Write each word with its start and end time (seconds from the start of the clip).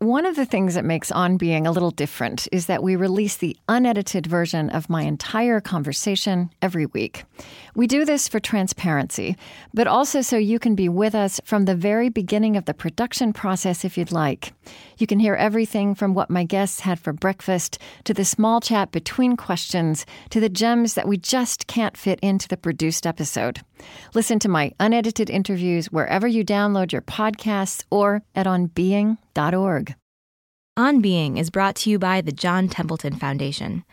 One 0.00 0.26
of 0.26 0.36
the 0.36 0.46
things 0.46 0.74
that 0.74 0.84
makes 0.84 1.10
On 1.10 1.36
Being 1.36 1.66
a 1.66 1.72
little 1.72 1.90
different 1.90 2.46
is 2.52 2.66
that 2.66 2.84
we 2.84 2.94
release 2.94 3.36
the 3.36 3.56
unedited 3.68 4.28
version 4.28 4.70
of 4.70 4.88
my 4.88 5.02
entire 5.02 5.60
conversation 5.60 6.50
every 6.62 6.86
week. 6.86 7.24
We 7.74 7.88
do 7.88 8.04
this 8.04 8.28
for 8.28 8.38
transparency, 8.38 9.36
but 9.74 9.88
also 9.88 10.20
so 10.20 10.36
you 10.36 10.60
can 10.60 10.76
be 10.76 10.88
with 10.88 11.16
us 11.16 11.40
from 11.42 11.64
the 11.64 11.74
very 11.74 12.10
beginning 12.10 12.56
of 12.56 12.66
the 12.66 12.74
production 12.74 13.32
process 13.32 13.84
if 13.84 13.98
you'd 13.98 14.12
like. 14.12 14.52
You 14.98 15.08
can 15.08 15.18
hear 15.18 15.34
everything 15.34 15.96
from 15.96 16.14
what 16.14 16.30
my 16.30 16.44
guests 16.44 16.78
had 16.78 17.00
for 17.00 17.12
breakfast 17.12 17.76
to 18.04 18.14
the 18.14 18.24
small 18.24 18.60
chat 18.60 18.92
between 18.92 19.36
questions 19.36 20.06
to 20.30 20.38
the 20.38 20.48
gems 20.48 20.94
that 20.94 21.08
we 21.08 21.16
just 21.16 21.66
can't 21.66 21.96
fit 21.96 22.20
into 22.20 22.46
the 22.46 22.56
produced 22.56 23.04
episode. 23.04 23.62
Listen 24.14 24.38
to 24.38 24.48
my 24.48 24.70
unedited 24.78 25.28
interviews 25.28 25.90
wherever 25.90 26.28
you 26.28 26.44
download 26.44 26.92
your 26.92 27.02
podcasts 27.02 27.82
or 27.90 28.22
at 28.36 28.46
onbeing.org. 29.38 29.94
On 30.76 31.00
Being 31.00 31.36
is 31.36 31.50
brought 31.50 31.74
to 31.76 31.90
you 31.90 31.98
by 31.98 32.20
the 32.20 32.32
John 32.32 32.68
Templeton 32.68 33.14
Foundation. 33.14 33.84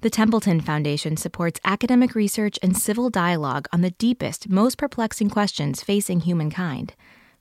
The 0.00 0.10
Templeton 0.10 0.60
Foundation 0.60 1.16
supports 1.16 1.60
academic 1.64 2.14
research 2.14 2.58
and 2.62 2.76
civil 2.76 3.08
dialogue 3.08 3.66
on 3.72 3.80
the 3.80 3.92
deepest, 3.92 4.48
most 4.50 4.76
perplexing 4.76 5.30
questions 5.30 5.82
facing 5.82 6.20
humankind. 6.20 6.94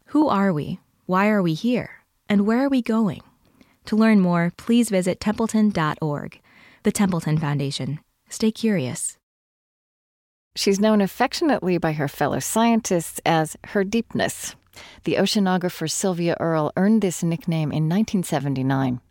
Who 0.08 0.30
are 0.30 0.54
we? 0.54 0.80
Why 1.06 1.28
are 1.28 1.42
we 1.42 1.54
here? 1.54 2.06
And 2.30 2.46
where 2.46 2.64
are 2.64 2.70
we 2.70 2.82
going? 2.82 3.22
To 3.86 3.98
learn 3.98 4.22
more, 4.22 4.54
please 4.56 4.90
visit 4.90 5.20
templeton.org. 5.20 6.40
The 6.84 6.92
Templeton 6.92 7.38
Foundation. 7.38 8.00
Stay 8.30 8.52
curious. 8.52 9.18
She's 10.56 10.80
known 10.80 11.02
affectionately 11.02 11.78
by 11.78 11.94
her 11.94 12.08
fellow 12.08 12.40
scientists 12.40 13.20
as 13.26 13.58
her 13.68 13.84
deepness. 13.84 14.56
The 15.04 15.16
oceanographer 15.16 15.90
Sylvia 15.90 16.36
Earle 16.40 16.72
earned 16.76 17.02
this 17.02 17.24
nickname 17.24 17.72
in 17.72 17.90
1979. 17.90 19.02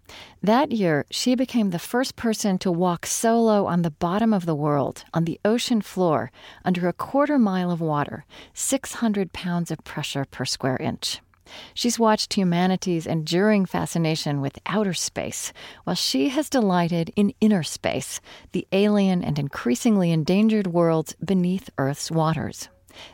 That 0.42 0.72
year, 0.72 1.06
she 1.10 1.34
became 1.34 1.70
the 1.70 1.78
first 1.78 2.16
person 2.16 2.58
to 2.58 2.70
walk 2.70 3.06
solo 3.06 3.66
on 3.66 3.82
the 3.82 3.90
bottom 3.90 4.32
of 4.32 4.46
the 4.46 4.54
world, 4.54 5.04
on 5.14 5.24
the 5.24 5.40
ocean 5.44 5.80
floor, 5.80 6.30
under 6.64 6.88
a 6.88 6.92
quarter 6.92 7.38
mile 7.38 7.70
of 7.70 7.80
water, 7.80 8.24
600 8.52 9.32
pounds 9.32 9.70
of 9.70 9.84
pressure 9.84 10.24
per 10.24 10.44
square 10.44 10.76
inch. 10.76 11.20
She's 11.74 11.98
watched 11.98 12.34
humanity's 12.34 13.06
enduring 13.06 13.66
fascination 13.66 14.40
with 14.40 14.58
outer 14.66 14.94
space, 14.94 15.52
while 15.84 15.96
she 15.96 16.28
has 16.30 16.48
delighted 16.48 17.12
in 17.16 17.34
inner 17.40 17.62
space, 17.62 18.20
the 18.52 18.66
alien 18.72 19.22
and 19.22 19.38
increasingly 19.38 20.12
endangered 20.12 20.68
worlds 20.68 21.14
beneath 21.24 21.70
Earth's 21.78 22.10
waters. 22.10 22.68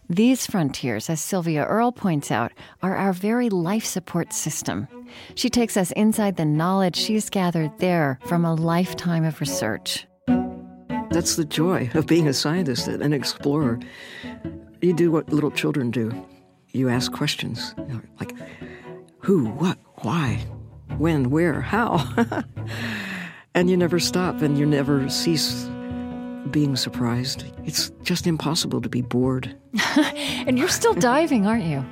These 0.09 0.47
frontiers, 0.47 1.11
as 1.11 1.21
Sylvia 1.21 1.65
Earle 1.65 1.93
points 1.93 2.31
out, 2.31 2.53
are 2.83 2.97
our 2.97 3.13
very 3.13 3.49
life 3.51 3.85
support 3.85 4.33
system. 4.33 4.89
She 5.35 5.51
takes 5.51 5.77
us 5.77 5.91
inside 5.93 6.37
the 6.37 6.45
knowledge 6.45 6.97
she's 6.97 7.31
gathered 7.31 7.79
there 7.79 8.19
from 8.27 8.45
a 8.45 8.55
lifetime 8.55 9.25
of 9.25 9.41
research. 9.41 10.07
That's 11.11 11.37
the 11.37 11.45
joy 11.45 11.91
of 11.95 12.07
being 12.07 12.29
a 12.29 12.35
scientist, 12.35 12.87
an 12.89 13.13
explorer. 13.13 13.81
You 14.81 14.93
do 14.93 15.11
what 15.11 15.33
little 15.33 15.51
children 15.51 15.91
do. 15.91 16.13
You 16.73 16.89
ask 16.89 17.11
questions 17.13 17.75
you 17.79 17.95
know, 17.95 18.01
like 18.21 18.35
who, 19.19 19.47
what, 19.47 19.79
why, 20.03 20.47
when, 20.99 21.31
where, 21.31 21.61
how. 21.61 22.07
and 23.55 23.71
you 23.71 23.77
never 23.77 23.99
stop 23.99 24.43
and 24.43 24.59
you 24.59 24.67
never 24.67 25.09
cease 25.09 25.69
being 26.49 26.77
surprised. 26.77 27.45
It's 27.65 27.91
just 28.03 28.27
impossible 28.27 28.81
to 28.81 28.89
be 28.89 29.03
bored. 29.03 29.55
and 29.97 30.59
you're 30.59 30.69
still 30.69 30.95
diving, 30.95 31.47
aren't 31.47 31.65
you? 31.65 31.85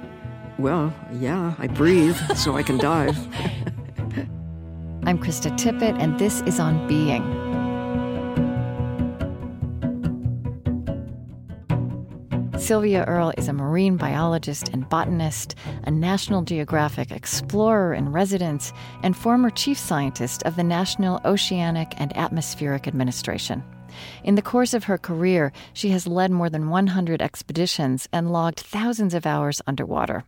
Well, 0.59 0.93
yeah, 1.13 1.55
I 1.59 1.67
breathe 1.67 2.17
so 2.35 2.57
I 2.57 2.63
can 2.63 2.79
dive. 2.79 3.17
I'm 5.05 5.19
Krista 5.19 5.57
Tippett, 5.57 6.01
and 6.01 6.19
this 6.19 6.41
is 6.43 6.59
On 6.59 6.89
Being. 6.89 7.23
Sylvia 12.59 13.05
Earle 13.05 13.33
is 13.37 13.47
a 13.47 13.53
marine 13.53 13.97
biologist 13.97 14.71
and 14.71 14.89
botanist, 14.89 15.55
a 15.85 15.91
National 15.93 16.43
Geographic 16.43 17.13
explorer 17.13 17.95
in 17.95 18.11
residence, 18.11 18.73
and 19.05 19.17
former 19.17 19.51
chief 19.51 19.79
scientist 19.79 20.43
of 20.43 20.57
the 20.57 20.65
National 20.65 21.21
Oceanic 21.25 21.95
and 21.99 22.17
Atmospheric 22.17 22.89
Administration. 22.89 23.63
In 24.25 24.35
the 24.35 24.43
course 24.43 24.75
of 24.75 24.85
her 24.85 24.99
career, 24.99 25.53
she 25.73 25.91
has 25.91 26.07
led 26.07 26.31
more 26.31 26.51
than 26.51 26.71
100 26.71 27.23
expeditions 27.23 28.09
and 28.13 28.33
logged 28.33 28.61
thousands 28.61 29.15
of 29.15 29.27
hours 29.27 29.63
underwater. 29.67 30.25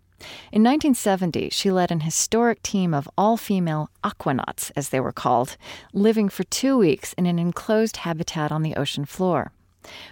In 0.51 0.65
1970, 0.65 1.51
she 1.51 1.71
led 1.71 1.93
an 1.93 2.01
historic 2.01 2.63
team 2.63 2.93
of 2.93 3.09
all 3.17 3.37
female 3.37 3.91
aquanauts, 4.03 4.73
as 4.75 4.89
they 4.89 4.99
were 4.99 5.13
called, 5.13 5.57
living 5.93 6.29
for 6.29 6.45
two 6.45 6.77
weeks 6.77 7.13
in 7.13 7.27
an 7.27 7.39
enclosed 7.39 7.99
habitat 7.99 8.51
on 8.51 8.63
the 8.63 8.75
ocean 8.75 9.05
floor. 9.05 9.53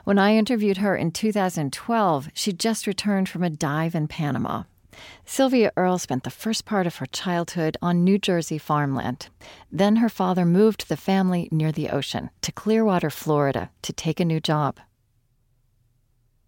When 0.05 0.19
I 0.19 0.35
interviewed 0.35 0.79
her 0.79 0.97
in 0.97 1.11
2012, 1.11 2.29
she'd 2.35 2.61
just 2.61 2.87
returned 2.87 3.29
from 3.29 3.43
a 3.43 3.51
dive 3.51 3.95
in 3.95 4.07
Panama. 4.07 4.63
Sylvia 5.25 5.73
Earle 5.77 5.99
spent 5.99 6.25
the 6.25 6.31
first 6.31 6.65
part 6.65 6.87
of 6.87 6.97
her 6.97 7.07
childhood 7.07 7.77
on 7.83 8.05
New 8.05 8.19
Jersey 8.19 8.59
farmland. 8.59 9.29
Then 9.71 9.97
her 9.97 10.09
father 10.09 10.45
moved 10.45 10.89
the 10.89 10.97
family 10.97 11.49
near 11.51 11.73
the 11.73 11.91
ocean 11.91 12.31
to 12.43 12.53
Clearwater, 12.53 13.11
Florida, 13.11 13.71
to 13.83 13.93
take 13.93 14.21
a 14.21 14.25
new 14.25 14.41
job. 14.41 14.79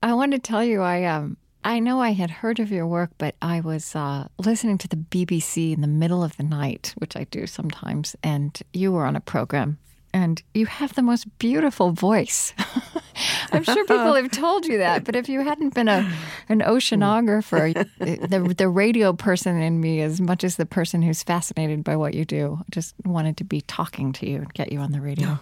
I 0.02 0.14
want 0.14 0.32
to 0.32 0.38
tell 0.38 0.62
you, 0.62 0.80
I 0.80 1.04
um, 1.04 1.36
I 1.64 1.80
know 1.80 2.00
I 2.00 2.12
had 2.12 2.30
heard 2.30 2.60
of 2.60 2.70
your 2.70 2.86
work, 2.86 3.10
but 3.18 3.34
I 3.42 3.60
was 3.60 3.94
uh, 3.96 4.28
listening 4.38 4.78
to 4.78 4.88
the 4.88 4.96
BBC 4.96 5.74
in 5.74 5.80
the 5.80 5.88
middle 5.88 6.22
of 6.22 6.36
the 6.36 6.44
night, 6.44 6.94
which 6.98 7.16
I 7.16 7.24
do 7.24 7.46
sometimes, 7.46 8.14
and 8.22 8.58
you 8.72 8.92
were 8.92 9.04
on 9.04 9.16
a 9.16 9.20
program, 9.20 9.78
and 10.14 10.42
you 10.54 10.66
have 10.66 10.94
the 10.94 11.02
most 11.02 11.26
beautiful 11.38 11.90
voice. 11.90 12.54
I'm 13.52 13.64
sure 13.64 13.84
people 13.84 14.14
have 14.14 14.30
told 14.30 14.66
you 14.66 14.78
that, 14.78 15.04
but 15.04 15.16
if 15.16 15.28
you 15.28 15.40
hadn't 15.40 15.74
been 15.74 15.88
a 15.88 16.10
an 16.48 16.60
oceanographer, 16.60 17.74
the 17.98 18.54
the 18.54 18.68
radio 18.68 19.12
person 19.12 19.60
in 19.60 19.80
me, 19.80 20.00
as 20.00 20.20
much 20.20 20.44
as 20.44 20.56
the 20.56 20.66
person 20.66 21.02
who's 21.02 21.22
fascinated 21.22 21.84
by 21.84 21.96
what 21.96 22.14
you 22.14 22.24
do, 22.24 22.60
just 22.70 22.94
wanted 23.04 23.36
to 23.38 23.44
be 23.44 23.60
talking 23.62 24.12
to 24.14 24.28
you 24.28 24.38
and 24.38 24.52
get 24.54 24.72
you 24.72 24.78
on 24.80 24.92
the 24.92 25.00
radio. 25.00 25.38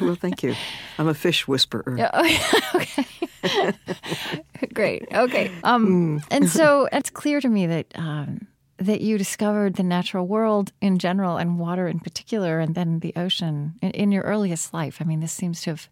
well, 0.00 0.14
thank 0.14 0.42
you. 0.42 0.54
I'm 0.98 1.08
a 1.08 1.14
fish 1.14 1.46
whisperer. 1.46 1.96
Yeah, 1.96 2.10
oh, 2.12 2.60
okay. 2.74 3.06
Great. 4.74 5.06
Okay. 5.12 5.50
Um, 5.64 6.20
mm. 6.20 6.26
and 6.30 6.48
so 6.48 6.88
it's 6.92 7.10
clear 7.10 7.40
to 7.40 7.48
me 7.48 7.66
that 7.66 7.86
um, 7.94 8.46
that 8.78 9.00
you 9.00 9.18
discovered 9.18 9.74
the 9.74 9.82
natural 9.82 10.26
world 10.26 10.72
in 10.80 10.98
general 10.98 11.36
and 11.36 11.58
water 11.58 11.86
in 11.86 12.00
particular, 12.00 12.60
and 12.60 12.74
then 12.74 13.00
the 13.00 13.12
ocean 13.16 13.74
in, 13.82 13.90
in 13.90 14.12
your 14.12 14.22
earliest 14.22 14.72
life. 14.72 14.98
I 15.00 15.04
mean, 15.04 15.20
this 15.20 15.32
seems 15.32 15.60
to 15.62 15.70
have 15.70 15.88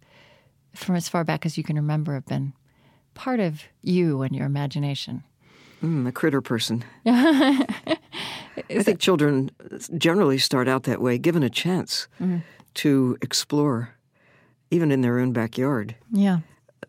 from 0.78 0.96
as 0.96 1.08
far 1.08 1.24
back 1.24 1.44
as 1.44 1.58
you 1.58 1.64
can 1.64 1.76
remember, 1.76 2.14
have 2.14 2.26
been 2.26 2.52
part 3.14 3.40
of 3.40 3.62
you 3.82 4.22
and 4.22 4.34
your 4.34 4.46
imagination. 4.46 5.24
Mm, 5.82 6.08
a 6.08 6.12
critter 6.12 6.40
person. 6.40 6.84
I 7.06 7.98
think 8.80 8.98
children 8.98 9.50
generally 9.96 10.38
start 10.38 10.68
out 10.68 10.84
that 10.84 11.00
way, 11.00 11.18
given 11.18 11.42
a 11.42 11.50
chance 11.50 12.08
mm-hmm. 12.20 12.38
to 12.74 13.16
explore, 13.22 13.90
even 14.70 14.90
in 14.90 15.02
their 15.02 15.18
own 15.18 15.32
backyard. 15.32 15.94
Yeah. 16.12 16.38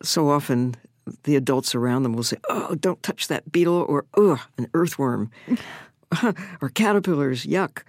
So 0.02 0.30
often, 0.30 0.76
the 1.24 1.36
adults 1.36 1.76
around 1.76 2.04
them 2.04 2.14
will 2.14 2.24
say, 2.24 2.38
"Oh, 2.50 2.76
don't 2.76 3.02
touch 3.04 3.28
that 3.28 3.52
beetle," 3.52 3.86
or 3.88 4.06
"Ugh, 4.16 4.40
an 4.58 4.68
earthworm," 4.74 5.30
or 6.62 6.70
caterpillars. 6.70 7.46
Yuck. 7.46 7.84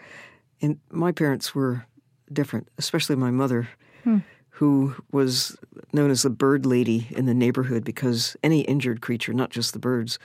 And 0.60 0.78
my 0.90 1.12
parents 1.12 1.54
were 1.54 1.86
different, 2.30 2.68
especially 2.76 3.16
my 3.16 3.30
mother. 3.30 3.68
Hmm 4.04 4.18
who 4.60 4.94
was 5.10 5.56
known 5.90 6.10
as 6.10 6.20
the 6.20 6.28
bird 6.28 6.66
lady 6.66 7.06
in 7.12 7.24
the 7.24 7.32
neighborhood 7.32 7.82
because 7.82 8.36
any 8.42 8.60
injured 8.60 9.00
creature, 9.00 9.32
not 9.32 9.48
just 9.48 9.72
the 9.72 9.78
birds, 9.78 10.18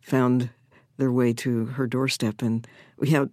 found 0.00 0.50
their 0.96 1.12
way 1.12 1.32
to 1.32 1.66
her 1.66 1.86
doorstep. 1.86 2.42
And 2.42 2.66
we 2.98 3.10
had 3.10 3.32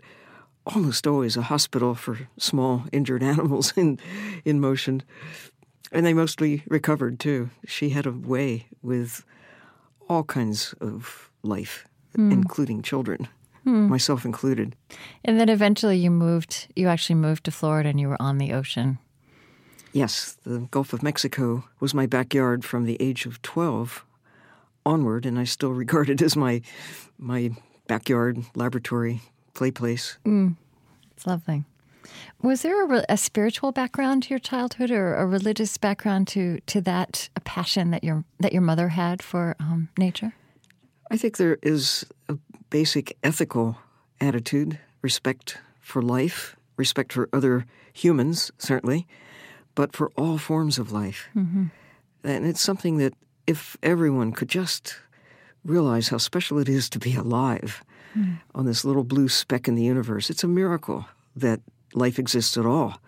almost 0.64 1.08
always 1.08 1.36
a 1.36 1.42
hospital 1.42 1.96
for 1.96 2.30
small 2.38 2.84
injured 2.92 3.24
animals 3.34 3.74
in, 3.76 3.98
in 4.46 4.60
motion. 4.60 5.02
And 5.92 6.06
they 6.06 6.14
mostly 6.14 6.62
recovered 6.68 7.20
too. 7.20 7.50
She 7.66 7.90
had 7.90 8.06
a 8.06 8.12
way 8.12 8.68
with 8.84 9.26
all 10.08 10.24
kinds 10.24 10.76
of 10.80 11.32
life, 11.42 11.88
mm. 12.16 12.32
including 12.32 12.84
children. 12.84 13.28
Hmm. 13.64 13.88
myself 13.88 14.26
included. 14.26 14.76
And 15.24 15.40
then 15.40 15.48
eventually 15.48 15.96
you 15.96 16.12
moved, 16.12 16.68
you 16.76 16.90
actually 16.90 17.16
moved 17.16 17.46
to 17.46 17.52
Florida 17.52 17.88
and 17.88 17.98
you 17.98 18.10
were 18.10 18.22
on 18.22 18.38
the 18.38 18.52
ocean. 18.52 19.00
Yes, 19.94 20.38
the 20.44 20.68
Gulf 20.72 20.92
of 20.92 21.04
Mexico 21.04 21.66
was 21.80 21.94
my 21.94 22.08
backyard 22.08 22.66
from 22.66 22.86
the 22.86 22.98
age 23.00 23.28
of 23.28 23.42
12 23.44 24.04
onward, 24.86 25.26
and 25.26 25.38
I 25.38 25.44
still 25.44 25.72
regard 25.72 26.10
it 26.10 26.22
as 26.22 26.36
my, 26.36 26.62
my 27.20 27.52
backyard, 27.88 28.44
laboratory, 28.56 29.22
play 29.54 29.70
place. 29.70 30.18
Mm, 30.26 30.56
it's 31.16 31.28
lovely. 31.28 31.64
Was 32.42 32.64
there 32.64 32.92
a, 32.92 33.06
a, 33.08 33.18
spiritual 33.18 33.72
background 33.72 34.24
to 34.24 34.30
your 34.32 34.40
childhood, 34.40 34.90
or 34.92 35.16
a 35.16 35.26
religious 35.26 35.78
background 35.78 36.28
to 36.30 36.60
to 36.66 36.82
that 36.82 37.30
passion 37.46 37.92
that 37.92 38.04
your 38.04 38.26
that 38.42 38.52
your 38.52 38.62
mother 38.62 38.90
had 38.90 39.22
for 39.22 39.56
um, 39.60 39.88
nature? 39.98 40.34
I 41.10 41.18
think 41.18 41.38
there 41.38 41.60
is 41.62 42.06
a 42.28 42.38
basic 42.70 43.16
ethical 43.24 43.78
attitude, 44.20 44.80
respect 45.02 45.60
for 45.80 46.02
life, 46.02 46.58
respect 46.76 47.14
for 47.14 47.30
other 47.32 47.66
humans, 47.94 48.52
certainly, 48.58 49.08
but 49.76 49.96
for 49.96 50.12
all 50.16 50.38
forms 50.38 50.78
of 50.78 50.92
life. 50.92 51.28
Mm-hmm. 51.36 51.66
And 52.24 52.46
it's 52.46 52.62
something 52.62 52.98
that 52.98 53.14
if 53.48 53.78
everyone 53.84 54.32
could 54.32 54.48
just 54.48 54.96
realize 55.66 56.10
how 56.10 56.18
special 56.18 56.60
it 56.60 56.70
is 56.70 56.90
to 56.90 57.00
be 57.00 57.16
alive 57.16 57.84
mm. 58.18 58.40
on 58.54 58.66
this 58.66 58.86
little 58.86 59.04
blue 59.04 59.30
speck 59.30 59.68
in 59.68 59.76
the 59.76 59.84
universe, 59.84 60.30
it's 60.30 60.44
a 60.44 60.48
miracle 60.48 61.06
that 61.36 61.60
life 61.94 62.20
exists 62.20 62.58
at 62.58 62.66
all 62.66 63.00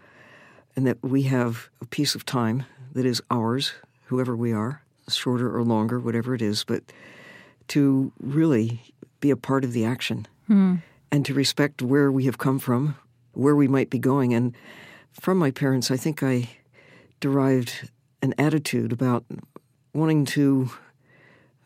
and 0.75 0.85
that 0.85 1.01
we 1.01 1.23
have 1.23 1.69
a 1.81 1.85
piece 1.85 2.15
of 2.15 2.25
time 2.25 2.63
that 2.93 3.05
is 3.05 3.21
ours, 3.29 3.73
whoever 4.05 4.35
we 4.35 4.51
are, 4.51 4.81
shorter 5.09 5.55
or 5.55 5.63
longer, 5.63 5.99
whatever 5.99 6.33
it 6.33 6.41
is, 6.41 6.63
but 6.63 6.83
to 7.67 8.11
really 8.19 8.81
be 9.19 9.31
a 9.31 9.37
part 9.37 9.63
of 9.63 9.73
the 9.73 9.85
action 9.85 10.27
mm. 10.49 10.81
and 11.11 11.25
to 11.25 11.33
respect 11.33 11.81
where 11.81 12.11
we 12.11 12.25
have 12.25 12.37
come 12.37 12.59
from, 12.59 12.95
where 13.33 13.55
we 13.55 13.67
might 13.67 13.89
be 13.89 13.99
going. 13.99 14.33
And 14.33 14.55
from 15.19 15.37
my 15.37 15.51
parents, 15.51 15.91
I 15.91 15.97
think 15.97 16.21
I 16.23 16.49
derived 17.19 17.89
an 18.21 18.33
attitude 18.37 18.91
about 18.91 19.25
wanting 19.93 20.25
to 20.25 20.69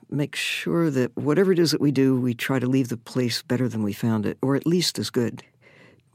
make 0.10 0.36
sure 0.36 0.90
that 0.90 1.16
whatever 1.16 1.52
it 1.52 1.60
is 1.60 1.72
that 1.72 1.82
we 1.82 1.92
do, 1.92 2.20
we 2.20 2.34
try 2.34 2.60
to 2.60 2.68
leave 2.68 2.90
the 2.90 2.98
place 2.98 3.42
better 3.42 3.68
than 3.68 3.84
we 3.84 3.94
found 3.94 4.26
it, 4.26 4.38
or 4.42 4.56
at 4.56 4.66
least 4.66 4.98
as 4.98 5.10
good. 5.10 5.44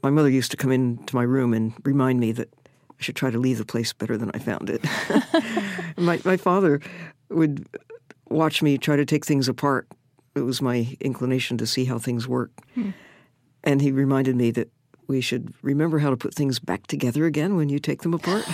My 0.03 0.09
mother 0.09 0.29
used 0.29 0.51
to 0.51 0.57
come 0.57 0.71
into 0.71 1.15
my 1.15 1.23
room 1.23 1.53
and 1.53 1.73
remind 1.83 2.19
me 2.19 2.31
that 2.33 2.53
I 2.63 3.01
should 3.01 3.15
try 3.15 3.31
to 3.31 3.37
leave 3.37 3.57
the 3.57 3.65
place 3.65 3.93
better 3.93 4.17
than 4.17 4.31
I 4.33 4.39
found 4.39 4.69
it. 4.69 4.83
my, 5.97 6.19
my 6.23 6.37
father 6.37 6.79
would 7.29 7.67
watch 8.29 8.61
me 8.61 8.77
try 8.77 8.95
to 8.95 9.05
take 9.05 9.25
things 9.25 9.47
apart. 9.47 9.87
It 10.35 10.41
was 10.41 10.61
my 10.61 10.95
inclination 10.99 11.57
to 11.57 11.67
see 11.67 11.85
how 11.85 11.97
things 11.97 12.27
work. 12.27 12.51
Hmm. 12.75 12.91
And 13.63 13.81
he 13.81 13.91
reminded 13.91 14.35
me 14.35 14.51
that 14.51 14.69
we 15.07 15.21
should 15.21 15.53
remember 15.61 15.99
how 15.99 16.09
to 16.09 16.17
put 16.17 16.33
things 16.33 16.59
back 16.59 16.87
together 16.87 17.25
again 17.25 17.55
when 17.55 17.69
you 17.69 17.79
take 17.79 18.01
them 18.01 18.13
apart. 18.13 18.45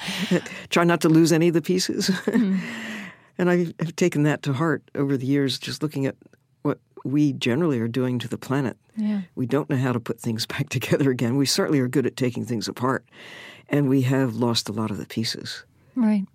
Try 0.70 0.84
not 0.84 1.00
to 1.02 1.08
lose 1.08 1.32
any 1.32 1.48
of 1.48 1.54
the 1.54 1.62
pieces. 1.62 2.08
Hmm. 2.08 2.58
and 3.38 3.50
I 3.50 3.72
have 3.78 3.96
taken 3.96 4.22
that 4.24 4.42
to 4.42 4.52
heart 4.52 4.82
over 4.94 5.16
the 5.16 5.26
years, 5.26 5.58
just 5.58 5.82
looking 5.82 6.06
at 6.06 6.16
what 6.62 6.78
we 7.04 7.32
generally 7.32 7.80
are 7.80 7.88
doing 7.88 8.18
to 8.18 8.28
the 8.28 8.38
planet. 8.38 8.76
Yeah. 8.96 9.22
We 9.34 9.46
don't 9.46 9.70
know 9.70 9.76
how 9.76 9.92
to 9.92 10.00
put 10.00 10.20
things 10.20 10.46
back 10.46 10.68
together 10.68 11.10
again. 11.10 11.36
We 11.36 11.46
certainly 11.46 11.80
are 11.80 11.88
good 11.88 12.06
at 12.06 12.16
taking 12.16 12.44
things 12.44 12.68
apart, 12.68 13.04
and 13.68 13.88
we 13.88 14.02
have 14.02 14.34
lost 14.34 14.68
a 14.68 14.72
lot 14.72 14.90
of 14.90 14.98
the 14.98 15.06
pieces. 15.06 15.64
Right. 15.96 16.26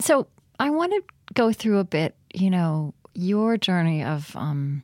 So 0.00 0.26
I 0.58 0.70
want 0.70 0.92
to 0.92 1.02
go 1.34 1.52
through 1.52 1.78
a 1.78 1.84
bit, 1.84 2.16
you 2.34 2.50
know, 2.50 2.94
your 3.14 3.56
journey 3.56 4.02
of 4.02 4.34
um, 4.36 4.82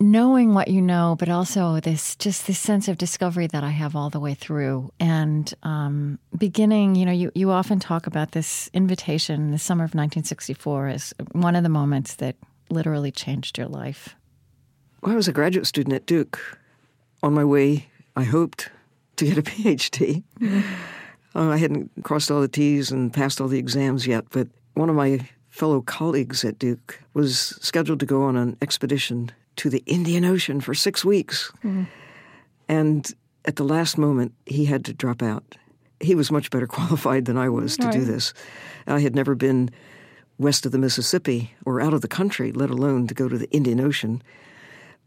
knowing 0.00 0.54
what 0.54 0.68
you 0.68 0.80
know, 0.80 1.16
but 1.18 1.28
also 1.28 1.80
this 1.80 2.14
just 2.16 2.46
this 2.46 2.58
sense 2.58 2.88
of 2.88 2.98
discovery 2.98 3.46
that 3.48 3.64
I 3.64 3.70
have 3.70 3.96
all 3.96 4.10
the 4.10 4.20
way 4.20 4.34
through. 4.34 4.92
And 5.00 5.52
um, 5.62 6.18
beginning, 6.36 6.94
you 6.94 7.04
know, 7.04 7.12
you, 7.12 7.32
you 7.34 7.50
often 7.50 7.78
talk 7.78 8.06
about 8.06 8.32
this 8.32 8.70
invitation, 8.72 9.50
the 9.50 9.58
summer 9.58 9.84
of 9.84 9.90
1964, 9.90 10.88
as 10.88 11.14
one 11.32 11.56
of 11.56 11.62
the 11.62 11.68
moments 11.68 12.14
that 12.16 12.36
literally 12.70 13.10
changed 13.10 13.58
your 13.58 13.68
life. 13.68 14.14
Well, 15.02 15.12
I 15.12 15.16
was 15.16 15.28
a 15.28 15.32
graduate 15.32 15.66
student 15.66 15.94
at 15.94 16.06
Duke. 16.06 16.58
On 17.22 17.34
my 17.34 17.44
way, 17.44 17.88
I 18.14 18.24
hoped 18.24 18.70
to 19.16 19.26
get 19.26 19.38
a 19.38 19.42
PhD. 19.42 20.22
Uh, 21.34 21.50
I 21.50 21.56
hadn't 21.56 21.90
crossed 22.04 22.30
all 22.30 22.40
the 22.40 22.48
T's 22.48 22.90
and 22.90 23.12
passed 23.12 23.40
all 23.40 23.48
the 23.48 23.58
exams 23.58 24.06
yet, 24.06 24.26
but 24.30 24.48
one 24.74 24.88
of 24.88 24.96
my 24.96 25.28
fellow 25.48 25.80
colleagues 25.80 26.44
at 26.44 26.58
Duke 26.58 27.00
was 27.14 27.58
scheduled 27.60 28.00
to 28.00 28.06
go 28.06 28.22
on 28.22 28.36
an 28.36 28.56
expedition 28.62 29.32
to 29.58 29.70
the 29.70 29.82
Indian 29.86 30.24
Ocean 30.24 30.60
for 30.60 30.74
six 30.74 31.04
weeks. 31.04 31.52
Mm-hmm. 31.58 31.84
And 32.68 33.12
at 33.44 33.56
the 33.56 33.64
last 33.64 33.98
moment, 33.98 34.32
he 34.46 34.64
had 34.64 34.84
to 34.86 34.92
drop 34.92 35.22
out. 35.22 35.56
He 36.00 36.14
was 36.14 36.30
much 36.30 36.50
better 36.50 36.66
qualified 36.78 37.26
than 37.26 37.36
I 37.36 37.48
was 37.48 37.76
to 37.78 37.86
right. 37.86 37.92
do 37.92 38.04
this. 38.04 38.32
I 38.86 39.00
had 39.00 39.14
never 39.14 39.34
been 39.34 39.70
west 40.38 40.64
of 40.64 40.72
the 40.72 40.78
Mississippi 40.78 41.54
or 41.64 41.80
out 41.80 41.92
of 41.92 42.00
the 42.00 42.08
country, 42.08 42.52
let 42.52 42.70
alone 42.70 43.06
to 43.08 43.14
go 43.14 43.28
to 43.28 43.36
the 43.36 43.50
Indian 43.50 43.80
Ocean. 43.80 44.22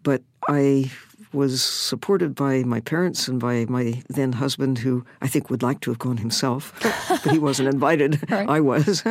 But 0.03 0.21
I 0.47 0.91
was 1.33 1.63
supported 1.63 2.35
by 2.35 2.63
my 2.63 2.81
parents 2.81 3.27
and 3.27 3.39
by 3.39 3.65
my 3.69 4.01
then 4.09 4.33
husband, 4.33 4.79
who 4.79 5.05
I 5.21 5.27
think 5.27 5.49
would 5.49 5.63
like 5.63 5.79
to 5.81 5.91
have 5.91 5.99
gone 5.99 6.17
himself, 6.17 6.73
but 7.23 7.31
he 7.31 7.39
wasn't 7.39 7.69
invited. 7.69 8.19
Right. 8.31 8.47
I 8.47 8.59
was. 8.61 9.03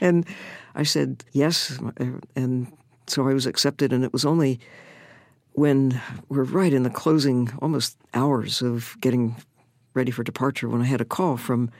and 0.00 0.26
I 0.74 0.82
said 0.84 1.24
yes. 1.32 1.78
And 2.36 2.72
so 3.10 3.28
I 3.28 3.34
was 3.34 3.46
accepted, 3.46 3.92
and 3.92 4.04
it 4.04 4.12
was 4.12 4.24
only 4.24 4.60
when 5.52 6.00
we're 6.28 6.44
right 6.44 6.72
in 6.72 6.82
the 6.82 6.90
closing 6.90 7.50
almost 7.60 7.96
hours 8.14 8.62
of 8.62 8.96
getting 9.00 9.36
ready 9.94 10.10
for 10.10 10.22
departure 10.22 10.68
when 10.68 10.82
I 10.82 10.86
had 10.86 11.00
a 11.00 11.04
call 11.04 11.36
from 11.36 11.70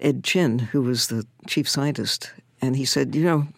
Ed 0.00 0.24
Chin, 0.24 0.58
who 0.58 0.82
was 0.82 1.06
the 1.06 1.26
chief 1.46 1.68
scientist, 1.68 2.32
and 2.60 2.76
he 2.76 2.84
said, 2.84 3.14
You 3.14 3.24
know, 3.24 3.48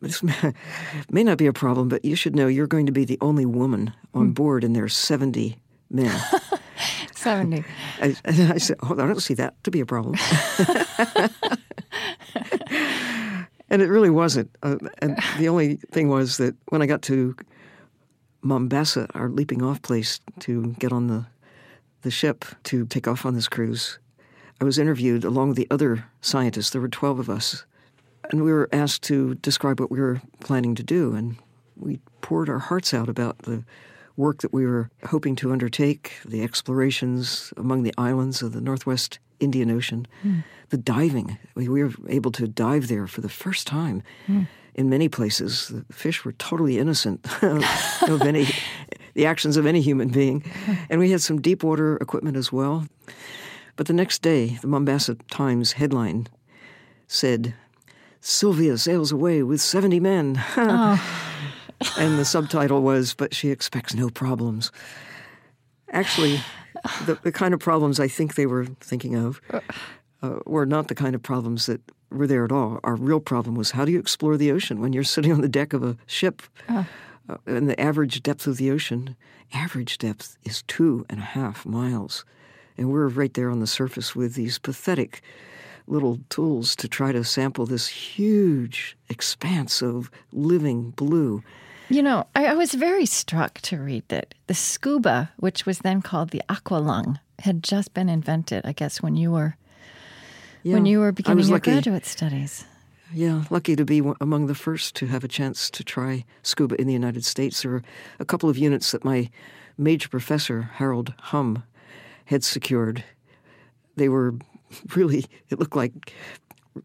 this 0.00 0.22
may 1.10 1.24
not 1.24 1.38
be 1.38 1.46
a 1.46 1.52
problem, 1.52 1.88
but 1.88 2.04
you 2.04 2.16
should 2.16 2.34
know 2.34 2.46
you're 2.46 2.66
going 2.66 2.86
to 2.86 2.92
be 2.92 3.04
the 3.04 3.18
only 3.20 3.46
woman 3.46 3.92
on 4.14 4.26
hmm. 4.26 4.32
board, 4.32 4.64
and 4.64 4.74
there's 4.74 4.96
70 4.96 5.58
men. 5.90 6.18
70. 7.14 7.64
I, 8.00 8.16
I 8.24 8.58
said, 8.58 8.76
oh, 8.82 8.92
I 8.92 9.06
don't 9.06 9.22
see 9.22 9.34
that 9.34 9.62
to 9.64 9.70
be 9.70 9.80
a 9.80 9.86
problem. 9.86 10.16
And 13.74 13.82
it 13.82 13.88
really 13.88 14.10
wasn't. 14.10 14.56
Uh, 14.62 14.76
and 14.98 15.18
the 15.36 15.48
only 15.48 15.76
thing 15.90 16.08
was 16.08 16.36
that 16.36 16.54
when 16.68 16.80
I 16.80 16.86
got 16.86 17.02
to 17.02 17.34
Mombasa, 18.40 19.08
our 19.14 19.28
leaping 19.28 19.62
off 19.62 19.82
place 19.82 20.20
to 20.40 20.74
get 20.78 20.92
on 20.92 21.08
the 21.08 21.26
the 22.02 22.10
ship 22.10 22.44
to 22.64 22.86
take 22.86 23.08
off 23.08 23.26
on 23.26 23.34
this 23.34 23.48
cruise, 23.48 23.98
I 24.60 24.64
was 24.64 24.78
interviewed 24.78 25.24
along 25.24 25.48
with 25.48 25.56
the 25.56 25.66
other 25.72 26.04
scientists. 26.20 26.70
There 26.70 26.80
were 26.80 26.88
twelve 26.88 27.18
of 27.18 27.28
us, 27.28 27.64
and 28.30 28.44
we 28.44 28.52
were 28.52 28.68
asked 28.72 29.02
to 29.04 29.34
describe 29.36 29.80
what 29.80 29.90
we 29.90 30.00
were 30.00 30.22
planning 30.38 30.76
to 30.76 30.84
do, 30.84 31.14
and 31.14 31.36
we 31.76 31.98
poured 32.20 32.48
our 32.48 32.60
hearts 32.60 32.94
out 32.94 33.08
about 33.08 33.38
the 33.38 33.64
work 34.16 34.42
that 34.42 34.52
we 34.52 34.64
were 34.64 34.88
hoping 35.06 35.34
to 35.34 35.50
undertake, 35.50 36.12
the 36.24 36.44
explorations 36.44 37.52
among 37.56 37.82
the 37.82 37.94
islands 37.98 38.40
of 38.40 38.52
the 38.52 38.60
Northwest 38.60 39.18
Indian 39.40 39.70
Ocean, 39.72 40.06
mm. 40.24 40.44
The 40.70 40.76
diving. 40.76 41.38
We, 41.54 41.68
we, 41.68 41.84
were 41.84 41.92
able 42.08 42.32
to 42.32 42.48
dive 42.48 42.88
there 42.88 43.06
for 43.06 43.20
the 43.20 43.28
first 43.28 43.66
time. 43.66 44.02
Mm. 44.26 44.48
In 44.74 44.90
many 44.90 45.08
places, 45.08 45.68
the 45.68 45.92
fish 45.92 46.24
were 46.24 46.32
totally 46.32 46.78
innocent 46.78 47.24
of 47.42 48.22
any 48.22 48.48
the 49.14 49.26
actions 49.26 49.56
of 49.56 49.66
any 49.66 49.80
human 49.80 50.08
being, 50.08 50.44
and 50.90 50.98
we 50.98 51.12
had 51.12 51.22
some 51.22 51.40
deep 51.40 51.62
water 51.62 51.96
equipment 51.98 52.36
as 52.36 52.52
well. 52.52 52.86
But 53.76 53.86
the 53.86 53.92
next 53.92 54.22
day, 54.22 54.58
the 54.60 54.66
Mombasa 54.66 55.14
Times 55.30 55.72
headline 55.72 56.26
said, 57.06 57.54
"Sylvia 58.20 58.76
sails 58.76 59.12
away 59.12 59.44
with 59.44 59.60
seventy 59.60 60.00
men." 60.00 60.42
oh. 60.56 61.30
and 61.98 62.18
the 62.18 62.24
subtitle 62.24 62.82
was, 62.82 63.14
"But 63.14 63.32
she 63.32 63.50
expects 63.50 63.94
no 63.94 64.10
problems." 64.10 64.72
Actually, 65.92 66.40
the, 67.06 67.16
the 67.22 67.30
kind 67.30 67.54
of 67.54 67.60
problems 67.60 68.00
I 68.00 68.08
think 68.08 68.34
they 68.34 68.46
were 68.46 68.66
thinking 68.80 69.14
of 69.14 69.40
uh, 70.24 70.38
were 70.46 70.66
not 70.66 70.88
the 70.88 70.94
kind 70.94 71.14
of 71.14 71.22
problems 71.22 71.66
that 71.66 71.80
were 72.10 72.26
there 72.26 72.44
at 72.44 72.52
all. 72.52 72.80
Our 72.82 72.96
real 72.96 73.20
problem 73.20 73.56
was 73.56 73.72
how 73.72 73.84
do 73.84 73.92
you 73.92 73.98
explore 73.98 74.36
the 74.36 74.52
ocean 74.52 74.80
when 74.80 74.92
you're 74.92 75.04
sitting 75.14 75.32
on 75.32 75.40
the 75.40 75.48
deck 75.48 75.72
of 75.72 75.82
a 75.82 75.96
ship? 76.06 76.42
Uh. 76.68 76.84
Uh, 77.28 77.36
and 77.46 77.68
the 77.68 77.80
average 77.80 78.22
depth 78.22 78.46
of 78.46 78.58
the 78.58 78.70
ocean, 78.70 79.16
average 79.52 79.98
depth 79.98 80.36
is 80.44 80.62
two 80.62 81.06
and 81.08 81.20
a 81.20 81.24
half 81.24 81.64
miles. 81.64 82.24
And 82.76 82.90
we're 82.90 83.08
right 83.08 83.32
there 83.32 83.50
on 83.50 83.60
the 83.60 83.66
surface 83.66 84.14
with 84.14 84.34
these 84.34 84.58
pathetic 84.58 85.22
little 85.86 86.18
tools 86.28 86.74
to 86.76 86.88
try 86.88 87.12
to 87.12 87.24
sample 87.24 87.66
this 87.66 87.88
huge 87.88 88.96
expanse 89.08 89.82
of 89.82 90.10
living 90.32 90.90
blue. 90.90 91.42
You 91.88 92.02
know, 92.02 92.26
I, 92.34 92.46
I, 92.46 92.54
was 92.54 92.72
very 92.72 93.04
struck 93.04 93.60
to 93.62 93.76
read 93.76 94.04
that 94.08 94.34
the 94.46 94.54
scuba, 94.54 95.30
which 95.36 95.66
was 95.66 95.80
then 95.80 96.00
called 96.00 96.30
the 96.30 96.42
aqualung, 96.48 97.18
had 97.40 97.62
just 97.62 97.92
been 97.92 98.08
invented. 98.08 98.64
I 98.64 98.72
guess 98.72 99.02
when 99.02 99.16
you 99.16 99.30
were 99.30 99.56
yeah, 100.64 100.74
when 100.74 100.86
you 100.86 101.00
were 101.00 101.12
beginning 101.12 101.44
your 101.44 101.56
lucky, 101.56 101.70
graduate 101.70 102.06
studies. 102.06 102.64
Yeah, 103.12 103.44
lucky 103.50 103.76
to 103.76 103.84
be 103.84 104.02
among 104.20 104.46
the 104.46 104.54
first 104.54 104.96
to 104.96 105.06
have 105.06 105.22
a 105.22 105.28
chance 105.28 105.70
to 105.70 105.84
try 105.84 106.24
scuba 106.42 106.80
in 106.80 106.86
the 106.86 106.92
United 106.92 107.24
States. 107.24 107.62
There 107.62 107.70
were 107.70 107.82
a 108.18 108.24
couple 108.24 108.48
of 108.48 108.58
units 108.58 108.90
that 108.92 109.04
my 109.04 109.30
major 109.76 110.08
professor 110.08 110.62
Harold 110.62 111.12
Humm 111.18 111.62
had 112.24 112.42
secured. 112.42 113.04
They 113.96 114.08
were 114.08 114.34
really 114.96 115.26
it 115.50 115.58
looked 115.58 115.76
like 115.76 116.12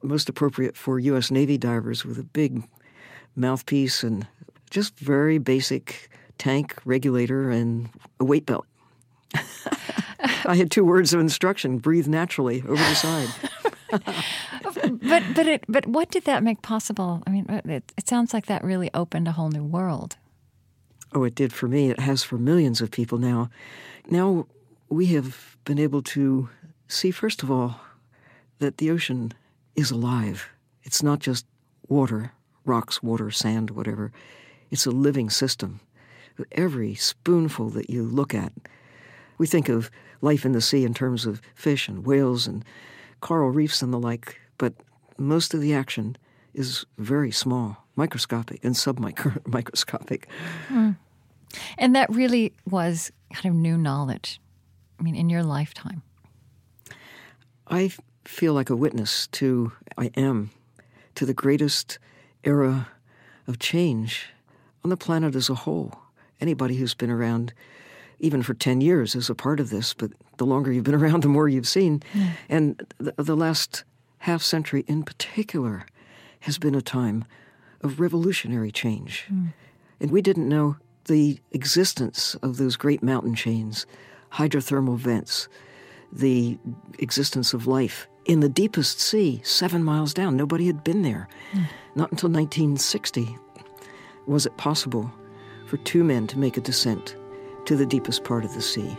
most 0.03 0.29
appropriate 0.29 0.77
for 0.77 0.99
U.S. 0.99 1.31
Navy 1.31 1.57
divers 1.57 2.05
with 2.05 2.19
a 2.19 2.23
big 2.23 2.63
mouthpiece 3.35 4.03
and 4.03 4.27
just 4.69 4.99
very 4.99 5.37
basic 5.37 6.09
tank 6.37 6.75
regulator 6.85 7.49
and 7.49 7.89
a 8.19 8.25
weight 8.25 8.45
belt. 8.45 8.65
I 10.45 10.55
had 10.55 10.69
two 10.69 10.83
words 10.83 11.13
of 11.13 11.21
instruction: 11.21 11.77
breathe 11.77 12.07
naturally 12.07 12.61
over 12.63 12.75
the 12.75 12.95
side. 12.95 13.29
but 13.91 15.23
but 15.35 15.47
it 15.47 15.63
but 15.67 15.85
what 15.87 16.11
did 16.11 16.25
that 16.25 16.43
make 16.43 16.61
possible? 16.61 17.23
I 17.25 17.29
mean, 17.31 17.45
it, 17.49 17.91
it 17.97 18.07
sounds 18.07 18.33
like 18.33 18.45
that 18.47 18.63
really 18.63 18.89
opened 18.93 19.27
a 19.27 19.31
whole 19.31 19.49
new 19.49 19.63
world. 19.63 20.17
Oh, 21.13 21.23
it 21.23 21.35
did 21.35 21.51
for 21.51 21.67
me. 21.67 21.89
It 21.89 21.99
has 21.99 22.23
for 22.23 22.37
millions 22.37 22.81
of 22.81 22.91
people 22.91 23.17
now. 23.17 23.49
Now 24.09 24.45
we 24.89 25.07
have 25.07 25.57
been 25.65 25.79
able 25.79 26.01
to 26.03 26.49
see, 26.87 27.11
first 27.11 27.43
of 27.43 27.49
all, 27.49 27.79
that 28.59 28.77
the 28.77 28.91
ocean 28.91 29.33
is 29.75 29.91
alive. 29.91 30.49
It's 30.83 31.01
not 31.01 31.19
just 31.19 31.45
water, 31.87 32.33
rocks, 32.65 33.01
water, 33.01 33.31
sand, 33.31 33.71
whatever. 33.71 34.11
It's 34.69 34.85
a 34.85 34.91
living 34.91 35.29
system. 35.29 35.79
Every 36.51 36.95
spoonful 36.95 37.69
that 37.71 37.89
you 37.89 38.03
look 38.03 38.33
at, 38.33 38.53
we 39.37 39.47
think 39.47 39.69
of 39.69 39.89
life 40.21 40.45
in 40.45 40.51
the 40.51 40.61
sea 40.61 40.85
in 40.85 40.93
terms 40.93 41.25
of 41.25 41.41
fish 41.55 41.87
and 41.87 42.05
whales 42.05 42.47
and 42.47 42.63
coral 43.21 43.49
reefs 43.49 43.81
and 43.81 43.93
the 43.93 43.99
like, 43.99 44.39
but 44.57 44.73
most 45.17 45.53
of 45.53 45.61
the 45.61 45.73
action 45.73 46.17
is 46.53 46.85
very 46.97 47.31
small, 47.31 47.85
microscopic 47.95 48.63
and 48.63 48.75
submicroscopic. 48.75 50.23
Mm. 50.69 50.97
And 51.79 51.95
that 51.95 52.13
really 52.13 52.53
was 52.69 53.11
kind 53.33 53.47
of 53.47 53.55
new 53.59 53.75
knowledge. 53.75 54.39
I 54.99 55.03
mean, 55.03 55.15
in 55.15 55.29
your 55.29 55.41
lifetime. 55.41 56.03
I 57.67 57.91
feel 58.23 58.53
like 58.53 58.69
a 58.69 58.75
witness 58.75 59.27
to, 59.27 59.71
I 59.97 60.11
am, 60.15 60.51
to 61.15 61.25
the 61.25 61.33
greatest 61.33 61.97
era 62.43 62.89
of 63.47 63.57
change 63.57 64.29
on 64.83 64.89
the 64.89 64.97
planet 64.97 65.35
as 65.35 65.49
a 65.49 65.55
whole. 65.55 65.99
Anybody 66.39 66.75
who's 66.75 66.93
been 66.93 67.09
around, 67.09 67.53
even 68.19 68.43
for 68.43 68.53
10 68.53 68.81
years, 68.81 69.15
is 69.15 69.29
a 69.29 69.35
part 69.35 69.59
of 69.59 69.69
this, 69.69 69.93
but 69.93 70.11
the 70.37 70.45
longer 70.45 70.71
you've 70.71 70.83
been 70.83 70.95
around, 71.03 71.23
the 71.23 71.29
more 71.29 71.47
you've 71.47 71.67
seen. 71.67 72.01
Yeah. 72.13 72.31
And 72.49 72.93
the, 72.97 73.13
the 73.17 73.35
last 73.35 73.83
half 74.19 74.41
century 74.41 74.83
in 74.87 75.03
particular 75.03 75.85
has 76.41 76.57
been 76.57 76.75
a 76.75 76.81
time 76.81 77.25
of 77.81 77.99
revolutionary 77.99 78.71
change. 78.71 79.25
Mm. 79.31 79.53
And 79.99 80.11
we 80.11 80.21
didn't 80.21 80.49
know 80.49 80.77
the 81.05 81.39
existence 81.51 82.35
of 82.35 82.57
those 82.57 82.75
great 82.75 83.01
mountain 83.01 83.35
chains, 83.35 83.85
hydrothermal 84.33 84.97
vents, 84.97 85.47
the 86.11 86.57
existence 86.99 87.53
of 87.53 87.67
life 87.67 88.07
in 88.25 88.41
the 88.41 88.49
deepest 88.49 88.99
sea, 88.99 89.41
seven 89.43 89.83
miles 89.83 90.13
down. 90.13 90.37
Nobody 90.37 90.67
had 90.67 90.83
been 90.83 91.01
there. 91.01 91.27
Mm. 91.51 91.65
Not 91.95 92.11
until 92.11 92.29
1960 92.29 93.37
was 94.27 94.45
it 94.45 94.55
possible 94.57 95.11
for 95.65 95.77
two 95.77 96.03
men 96.03 96.27
to 96.27 96.37
make 96.37 96.55
a 96.55 96.61
descent 96.61 97.15
to 97.65 97.75
the 97.75 97.85
deepest 97.85 98.23
part 98.23 98.45
of 98.45 98.53
the 98.53 98.61
sea. 98.61 98.97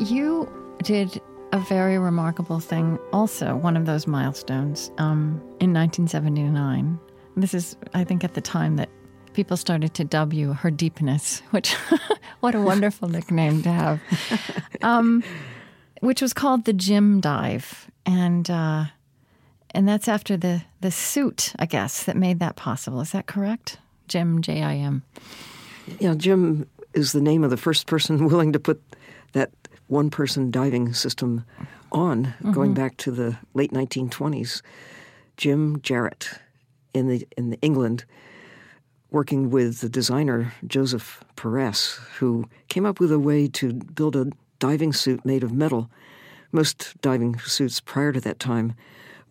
You 0.00 0.48
did 0.82 1.20
a 1.52 1.58
very 1.60 1.98
remarkable 1.98 2.60
thing, 2.60 2.98
also 3.12 3.56
one 3.56 3.76
of 3.76 3.86
those 3.86 4.06
milestones 4.06 4.90
um, 4.98 5.40
in 5.60 5.72
1979. 5.72 6.98
This 7.36 7.54
is, 7.54 7.76
I 7.94 8.04
think, 8.04 8.24
at 8.24 8.34
the 8.34 8.40
time 8.40 8.76
that 8.76 8.88
people 9.34 9.56
started 9.56 9.94
to 9.94 10.04
dub 10.04 10.32
you 10.32 10.52
her 10.54 10.70
deepness, 10.70 11.40
which, 11.50 11.74
what 12.40 12.54
a 12.54 12.60
wonderful 12.60 13.08
nickname 13.08 13.62
to 13.62 13.70
have, 13.70 14.00
um, 14.82 15.22
which 16.02 16.20
was 16.20 16.32
called 16.32 16.64
the 16.64 16.72
Jim 16.72 17.20
Dive. 17.20 17.88
And, 18.04 18.50
uh, 18.50 18.86
and 19.70 19.88
that's 19.88 20.08
after 20.08 20.36
the, 20.36 20.62
the 20.80 20.90
suit, 20.90 21.52
I 21.60 21.66
guess, 21.66 22.02
that 22.04 22.16
made 22.16 22.40
that 22.40 22.56
possible. 22.56 23.00
Is 23.00 23.12
that 23.12 23.26
correct? 23.26 23.78
Jim, 24.08 24.42
J 24.42 24.62
I 24.62 24.74
M. 24.74 25.04
Yeah, 26.00 26.14
Jim 26.14 26.66
is 26.92 27.12
the 27.12 27.20
name 27.20 27.44
of 27.44 27.50
the 27.50 27.56
first 27.56 27.86
person 27.86 28.26
willing 28.28 28.52
to 28.52 28.58
put 28.58 28.82
that 29.32 29.52
one 29.86 30.10
person 30.10 30.50
diving 30.50 30.92
system 30.92 31.44
on, 31.92 32.24
mm-hmm. 32.24 32.50
going 32.50 32.74
back 32.74 32.96
to 32.96 33.12
the 33.12 33.38
late 33.54 33.70
1920s. 33.70 34.60
Jim 35.36 35.80
Jarrett 35.82 36.30
in 36.92 37.06
the 37.08 37.26
in 37.36 37.50
the 37.50 37.60
England, 37.62 38.04
working 39.10 39.50
with 39.50 39.78
the 39.78 39.88
designer 39.88 40.52
Joseph 40.66 41.22
Peress, 41.36 41.96
who 42.18 42.48
came 42.68 42.84
up 42.84 42.98
with 42.98 43.12
a 43.12 43.20
way 43.20 43.46
to 43.48 43.72
build 43.72 44.16
a 44.16 44.26
diving 44.62 44.92
suit 44.92 45.24
made 45.24 45.42
of 45.42 45.50
metal. 45.50 45.90
Most 46.52 46.94
diving 47.00 47.36
suits 47.40 47.80
prior 47.80 48.12
to 48.12 48.20
that 48.20 48.38
time 48.38 48.74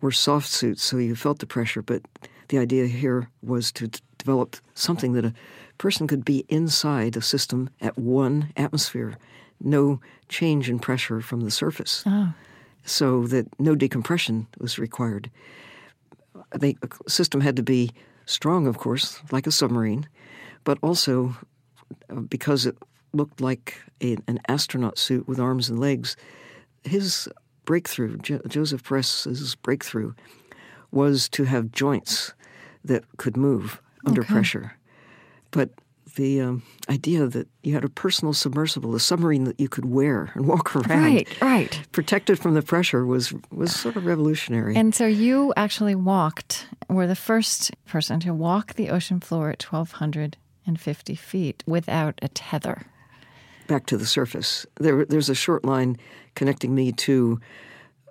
were 0.02 0.12
soft 0.12 0.46
suits, 0.46 0.82
so 0.82 0.98
you 0.98 1.16
felt 1.16 1.38
the 1.38 1.46
pressure. 1.46 1.80
But 1.80 2.02
the 2.48 2.58
idea 2.58 2.86
here 2.86 3.30
was 3.42 3.72
to 3.72 3.88
d- 3.88 4.00
develop 4.18 4.58
something 4.74 5.14
that 5.14 5.24
a 5.24 5.32
person 5.78 6.06
could 6.06 6.22
be 6.22 6.44
inside 6.50 7.16
a 7.16 7.22
system 7.22 7.70
at 7.80 7.96
one 7.96 8.52
atmosphere 8.58 9.16
no 9.64 10.00
change 10.28 10.68
in 10.68 10.78
pressure 10.78 11.22
from 11.22 11.40
the 11.40 11.50
surface, 11.50 12.02
oh. 12.04 12.34
so 12.84 13.26
that 13.28 13.46
no 13.58 13.74
decompression 13.74 14.46
was 14.58 14.78
required. 14.78 15.30
The 16.54 16.76
system 17.08 17.40
had 17.40 17.56
to 17.56 17.62
be 17.62 17.92
strong, 18.26 18.66
of 18.66 18.76
course, 18.76 19.20
like 19.30 19.46
a 19.46 19.52
submarine, 19.52 20.08
but 20.64 20.78
also 20.82 21.36
uh, 22.10 22.20
because 22.20 22.66
it 22.66 22.76
looked 23.12 23.40
like 23.40 23.76
a, 24.02 24.16
an 24.26 24.40
astronaut 24.48 24.98
suit 24.98 25.28
with 25.28 25.38
arms 25.40 25.68
and 25.68 25.78
legs. 25.78 26.16
His 26.84 27.28
breakthrough, 27.64 28.18
jo- 28.18 28.40
Joseph 28.48 28.82
Peress's 28.82 29.54
breakthrough, 29.56 30.14
was 30.90 31.28
to 31.30 31.44
have 31.44 31.72
joints 31.72 32.34
that 32.84 33.04
could 33.16 33.36
move 33.36 33.80
under 34.04 34.22
okay. 34.22 34.32
pressure. 34.32 34.76
But 35.50 35.70
the 36.14 36.40
um, 36.40 36.62
idea 36.90 37.26
that 37.26 37.48
you 37.62 37.74
had 37.74 37.84
a 37.84 37.88
personal 37.88 38.34
submersible, 38.34 38.94
a 38.94 39.00
submarine 39.00 39.44
that 39.44 39.58
you 39.58 39.68
could 39.68 39.86
wear 39.86 40.30
and 40.34 40.46
walk 40.48 40.74
around, 40.76 41.14
right, 41.14 41.40
right, 41.40 41.80
protected 41.92 42.38
from 42.38 42.54
the 42.54 42.62
pressure, 42.62 43.06
was 43.06 43.32
was 43.50 43.74
sort 43.74 43.96
of 43.96 44.04
revolutionary. 44.04 44.76
And 44.76 44.94
so 44.94 45.06
you 45.06 45.52
actually 45.56 45.94
walked, 45.94 46.66
were 46.88 47.06
the 47.06 47.16
first 47.16 47.72
person 47.86 48.20
to 48.20 48.34
walk 48.34 48.74
the 48.74 48.90
ocean 48.90 49.20
floor 49.20 49.50
at 49.50 49.58
twelve 49.58 49.92
hundred 49.92 50.36
and 50.66 50.80
fifty 50.80 51.14
feet 51.14 51.62
without 51.66 52.18
a 52.22 52.28
tether. 52.28 52.86
Back 53.72 53.86
to 53.86 53.96
the 53.96 54.06
surface. 54.06 54.66
There, 54.78 55.06
there's 55.06 55.30
a 55.30 55.34
short 55.34 55.64
line 55.64 55.96
connecting 56.34 56.74
me 56.74 56.92
to 56.92 57.40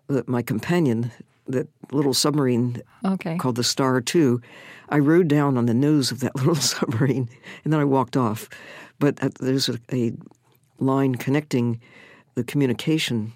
uh, 0.10 0.22
my 0.26 0.42
companion, 0.42 1.12
that 1.48 1.68
little 1.92 2.14
submarine 2.14 2.82
okay. 3.06 3.38
called 3.38 3.58
the 3.58 3.64
Star 3.64 4.02
Two 4.02 4.42
I 4.92 5.00
rode 5.00 5.30
down 5.30 5.58
on 5.58 5.66
the 5.66 5.74
nose 5.74 6.12
of 6.12 6.20
that 6.20 6.36
little 6.36 6.56
submarine 6.56 7.30
and 7.64 7.74
then 7.74 7.80
I 7.80 7.86
walked 7.86 8.18
off. 8.18 8.50
But 9.00 9.24
uh, 9.24 9.30
there's 9.40 9.70
a, 9.70 9.80
a 9.92 10.14
line 10.80 11.16
connecting 11.16 11.80
the 12.36 12.44
communication 12.44 13.34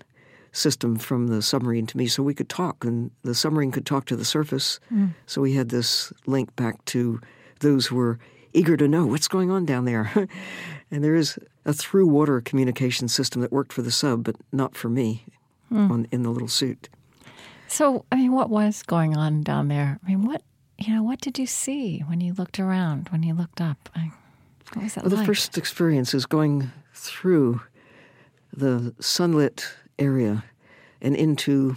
system 0.51 0.97
from 0.97 1.27
the 1.27 1.41
submarine 1.41 1.85
to 1.87 1.97
me 1.97 2.07
so 2.07 2.23
we 2.23 2.33
could 2.33 2.49
talk 2.49 2.85
and 2.85 3.11
the 3.23 3.35
submarine 3.35 3.71
could 3.71 3.85
talk 3.85 4.05
to 4.05 4.15
the 4.15 4.25
surface. 4.25 4.79
Mm. 4.93 5.13
So 5.25 5.41
we 5.41 5.53
had 5.53 5.69
this 5.69 6.13
link 6.25 6.55
back 6.55 6.83
to 6.85 7.19
those 7.59 7.87
who 7.87 7.95
were 7.95 8.19
eager 8.53 8.77
to 8.77 8.87
know 8.87 9.05
what's 9.05 9.27
going 9.27 9.51
on 9.51 9.65
down 9.65 9.85
there. 9.85 10.11
and 10.91 11.03
there 11.03 11.15
is 11.15 11.37
a 11.65 11.73
through 11.73 12.07
water 12.07 12.41
communication 12.41 13.07
system 13.07 13.41
that 13.41 13.51
worked 13.51 13.73
for 13.73 13.81
the 13.81 13.91
sub, 13.91 14.23
but 14.23 14.35
not 14.51 14.75
for 14.75 14.89
me 14.89 15.25
mm. 15.71 15.89
on, 15.89 16.07
in 16.11 16.23
the 16.23 16.29
little 16.29 16.47
suit. 16.47 16.89
So, 17.67 18.05
I 18.11 18.17
mean, 18.17 18.31
what 18.31 18.49
was 18.49 18.83
going 18.83 19.17
on 19.17 19.41
down 19.41 19.67
there? 19.67 19.99
I 20.03 20.09
mean, 20.09 20.25
what 20.25 20.43
you 20.77 20.93
know, 20.93 21.03
what 21.03 21.21
did 21.21 21.39
you 21.39 21.47
see 21.47 21.99
when 21.99 22.21
you 22.21 22.33
looked 22.33 22.59
around, 22.59 23.09
when 23.09 23.23
you 23.23 23.33
looked 23.33 23.61
up? 23.61 23.89
What 24.73 24.83
was 24.83 24.93
that 24.95 25.05
well, 25.05 25.11
like? 25.11 25.21
The 25.21 25.25
first 25.25 25.57
experience 25.57 26.13
is 26.13 26.25
going 26.25 26.71
through 26.93 27.61
the 28.51 28.93
sunlit 28.99 29.67
area 29.97 30.43
and 31.01 31.15
into 31.15 31.75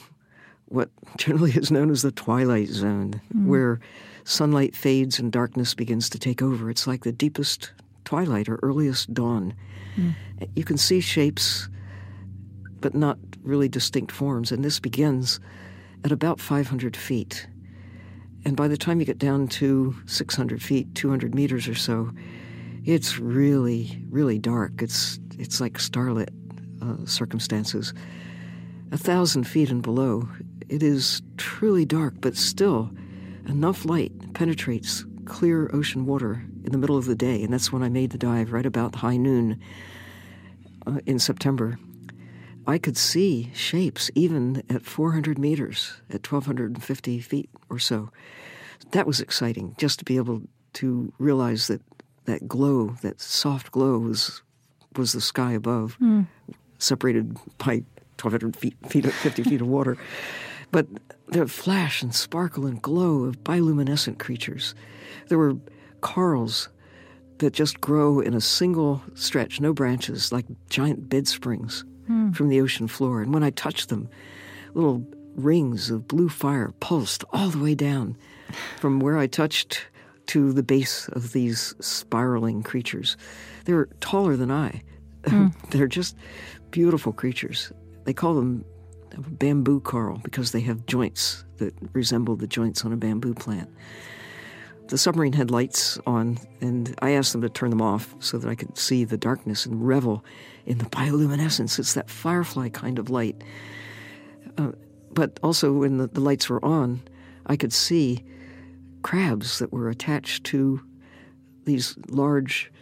what 0.67 0.91
generally 1.17 1.53
is 1.53 1.71
known 1.71 1.91
as 1.91 2.03
the 2.03 2.13
twilight 2.13 2.69
zone, 2.69 3.21
mm. 3.35 3.47
where 3.47 3.81
sunlight 4.25 4.77
fades 4.77 5.19
and 5.19 5.33
darkness 5.33 5.75
begins 5.75 6.11
to 6.11 6.19
take 6.19 6.43
over. 6.43 6.69
It's 6.71 6.87
like 6.87 7.05
the 7.05 7.13
deepest 7.13 7.73
twilight 8.05 8.49
or 8.49 8.59
earliest 8.63 9.15
dawn. 9.15 9.55
Mm. 9.99 10.15
You 10.55 10.65
can 10.65 10.77
see 10.79 11.01
shapes, 11.01 11.69
but 12.81 12.95
not 12.95 13.19
really 13.43 13.69
distinct 13.69 14.13
forms, 14.13 14.53
and 14.53 14.65
this 14.65 14.79
begins 14.79 15.41
at 16.05 16.13
about 16.13 16.41
500 16.41 16.97
feet. 16.97 17.47
And 18.45 18.57
by 18.57 18.69
the 18.69 18.77
time 18.77 19.01
you 19.01 19.07
get 19.07 19.19
down 19.19 19.49
to 19.49 19.97
600 20.07 20.63
feet, 20.63 20.95
200 20.95 21.35
meters 21.35 21.67
or 21.67 21.75
so, 21.75 22.11
it's 22.85 23.19
really, 23.19 24.03
really 24.09 24.39
dark. 24.39 24.81
It's, 24.81 25.19
it's 25.39 25.61
like 25.61 25.79
starlit 25.79 26.31
uh, 26.81 27.05
circumstances. 27.05 27.93
A 28.93 28.97
thousand 28.97 29.45
feet 29.45 29.71
and 29.71 29.83
below, 29.83 30.29
it 30.69 30.83
is 30.83 31.21
truly 31.37 31.85
dark, 31.85 32.15
but 32.21 32.37
still 32.37 32.91
enough 33.47 33.85
light 33.85 34.13
penetrates 34.35 35.05
clear 35.25 35.71
ocean 35.75 36.07
water 36.07 36.43
in 36.69 36.73
the 36.73 36.79
middle 36.79 36.99
of 36.99 37.07
the 37.07 37.15
day. 37.15 37.43
And 37.43 37.51
that's 37.51 37.73
when 37.73 37.83
I 37.83 37.89
made 37.89 38.11
the 38.11 38.19
dive, 38.19 38.53
right 38.53 38.67
about 38.67 38.97
high 38.97 39.17
noon 39.17 39.59
uh, 40.87 41.01
in 41.07 41.19
September. 41.19 41.79
I 42.67 42.77
could 42.77 42.99
see 42.99 43.51
shapes 43.55 44.11
even 44.15 44.63
at 44.69 44.85
400 44.85 45.39
meters, 45.39 45.95
at 46.11 46.31
1,250 46.31 47.21
feet 47.21 47.49
or 47.71 47.79
so. 47.79 48.11
That 48.91 49.07
was 49.07 49.21
exciting, 49.21 49.75
just 49.79 49.99
to 50.01 50.05
be 50.05 50.19
able 50.19 50.43
to 50.75 51.11
realize 51.19 51.69
that 51.69 51.81
that 52.27 52.47
glow, 52.47 52.97
that 53.01 53.23
soft 53.23 53.73
glow, 53.73 53.99
was 53.99 54.43
was 54.97 55.13
the 55.13 55.21
sky 55.23 55.53
above. 55.53 55.97
Mm. 56.01 56.27
separated 56.79 57.35
by 57.57 57.83
1,200 58.21 58.55
feet, 58.57 58.77
feet 58.89 59.07
50 59.07 59.43
feet 59.45 59.61
of 59.63 59.67
water. 59.67 59.97
But 60.71 60.87
the 61.29 61.47
flash 61.47 62.03
and 62.03 62.15
sparkle 62.15 62.67
and 62.67 62.83
glow 62.83 63.25
of 63.25 63.43
bioluminescent 63.45 64.19
creatures. 64.19 64.75
There 65.29 65.39
were 65.39 65.57
corals 66.01 66.69
that 67.39 67.53
just 67.53 67.81
grow 67.81 68.21
in 68.21 68.35
a 68.35 68.41
single 68.41 69.03
stretch, 69.15 69.61
no 69.61 69.73
branches, 69.73 70.33
like 70.33 70.47
giant 70.69 71.09
bed 71.09 71.29
springs 71.29 71.85
hmm. 72.07 72.33
from 72.33 72.49
the 72.49 72.61
ocean 72.61 72.89
floor. 72.89 73.23
And 73.23 73.33
when 73.33 73.43
I 73.43 73.51
touched 73.51 73.89
them, 73.89 74.09
little 74.75 75.07
rings 75.37 75.91
of 75.91 76.09
blue 76.09 76.29
fire 76.29 76.73
pulsed 76.81 77.25
all 77.33 77.49
the 77.49 77.63
way 77.63 77.75
down 77.75 78.17
from 78.79 78.99
where 79.01 79.19
I 79.19 79.27
touched 79.27 79.87
to 80.27 80.53
the 80.53 80.63
base 80.63 81.09
of 81.09 81.33
these 81.33 81.75
spiraling 81.81 82.63
creatures. 82.63 83.17
They're 83.65 83.87
taller 84.01 84.37
than 84.37 84.51
I. 84.51 84.83
Mm. 85.25 85.53
They're 85.71 85.89
just 85.89 86.17
beautiful 86.71 87.13
creatures. 87.13 87.71
They 88.05 88.15
call 88.15 88.35
them 88.35 88.65
bamboo 89.17 89.81
coral 89.81 90.21
because 90.23 90.53
they 90.53 90.61
have 90.61 90.87
joints 90.87 91.45
that 91.59 91.75
resemble 91.93 92.37
the 92.37 92.47
joints 92.47 92.85
on 92.85 92.93
a 92.93 92.97
bamboo 92.97 93.35
plant. 93.35 93.69
The 94.89 94.97
submarine 94.97 95.35
had 95.35 95.51
lights 95.51 95.99
on, 96.07 96.39
and 96.63 96.95
I 97.01 97.11
asked 97.11 97.33
them 97.33 97.43
to 97.43 97.51
turn 97.51 97.69
them 97.69 97.83
off 97.83 98.15
so 98.21 98.39
that 98.39 98.49
I 98.49 98.55
could 98.55 98.79
see 98.79 99.05
the 99.05 99.19
darkness 99.19 99.67
and 99.67 99.87
revel 99.87 100.25
in 100.65 100.79
the 100.79 100.87
bioluminescence. 100.87 101.79
It's 101.79 101.93
that 101.93 102.09
firefly 102.09 102.71
kind 102.71 102.99
of 102.99 103.11
light. 103.11 103.45
Uh, 104.57 104.73
but 105.13 105.39
also, 105.43 105.73
when 105.73 105.99
the, 105.99 106.07
the 106.07 106.21
lights 106.21 106.49
were 106.49 106.65
on, 106.65 107.03
I 107.47 107.57
could 107.57 107.73
see 107.73 108.25
crabs 109.03 109.59
that 109.59 109.73
were 109.73 109.91
attached 109.91 110.45
to 110.45 110.81
these 111.65 111.95
large 112.09 112.73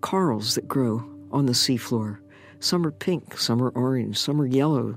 corals 0.00 0.54
that 0.54 0.66
grow 0.66 1.04
on 1.30 1.44
the 1.44 1.52
seafloor. 1.52 2.18
Some 2.60 2.86
are 2.86 2.90
pink, 2.90 3.36
some 3.36 3.62
are 3.62 3.70
orange, 3.70 4.18
some 4.18 4.40
are 4.40 4.46
yellow, 4.46 4.96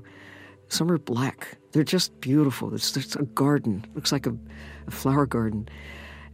some 0.68 0.90
are 0.90 0.98
black. 0.98 1.58
They're 1.72 1.82
just 1.82 2.18
beautiful. 2.20 2.74
It's, 2.74 2.96
it's 2.96 3.16
a 3.16 3.24
garden. 3.24 3.84
It 3.84 3.94
looks 3.94 4.12
like 4.12 4.26
a, 4.26 4.34
a 4.86 4.90
flower 4.90 5.26
garden. 5.26 5.68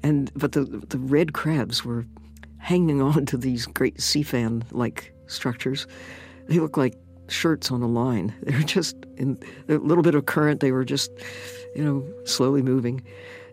And 0.03 0.31
but 0.35 0.53
the 0.53 0.65
the 0.65 0.99
red 0.99 1.33
crabs 1.33 1.85
were 1.85 2.07
hanging 2.59 3.01
on 3.11 3.27
to 3.27 3.37
these 3.37 3.67
great 3.67 4.01
sea 4.01 4.23
fan 4.23 4.65
like 4.71 5.13
structures. 5.27 5.87
They 6.47 6.59
looked 6.59 6.79
like 6.79 6.95
shirts 7.29 7.71
on 7.71 7.83
a 7.83 7.89
line. 7.89 8.35
They 8.43 8.57
were 8.57 8.63
just 8.63 8.97
in 9.17 9.39
a 9.69 9.75
little 9.75 10.03
bit 10.03 10.15
of 10.15 10.27
current. 10.27 10.61
They 10.61 10.73
were 10.73 10.85
just, 10.85 11.11
you 11.77 11.85
know, 11.85 12.05
slowly 12.25 12.63
moving. 12.63 13.03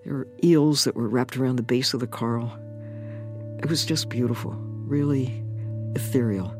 There 0.03 0.13
were 0.13 0.27
eels 0.43 0.83
that 0.85 0.95
were 0.95 1.07
wrapped 1.07 1.37
around 1.37 1.57
the 1.57 1.63
base 1.63 1.93
of 1.93 1.99
the 1.99 2.07
coral. 2.07 2.51
It 3.59 3.69
was 3.69 3.85
just 3.85 4.09
beautiful, 4.09 4.55
really 4.85 5.43
ethereal. 5.95 6.55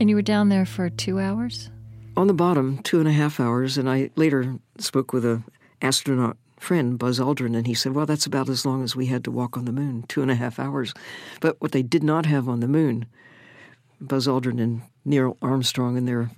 And 0.00 0.10
you 0.10 0.16
were 0.16 0.22
down 0.22 0.48
there 0.48 0.66
for 0.66 0.88
two 0.90 1.20
hours? 1.20 1.70
On 2.16 2.26
the 2.26 2.34
bottom, 2.34 2.78
two 2.78 2.98
and 2.98 3.08
a 3.08 3.12
half 3.12 3.40
hours. 3.40 3.78
And 3.78 3.88
I 3.88 4.10
later 4.16 4.56
spoke 4.78 5.12
with 5.12 5.24
a 5.24 5.42
astronaut 5.80 6.36
friend, 6.58 6.98
Buzz 6.98 7.20
Aldrin, 7.20 7.56
and 7.56 7.66
he 7.66 7.74
said, 7.74 7.92
well, 7.92 8.06
that's 8.06 8.26
about 8.26 8.48
as 8.48 8.64
long 8.64 8.82
as 8.82 8.96
we 8.96 9.06
had 9.06 9.24
to 9.24 9.30
walk 9.30 9.56
on 9.56 9.66
the 9.66 9.72
moon, 9.72 10.04
two 10.08 10.22
and 10.22 10.30
a 10.30 10.34
half 10.34 10.58
hours. 10.58 10.94
But 11.40 11.60
what 11.60 11.72
they 11.72 11.82
did 11.82 12.02
not 12.02 12.26
have 12.26 12.48
on 12.48 12.60
the 12.60 12.68
moon, 12.68 13.06
Buzz 14.00 14.26
Aldrin 14.26 14.60
and 14.60 14.82
Neil 15.04 15.36
Armstrong 15.42 15.96
and 15.96 16.08
there 16.08 16.30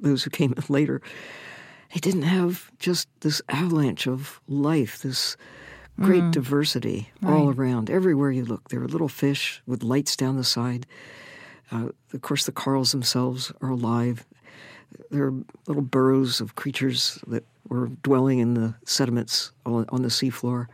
those 0.00 0.22
who 0.22 0.30
came 0.30 0.54
in 0.56 0.62
later, 0.68 1.02
they 1.92 2.00
didn't 2.00 2.22
have 2.22 2.70
just 2.78 3.08
this 3.20 3.42
avalanche 3.48 4.06
of 4.06 4.40
life, 4.48 5.02
this 5.02 5.36
great 6.00 6.22
mm. 6.22 6.32
diversity 6.32 7.10
right. 7.20 7.34
all 7.34 7.50
around. 7.50 7.90
Everywhere 7.90 8.30
you 8.30 8.44
look, 8.44 8.68
there 8.68 8.80
are 8.80 8.88
little 8.88 9.08
fish 9.08 9.62
with 9.66 9.82
lights 9.82 10.16
down 10.16 10.36
the 10.36 10.44
side. 10.44 10.86
Uh, 11.72 11.88
of 12.12 12.20
course, 12.20 12.44
the 12.44 12.52
corals 12.52 12.92
themselves 12.92 13.52
are 13.62 13.70
alive. 13.70 14.24
There 15.10 15.24
are 15.24 15.34
little 15.66 15.82
burrows 15.82 16.40
of 16.40 16.54
creatures 16.54 17.18
that 17.26 17.44
were 17.68 17.88
dwelling 18.02 18.38
in 18.38 18.54
the 18.54 18.74
sediments 18.84 19.52
on, 19.64 19.86
on 19.88 20.02
the 20.02 20.08
seafloor. 20.08 20.66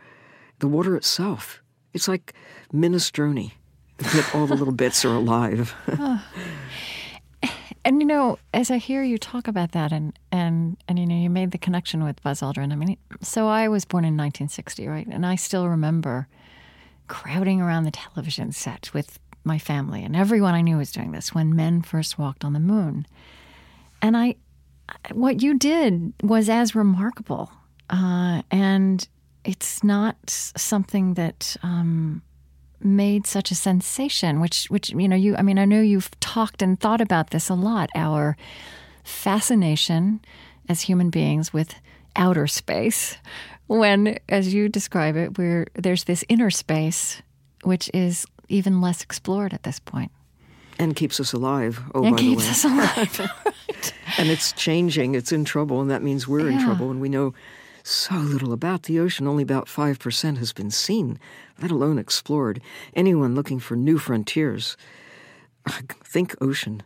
The 0.59 0.67
water 0.67 0.97
itself, 0.97 1.61
it's 1.93 2.07
like 2.07 2.33
minestrone, 2.73 3.51
that 3.97 4.35
all 4.35 4.45
the 4.45 4.55
little 4.55 4.73
bits 4.73 5.05
are 5.05 5.13
alive. 5.13 5.73
oh. 5.87 6.25
And 7.85 8.01
you 8.01 8.07
know, 8.07 8.37
as 8.53 8.69
I 8.69 8.77
hear 8.77 9.03
you 9.03 9.17
talk 9.17 9.47
about 9.47 9.71
that, 9.71 9.93
and 9.93 10.13
and 10.33 10.77
and 10.87 10.99
you 10.99 11.05
know, 11.07 11.15
you 11.15 11.29
made 11.29 11.51
the 11.51 11.57
connection 11.57 12.03
with 12.03 12.21
Buzz 12.21 12.41
Aldrin. 12.41 12.73
I 12.73 12.75
mean, 12.75 12.97
so 13.21 13.47
I 13.47 13.69
was 13.69 13.85
born 13.85 14.03
in 14.03 14.17
1960, 14.17 14.85
right? 14.87 15.07
And 15.07 15.25
I 15.25 15.35
still 15.35 15.67
remember 15.67 16.27
crowding 17.07 17.61
around 17.61 17.85
the 17.85 17.91
television 17.91 18.51
set 18.51 18.93
with 18.93 19.17
my 19.43 19.57
family, 19.57 20.03
and 20.03 20.15
everyone 20.15 20.53
I 20.53 20.61
knew 20.61 20.77
was 20.77 20.91
doing 20.91 21.11
this 21.11 21.33
when 21.33 21.55
men 21.55 21.81
first 21.81 22.17
walked 22.19 22.43
on 22.43 22.53
the 22.53 22.59
moon. 22.59 23.05
And 24.01 24.15
I, 24.15 24.35
what 25.11 25.41
you 25.41 25.57
did 25.57 26.13
was 26.23 26.49
as 26.49 26.75
remarkable, 26.75 27.51
uh, 27.89 28.41
and 28.51 29.07
it's 29.43 29.83
not 29.83 30.15
something 30.25 31.15
that 31.15 31.55
um, 31.63 32.21
made 32.81 33.25
such 33.25 33.51
a 33.51 33.55
sensation. 33.55 34.39
Which, 34.39 34.65
which 34.67 34.89
you 34.91 35.07
know, 35.07 35.15
you. 35.15 35.35
I 35.35 35.41
mean, 35.41 35.59
I 35.59 35.65
know 35.65 35.81
you've 35.81 36.17
talked 36.19 36.61
and 36.61 36.79
thought 36.79 37.01
about 37.01 37.31
this 37.31 37.49
a 37.49 37.55
lot. 37.55 37.89
Our 37.95 38.37
fascination 39.03 40.21
as 40.67 40.81
human 40.81 41.09
beings 41.09 41.51
with 41.51 41.73
outer 42.15 42.47
space, 42.47 43.17
when, 43.67 44.17
as 44.27 44.53
you 44.53 44.69
describe 44.69 45.15
it, 45.15 45.37
where 45.37 45.67
there's 45.73 46.03
this 46.05 46.23
inner 46.29 46.49
space, 46.49 47.21
which 47.63 47.89
is 47.93 48.25
even 48.49 48.81
less 48.81 49.01
explored 49.01 49.53
at 49.53 49.63
this 49.63 49.79
point 49.79 50.11
and 50.79 50.95
keeps 50.95 51.19
us 51.19 51.33
alive. 51.33 51.81
Oh, 51.93 52.03
and 52.03 52.15
by 52.15 52.21
keeps 52.21 52.61
the 52.61 52.69
way. 52.69 52.83
us 52.83 53.19
alive. 53.19 53.31
and 54.17 54.29
it's 54.29 54.53
changing. 54.53 55.13
It's 55.13 55.31
in 55.31 55.45
trouble, 55.45 55.81
and 55.81 55.91
that 55.91 56.01
means 56.01 56.27
we're 56.27 56.49
yeah. 56.49 56.57
in 56.57 56.63
trouble. 56.63 56.89
And 56.89 57.01
we 57.01 57.09
know 57.09 57.33
so 57.83 58.15
little 58.15 58.53
about 58.53 58.83
the 58.83 58.99
ocean. 58.99 59.27
Only 59.27 59.43
about 59.43 59.67
five 59.67 59.99
percent 59.99 60.37
has 60.37 60.53
been 60.53 60.71
seen, 60.71 61.19
let 61.61 61.69
alone 61.69 61.99
explored. 61.99 62.61
Anyone 62.95 63.35
looking 63.35 63.59
for 63.59 63.75
new 63.75 63.97
frontiers, 63.97 64.77
think 65.67 66.33
ocean, 66.41 66.81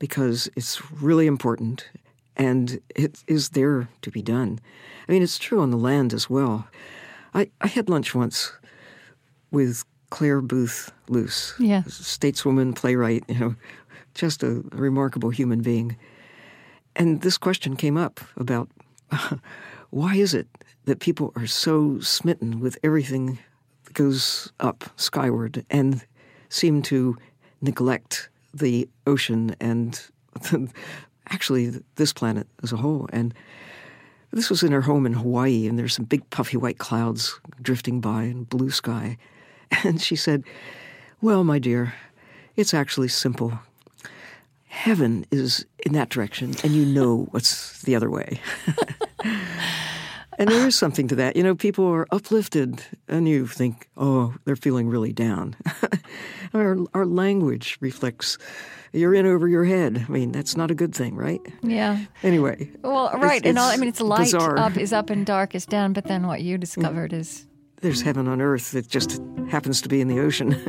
because 0.00 0.50
it's 0.56 0.90
really 0.90 1.28
important, 1.28 1.88
and 2.36 2.80
it 2.94 3.22
is 3.28 3.50
there 3.50 3.88
to 4.02 4.10
be 4.10 4.20
done. 4.20 4.58
I 5.08 5.12
mean, 5.12 5.22
it's 5.22 5.38
true 5.38 5.60
on 5.60 5.70
the 5.70 5.78
land 5.78 6.12
as 6.12 6.28
well. 6.28 6.68
I, 7.34 7.50
I 7.60 7.68
had 7.68 7.88
lunch 7.88 8.14
once 8.14 8.52
with 9.50 9.84
Clare 10.10 10.40
Boothe 10.40 10.90
Luce, 11.08 11.54
yeah. 11.58 11.82
stateswoman, 11.82 12.74
playwright, 12.74 13.24
you 13.28 13.38
know, 13.38 13.54
just 14.14 14.42
a 14.42 14.62
remarkable 14.72 15.30
human 15.30 15.60
being. 15.60 15.96
And 16.96 17.20
this 17.20 17.38
question 17.38 17.76
came 17.76 17.96
up 17.96 18.20
about 18.36 18.68
why 19.90 20.16
is 20.16 20.34
it 20.34 20.48
that 20.86 21.00
people 21.00 21.32
are 21.36 21.46
so 21.46 22.00
smitten 22.00 22.60
with 22.60 22.78
everything 22.82 23.38
that 23.84 23.94
goes 23.94 24.52
up 24.60 24.84
skyward 24.96 25.64
and 25.70 26.04
seem 26.48 26.82
to 26.82 27.16
neglect 27.60 28.28
the 28.54 28.88
ocean 29.06 29.54
and 29.60 30.00
actually 31.28 31.72
this 31.96 32.12
planet 32.12 32.46
as 32.62 32.72
a 32.72 32.76
whole. 32.76 33.08
And 33.12 33.34
this 34.32 34.50
was 34.50 34.62
in 34.62 34.72
her 34.72 34.82
home 34.82 35.06
in 35.06 35.14
Hawaii, 35.14 35.66
and 35.66 35.78
there's 35.78 35.94
some 35.94 36.04
big 36.04 36.28
puffy 36.30 36.56
white 36.56 36.78
clouds 36.78 37.40
drifting 37.62 38.00
by 38.00 38.24
and 38.24 38.48
blue 38.48 38.70
sky. 38.70 39.16
And 39.84 40.00
she 40.00 40.16
said, 40.16 40.44
Well, 41.20 41.44
my 41.44 41.58
dear, 41.58 41.94
it's 42.56 42.74
actually 42.74 43.08
simple. 43.08 43.58
Heaven 44.66 45.24
is 45.30 45.66
in 45.84 45.92
that 45.92 46.08
direction, 46.08 46.54
and 46.62 46.72
you 46.72 46.84
know 46.84 47.28
what's 47.30 47.82
the 47.82 47.94
other 47.94 48.10
way. 48.10 48.40
and 50.38 50.48
there 50.48 50.66
is 50.66 50.76
something 50.76 51.08
to 51.08 51.14
that. 51.16 51.36
You 51.36 51.42
know, 51.42 51.54
people 51.54 51.86
are 51.86 52.06
uplifted, 52.10 52.82
and 53.08 53.28
you 53.28 53.46
think, 53.46 53.88
oh, 53.96 54.34
they're 54.44 54.56
feeling 54.56 54.88
really 54.88 55.12
down. 55.12 55.56
our, 56.54 56.78
our 56.94 57.06
language 57.06 57.78
reflects 57.80 58.38
you're 58.92 59.14
in 59.14 59.26
over 59.26 59.48
your 59.48 59.64
head. 59.64 60.06
I 60.08 60.10
mean, 60.10 60.32
that's 60.32 60.56
not 60.56 60.70
a 60.70 60.74
good 60.74 60.94
thing, 60.94 61.14
right? 61.14 61.40
Yeah. 61.62 62.04
Anyway. 62.22 62.70
Well, 62.82 63.10
right. 63.18 63.38
It's, 63.38 63.46
and 63.46 63.58
all, 63.58 63.68
I 63.68 63.76
mean, 63.76 63.88
it's 63.88 64.00
light 64.00 64.32
bizarre. 64.32 64.58
up 64.58 64.76
is 64.76 64.92
up 64.92 65.10
and 65.10 65.26
dark 65.26 65.54
is 65.54 65.66
down, 65.66 65.92
but 65.92 66.04
then 66.04 66.26
what 66.26 66.42
you 66.42 66.58
discovered 66.58 67.12
is 67.12 67.46
there's 67.80 68.02
heaven 68.02 68.28
on 68.28 68.40
earth 68.40 68.72
that 68.72 68.88
just 68.88 69.20
happens 69.48 69.80
to 69.82 69.88
be 69.88 70.00
in 70.00 70.08
the 70.08 70.20
ocean. 70.20 70.52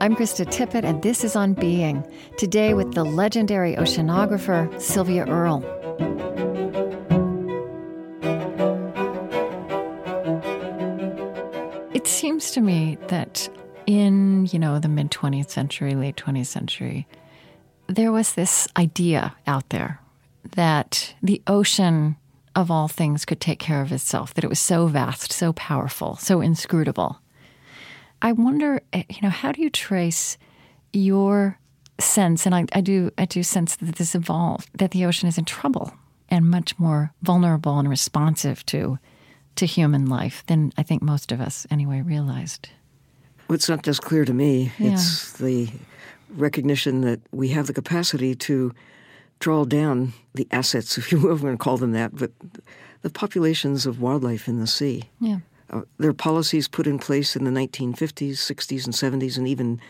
I'm 0.00 0.14
Krista 0.14 0.46
Tippett, 0.46 0.84
and 0.84 1.02
this 1.02 1.24
is 1.24 1.34
On 1.34 1.52
Being. 1.52 2.06
Today 2.36 2.74
with 2.74 2.94
the 2.94 3.02
legendary 3.02 3.74
oceanographer 3.74 4.80
Sylvia 4.80 5.26
Earle. 5.26 5.64
Century, 15.56 15.94
late 15.94 16.16
20th 16.16 16.46
century, 16.46 17.06
there 17.86 18.12
was 18.12 18.34
this 18.34 18.68
idea 18.76 19.34
out 19.46 19.70
there 19.70 20.00
that 20.54 21.14
the 21.22 21.40
ocean 21.46 22.16
of 22.54 22.70
all 22.70 22.88
things 22.88 23.24
could 23.24 23.40
take 23.40 23.58
care 23.58 23.80
of 23.80 23.92
itself, 23.92 24.34
that 24.34 24.44
it 24.44 24.50
was 24.50 24.60
so 24.60 24.86
vast, 24.86 25.32
so 25.32 25.52
powerful, 25.52 26.16
so 26.16 26.40
inscrutable. 26.42 27.20
I 28.20 28.32
wonder, 28.32 28.82
eh, 28.92 29.04
you 29.08 29.22
know, 29.22 29.30
how 29.30 29.52
do 29.52 29.62
you 29.62 29.70
trace 29.70 30.36
your 30.92 31.58
sense, 31.98 32.44
and 32.46 32.54
I, 32.54 32.66
I 32.72 32.80
do 32.80 33.10
I 33.16 33.24
do 33.24 33.42
sense 33.42 33.76
that 33.76 33.96
this 33.96 34.14
evolved, 34.14 34.68
that 34.74 34.90
the 34.90 35.06
ocean 35.06 35.28
is 35.28 35.38
in 35.38 35.44
trouble 35.44 35.92
and 36.28 36.50
much 36.50 36.78
more 36.78 37.12
vulnerable 37.22 37.78
and 37.78 37.88
responsive 37.88 38.64
to 38.66 38.98
to 39.56 39.66
human 39.66 40.06
life 40.06 40.44
than 40.46 40.72
I 40.76 40.82
think 40.82 41.02
most 41.02 41.32
of 41.32 41.40
us 41.40 41.66
anyway 41.70 42.02
realized. 42.02 42.68
Well, 43.48 43.54
it's 43.54 43.68
not 43.68 43.82
just 43.82 44.02
clear 44.02 44.24
to 44.24 44.32
me. 44.34 44.72
Yeah. 44.78 44.92
It's 44.92 45.32
the 45.32 45.68
recognition 46.30 47.02
that 47.02 47.20
we 47.32 47.48
have 47.48 47.66
the 47.66 47.72
capacity 47.72 48.34
to 48.34 48.72
draw 49.38 49.64
down 49.64 50.12
the 50.34 50.48
assets, 50.50 50.98
if 50.98 51.12
you 51.12 51.18
will, 51.18 51.34
we're 51.34 51.40
going 51.40 51.58
to 51.58 51.62
call 51.62 51.76
them 51.76 51.92
that, 51.92 52.14
but 52.14 52.32
the 53.02 53.10
populations 53.10 53.86
of 53.86 54.00
wildlife 54.00 54.48
in 54.48 54.60
the 54.60 54.66
sea. 54.66 55.04
Yeah. 55.20 55.38
Uh, 55.70 55.82
there 55.98 56.10
are 56.10 56.14
policies 56.14 56.68
put 56.68 56.86
in 56.86 56.98
place 56.98 57.34
in 57.34 57.44
the 57.44 57.50
1950s, 57.50 58.34
60s, 58.34 58.84
and 58.84 59.22
70s, 59.22 59.36
and 59.36 59.48
even 59.48 59.80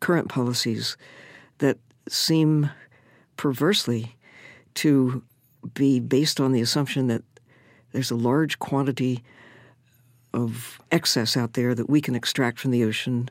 current 0.00 0.28
policies 0.28 0.96
that 1.58 1.78
seem 2.08 2.70
perversely 3.36 4.16
to 4.74 5.22
be 5.74 6.00
based 6.00 6.40
on 6.40 6.52
the 6.52 6.60
assumption 6.60 7.06
that 7.06 7.22
there's 7.92 8.10
a 8.10 8.16
large 8.16 8.58
quantity 8.58 9.22
of 10.34 10.80
excess 10.90 11.36
out 11.36 11.54
there 11.54 11.74
that 11.74 11.88
we 11.88 12.00
can 12.00 12.14
extract 12.14 12.58
from 12.58 12.70
the 12.70 12.84
ocean 12.84 13.30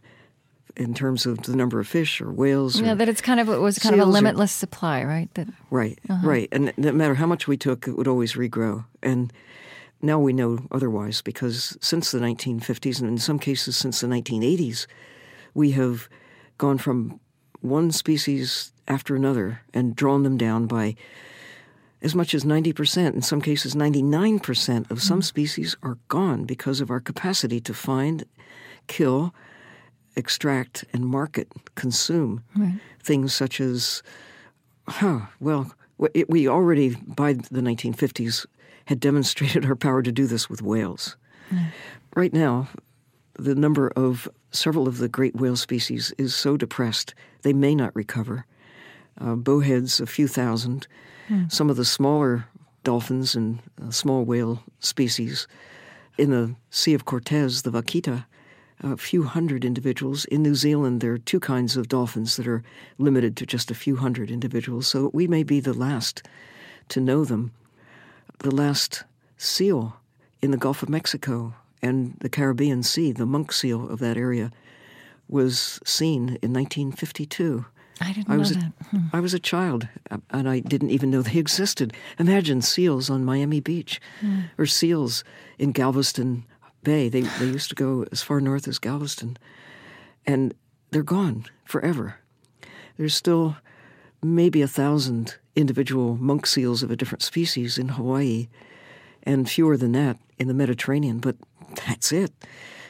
in 0.75 0.93
terms 0.93 1.25
of 1.25 1.43
the 1.43 1.55
number 1.55 1.79
of 1.79 1.87
fish 1.87 2.21
or 2.21 2.31
whales. 2.31 2.79
Yeah, 2.79 2.93
or 2.93 2.95
that 2.95 3.09
it's 3.09 3.21
kind 3.21 3.39
of 3.39 3.49
it 3.49 3.59
was 3.59 3.77
kind 3.79 3.95
of 3.95 4.01
a 4.01 4.05
limitless 4.05 4.51
or, 4.51 4.59
supply, 4.59 5.03
right? 5.03 5.33
That 5.33 5.47
right, 5.69 5.99
uh-huh. 6.09 6.27
right, 6.27 6.49
and 6.51 6.73
no 6.77 6.91
matter 6.91 7.15
how 7.15 7.25
much 7.25 7.47
we 7.47 7.57
took, 7.57 7.87
it 7.87 7.97
would 7.97 8.07
always 8.07 8.33
regrow. 8.33 8.85
And 9.03 9.33
now 10.01 10.19
we 10.19 10.33
know 10.33 10.59
otherwise 10.71 11.21
because 11.21 11.77
since 11.81 12.11
the 12.11 12.19
1950s 12.19 12.99
and 12.99 13.09
in 13.09 13.17
some 13.17 13.39
cases 13.39 13.77
since 13.77 14.01
the 14.01 14.07
1980s, 14.07 14.87
we 15.53 15.71
have 15.71 16.09
gone 16.57 16.77
from 16.77 17.19
one 17.61 17.91
species 17.91 18.71
after 18.87 19.15
another 19.15 19.61
and 19.73 19.95
drawn 19.95 20.23
them 20.23 20.37
down 20.37 20.65
by 20.65 20.95
as 22.01 22.15
much 22.15 22.33
as 22.33 22.43
90%, 22.43 23.13
in 23.13 23.21
some 23.21 23.41
cases 23.41 23.75
99% 23.75 24.89
of 24.89 25.01
some 25.01 25.19
mm. 25.19 25.23
species 25.23 25.75
are 25.83 25.97
gone 26.07 26.45
because 26.45 26.81
of 26.81 26.89
our 26.89 26.99
capacity 26.99 27.59
to 27.61 27.73
find, 27.73 28.25
kill, 28.87 29.33
extract, 30.15 30.83
and 30.93 31.05
market, 31.05 31.47
consume 31.75 32.43
right. 32.55 32.79
things 33.01 33.33
such 33.33 33.61
as, 33.61 34.01
huh, 34.87 35.21
well, 35.39 35.71
we 36.27 36.47
already, 36.47 36.95
by 36.95 37.33
the 37.33 37.61
1950s, 37.61 38.45
had 38.85 38.99
demonstrated 38.99 39.65
our 39.65 39.75
power 39.75 40.01
to 40.01 40.11
do 40.11 40.25
this 40.25 40.49
with 40.49 40.61
whales. 40.61 41.15
Mm. 41.51 41.67
Right 42.15 42.33
now, 42.33 42.67
the 43.35 43.55
number 43.55 43.89
of 43.89 44.27
several 44.51 44.87
of 44.87 44.97
the 44.97 45.07
great 45.07 45.35
whale 45.35 45.55
species 45.55 46.13
is 46.17 46.35
so 46.35 46.57
depressed 46.57 47.13
they 47.43 47.53
may 47.53 47.75
not 47.75 47.95
recover. 47.95 48.45
Uh, 49.19 49.35
bowheads, 49.35 49.99
a 49.99 50.05
few 50.05 50.27
thousand. 50.27 50.87
Mm. 51.31 51.51
Some 51.51 51.69
of 51.69 51.77
the 51.77 51.85
smaller 51.85 52.45
dolphins 52.83 53.35
and 53.35 53.59
uh, 53.81 53.89
small 53.89 54.25
whale 54.25 54.63
species 54.79 55.47
in 56.17 56.31
the 56.31 56.55
Sea 56.69 56.93
of 56.93 57.05
Cortez, 57.05 57.61
the 57.61 57.71
vaquita, 57.71 58.25
a 58.83 58.97
few 58.97 59.23
hundred 59.23 59.63
individuals. 59.63 60.25
In 60.25 60.43
New 60.43 60.55
Zealand, 60.55 60.99
there 60.99 61.13
are 61.13 61.17
two 61.17 61.39
kinds 61.39 61.77
of 61.77 61.87
dolphins 61.87 62.35
that 62.35 62.47
are 62.47 62.63
limited 62.97 63.37
to 63.37 63.45
just 63.45 63.71
a 63.71 63.75
few 63.75 63.95
hundred 63.95 64.29
individuals, 64.29 64.87
so 64.87 65.09
we 65.13 65.25
may 65.25 65.43
be 65.43 65.59
the 65.59 65.73
last 65.73 66.21
to 66.89 66.99
know 66.99 67.23
them. 67.23 67.51
The 68.39 68.53
last 68.53 69.03
seal 69.37 69.95
in 70.41 70.51
the 70.51 70.57
Gulf 70.57 70.83
of 70.83 70.89
Mexico 70.89 71.53
and 71.81 72.17
the 72.19 72.29
Caribbean 72.29 72.83
Sea, 72.83 73.11
the 73.11 73.25
monk 73.25 73.53
seal 73.53 73.89
of 73.89 73.99
that 73.99 74.17
area, 74.17 74.51
was 75.29 75.79
seen 75.85 76.37
in 76.41 76.51
1952. 76.51 77.65
I 78.01 78.13
didn't 78.13 78.29
I 78.29 78.37
was 78.37 78.55
know 78.55 78.61
that. 78.63 78.85
Hmm. 78.87 78.97
I 79.13 79.19
was 79.19 79.33
a 79.33 79.39
child, 79.39 79.87
and 80.31 80.49
I 80.49 80.59
didn't 80.59 80.89
even 80.89 81.11
know 81.11 81.21
they 81.21 81.37
existed. 81.37 81.93
Imagine 82.17 82.61
seals 82.61 83.09
on 83.09 83.23
Miami 83.23 83.59
Beach, 83.59 84.01
hmm. 84.19 84.41
or 84.57 84.65
seals 84.65 85.23
in 85.59 85.71
Galveston 85.71 86.45
Bay. 86.83 87.09
They 87.09 87.21
they 87.21 87.45
used 87.45 87.69
to 87.69 87.75
go 87.75 88.05
as 88.11 88.21
far 88.21 88.41
north 88.41 88.67
as 88.67 88.79
Galveston, 88.79 89.37
and 90.25 90.53
they're 90.89 91.03
gone 91.03 91.45
forever. 91.65 92.15
There's 92.97 93.15
still 93.15 93.57
maybe 94.23 94.61
a 94.61 94.67
thousand 94.67 95.37
individual 95.55 96.17
monk 96.17 96.45
seals 96.45 96.83
of 96.83 96.91
a 96.91 96.95
different 96.95 97.21
species 97.21 97.77
in 97.77 97.89
Hawaii, 97.89 98.47
and 99.23 99.49
fewer 99.49 99.77
than 99.77 99.91
that 99.93 100.17
in 100.37 100.47
the 100.47 100.53
Mediterranean. 100.53 101.19
But 101.19 101.35
that's 101.87 102.11
it. 102.11 102.31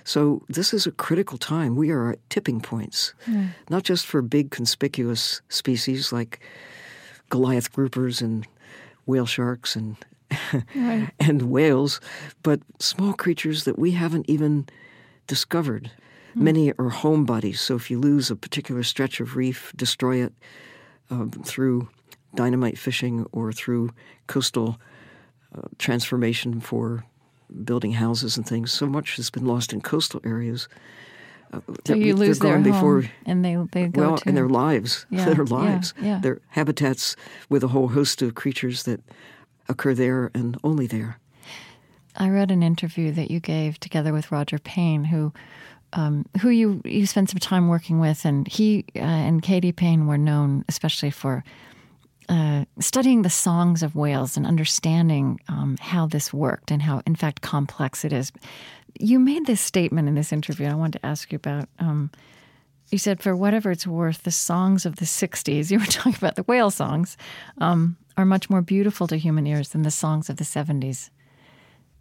So 0.04 0.44
this 0.50 0.74
is 0.74 0.88
a 0.88 0.92
critical 0.92 1.38
time. 1.38 1.76
We 1.76 1.92
are 1.92 2.12
at 2.12 2.30
tipping 2.30 2.62
points, 2.62 3.14
mm. 3.28 3.50
not 3.70 3.84
just 3.84 4.06
for 4.06 4.22
big 4.22 4.52
conspicuous 4.52 5.42
species 5.50 6.12
like 6.12 6.40
Goliath 7.30 7.72
groupers 7.72 8.22
and 8.22 8.48
whale 9.06 9.26
sharks 9.26 9.76
and 9.76 9.98
right. 10.76 11.10
and 11.20 11.44
whales, 11.44 12.00
but 12.44 12.62
small 12.80 13.14
creatures 13.14 13.66
that 13.66 13.78
we 13.78 13.92
haven't 13.92 14.30
even 14.30 14.68
discovered. 15.28 15.92
Mm. 16.36 16.42
Many 16.42 16.72
are 16.74 16.90
homebodies, 16.90 17.58
so 17.58 17.76
if 17.76 17.92
you 17.92 18.00
lose 18.00 18.32
a 18.32 18.36
particular 18.36 18.84
stretch 18.84 19.20
of 19.20 19.36
reef, 19.36 19.74
destroy 19.76 20.24
it 20.24 20.34
uh, 21.10 21.26
through 21.44 21.90
dynamite 22.36 22.78
fishing 22.78 23.26
or 23.32 23.52
through 23.52 23.92
coastal 24.28 24.80
uh, 25.56 25.68
transformation 25.78 26.62
for 26.62 27.04
building 27.64 27.94
houses 27.94 28.38
and 28.38 28.46
things. 28.46 28.72
So 28.72 28.86
much 28.86 29.16
has 29.18 29.30
been 29.30 29.46
lost 29.46 29.74
in 29.74 29.82
coastal 29.82 30.22
areas. 30.24 30.68
Uh, 31.54 31.60
so 31.86 31.94
you 31.96 32.16
lose 32.16 32.40
their 32.40 32.54
home 32.54 32.64
before, 32.64 33.04
and 33.26 33.44
they, 33.44 33.58
they 33.72 33.88
go 33.88 34.02
well, 34.02 34.18
to... 34.18 34.28
and 34.28 34.38
their 34.38 34.48
lives, 34.48 35.06
yeah, 35.10 35.26
their 35.26 35.46
lives, 35.46 35.94
yeah, 36.00 36.06
yeah. 36.06 36.20
their 36.20 36.40
habitats 36.50 37.16
with 37.50 37.64
a 37.64 37.68
whole 37.68 37.90
host 37.90 38.22
of 38.22 38.36
creatures 38.36 38.84
that 38.84 39.02
occur 39.68 39.94
there 39.94 40.32
and 40.34 40.58
only 40.64 40.88
there. 40.88 41.20
I 42.16 42.30
read 42.30 42.52
an 42.52 42.64
interview 42.64 43.12
that 43.12 43.32
you 43.32 43.40
gave 43.40 43.80
together 43.80 44.14
with 44.14 44.32
Roger 44.32 44.60
Payne, 44.60 45.06
who 45.06 45.34
um, 45.94 46.26
who 46.42 46.50
you 46.50 46.82
you 46.86 47.06
spent 47.06 47.30
some 47.30 47.40
time 47.40 47.68
working 47.68 48.00
with, 48.00 48.24
and 48.26 48.48
he 48.48 48.86
uh, 48.96 49.00
and 49.00 49.42
Katie 49.42 49.72
Payne 49.72 50.08
were 50.08 50.18
known 50.18 50.64
especially 50.70 51.12
for 51.12 51.44
uh, 52.30 52.66
studying 52.80 53.22
the 53.22 53.30
songs 53.30 53.84
of 53.84 53.96
whales 53.96 54.38
and 54.38 54.46
understanding 54.46 55.40
um, 55.48 55.78
how 55.80 56.06
this 56.06 56.34
worked 56.34 56.72
and 56.72 56.82
how, 56.82 57.02
in 57.06 57.16
fact, 57.16 57.42
complex 57.42 58.06
it 58.06 58.14
is. 58.14 58.32
You 59.00 59.20
made 59.20 59.46
this 59.46 59.62
statement 59.62 60.08
in 60.08 60.16
this 60.16 60.32
interview. 60.32 60.68
I 60.68 60.76
wanted 60.76 61.00
to 61.00 61.06
ask 61.06 61.32
you 61.32 61.38
about. 61.38 61.68
Um, 61.80 62.12
you 62.92 62.98
said, 62.98 63.22
for 63.22 63.36
whatever 63.36 63.72
it's 63.72 63.88
worth, 63.88 64.24
the 64.24 64.32
songs 64.32 64.86
of 64.86 64.98
the 64.98 65.06
60s, 65.06 65.72
you 65.72 65.80
were 65.80 65.86
talking 65.86 66.16
about 66.16 66.36
the 66.36 66.44
whale 66.44 66.70
songs, 66.72 67.18
um, 67.60 67.98
are 68.18 68.26
much 68.26 68.50
more 68.50 68.62
beautiful 68.62 69.08
to 69.08 69.16
human 69.16 69.48
ears 69.48 69.70
than 69.70 69.84
the 69.84 69.92
songs 69.92 70.30
of 70.30 70.38
the 70.38 70.44
70s. 70.44 71.10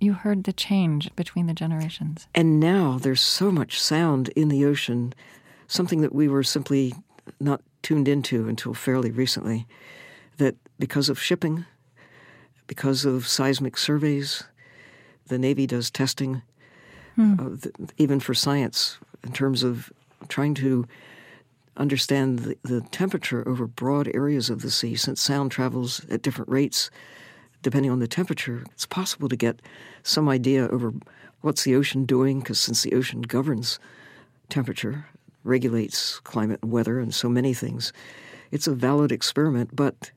You 0.01 0.15
heard 0.15 0.45
the 0.45 0.53
change 0.53 1.15
between 1.15 1.47
the 1.47 1.55
generations. 1.55 2.27
And 2.35 2.59
now 2.59 2.99
there's 3.01 3.21
so 3.21 3.53
much 3.53 3.81
sound 3.81 4.31
in 4.31 4.49
the 4.49 4.65
ocean, 4.65 5.15
something 5.69 6.01
that 6.01 6.15
we 6.15 6.27
were 6.27 6.43
simply 6.43 6.95
not 7.39 7.63
tuned 7.83 8.09
into 8.09 8.49
until 8.49 8.75
fairly 8.75 9.11
recently 9.11 9.67
that 10.41 10.57
because 10.79 11.09
of 11.09 11.21
shipping, 11.21 11.65
because 12.67 13.05
of 13.05 13.27
seismic 13.27 13.77
surveys, 13.77 14.43
the 15.29 15.39
Navy 15.39 15.67
does 15.67 15.91
testing, 15.91 16.43
hmm. 17.15 17.35
uh, 17.39 17.57
th- 17.57 17.75
even 17.97 18.21
for 18.21 18.35
science, 18.35 18.99
in 19.25 19.33
terms 19.33 19.63
of 19.63 19.93
trying 20.29 20.55
to 20.55 20.87
understand 21.77 22.41
the, 22.41 22.59
the, 22.63 22.81
temperature 22.91 23.47
over 23.49 23.67
broad 23.67 24.11
areas 24.15 24.51
of 24.51 24.63
the 24.63 24.71
sea. 24.71 24.97
Since 24.97 25.21
sound 25.21 25.51
travels 25.51 26.05
at 26.11 26.23
different 26.23 26.51
rates 26.51 26.91
depending 27.63 27.91
on 27.91 27.99
the 27.99 28.09
temperature, 28.09 28.65
it's 28.73 28.87
possible 28.87 29.29
to 29.29 29.37
get 29.37 29.61
some 30.03 30.29
idea 30.29 30.69
over 30.69 30.95
what's 31.43 31.65
the 31.65 31.75
ocean 31.75 32.05
doing, 32.05 32.41
because 32.41 32.59
since 32.59 32.83
the 32.83 32.95
ocean 32.95 33.23
governs 33.23 33.79
temperature, 34.49 35.07
regulates 35.45 36.21
climate 36.21 36.61
and 36.63 36.73
weather, 36.73 36.99
and 36.99 37.15
so 37.15 37.29
many 37.29 37.55
things, 37.55 37.93
it's 38.51 38.67
a 38.67 38.75
valid 38.75 39.13
experiment, 39.13 39.75
but 39.75 40.11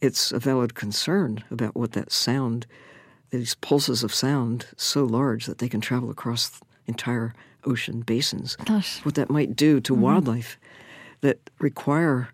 it's 0.00 0.32
a 0.32 0.38
valid 0.38 0.74
concern 0.74 1.44
about 1.50 1.76
what 1.76 1.92
that 1.92 2.12
sound, 2.12 2.66
these 3.30 3.54
pulses 3.56 4.02
of 4.02 4.14
sound, 4.14 4.66
so 4.76 5.04
large 5.04 5.46
that 5.46 5.58
they 5.58 5.68
can 5.68 5.80
travel 5.80 6.10
across 6.10 6.60
entire 6.86 7.34
ocean 7.64 8.00
basins. 8.00 8.56
Gosh. 8.64 9.04
What 9.04 9.14
that 9.16 9.30
might 9.30 9.54
do 9.56 9.80
to 9.80 9.92
mm-hmm. 9.92 10.02
wildlife 10.02 10.58
that 11.20 11.50
require 11.58 12.30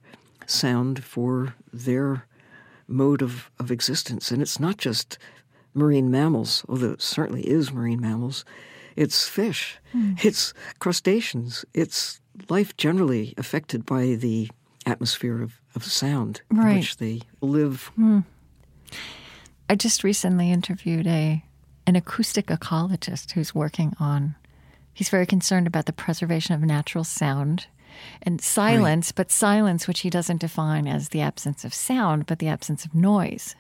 sound 0.47 1.03
for 1.03 1.55
their 1.73 2.27
mode 2.89 3.23
of, 3.23 3.51
of 3.59 3.71
existence. 3.71 4.31
And 4.31 4.41
it's 4.41 4.61
not 4.61 4.77
just 4.77 5.19
marine 5.75 6.11
mammals, 6.11 6.65
although 6.69 6.93
it 6.93 7.03
certainly 7.03 7.43
is 7.43 7.73
marine 7.73 8.01
mammals. 8.01 8.45
It's 8.95 9.29
fish, 9.29 9.79
mm. 9.95 10.25
it's 10.25 10.55
crustaceans, 10.79 11.67
it's 11.75 12.21
life 12.49 12.75
generally 12.79 13.35
affected 13.37 13.85
by 13.85 14.15
the 14.15 14.49
atmosphere 14.87 15.43
of, 15.43 15.61
of 15.77 15.85
sound 15.85 16.41
Right. 16.51 16.71
in 16.71 16.77
which 16.79 16.97
they 16.97 17.21
live. 17.41 17.91
Hmm. 17.95 18.21
I 19.69 19.75
just 19.75 20.05
recently 20.05 20.51
interviewed 20.51 21.07
a 21.07 21.43
an 21.89 21.95
acoustic 21.97 22.47
ecologist 22.47 23.33
who's 23.33 23.55
working 23.55 23.95
on 24.01 24.35
he's 24.93 25.09
very 25.09 25.27
concerned 25.27 25.67
about 25.69 25.87
the 25.87 25.93
preservation 25.93 26.55
of 26.55 26.61
natural 26.63 27.05
sound 27.05 27.67
and 28.23 28.41
silence, 28.41 29.13
but 29.13 29.31
silence 29.31 29.87
which 29.87 30.01
he 30.01 30.11
doesn't 30.11 30.41
define 30.41 30.87
as 30.89 31.11
the 31.11 31.21
absence 31.21 31.65
of 31.65 31.73
sound, 31.73 32.27
but 32.27 32.39
the 32.41 32.49
absence 32.49 32.85
of 32.85 32.95
noise. 32.95 33.55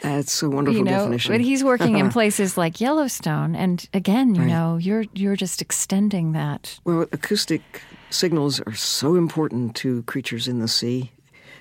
That's 0.00 0.42
a 0.44 0.48
wonderful 0.50 0.78
you 0.78 0.84
know, 0.84 0.90
definition. 0.98 1.32
but 1.34 1.40
he's 1.40 1.64
working 1.64 1.96
in 1.98 2.08
places 2.18 2.56
like 2.56 2.80
Yellowstone, 2.80 3.56
and 3.56 3.88
again, 3.92 4.34
you 4.34 4.42
Right. 4.42 4.48
know, 4.50 4.76
you're 4.76 5.04
you're 5.12 5.34
just 5.36 5.60
extending 5.60 6.32
that. 6.32 6.78
Well, 6.84 7.06
acoustic 7.12 7.82
signals 8.10 8.60
are 8.60 8.74
so 8.74 9.16
important 9.16 9.74
to 9.76 10.02
creatures 10.04 10.46
in 10.46 10.60
the 10.60 10.68
sea. 10.68 11.10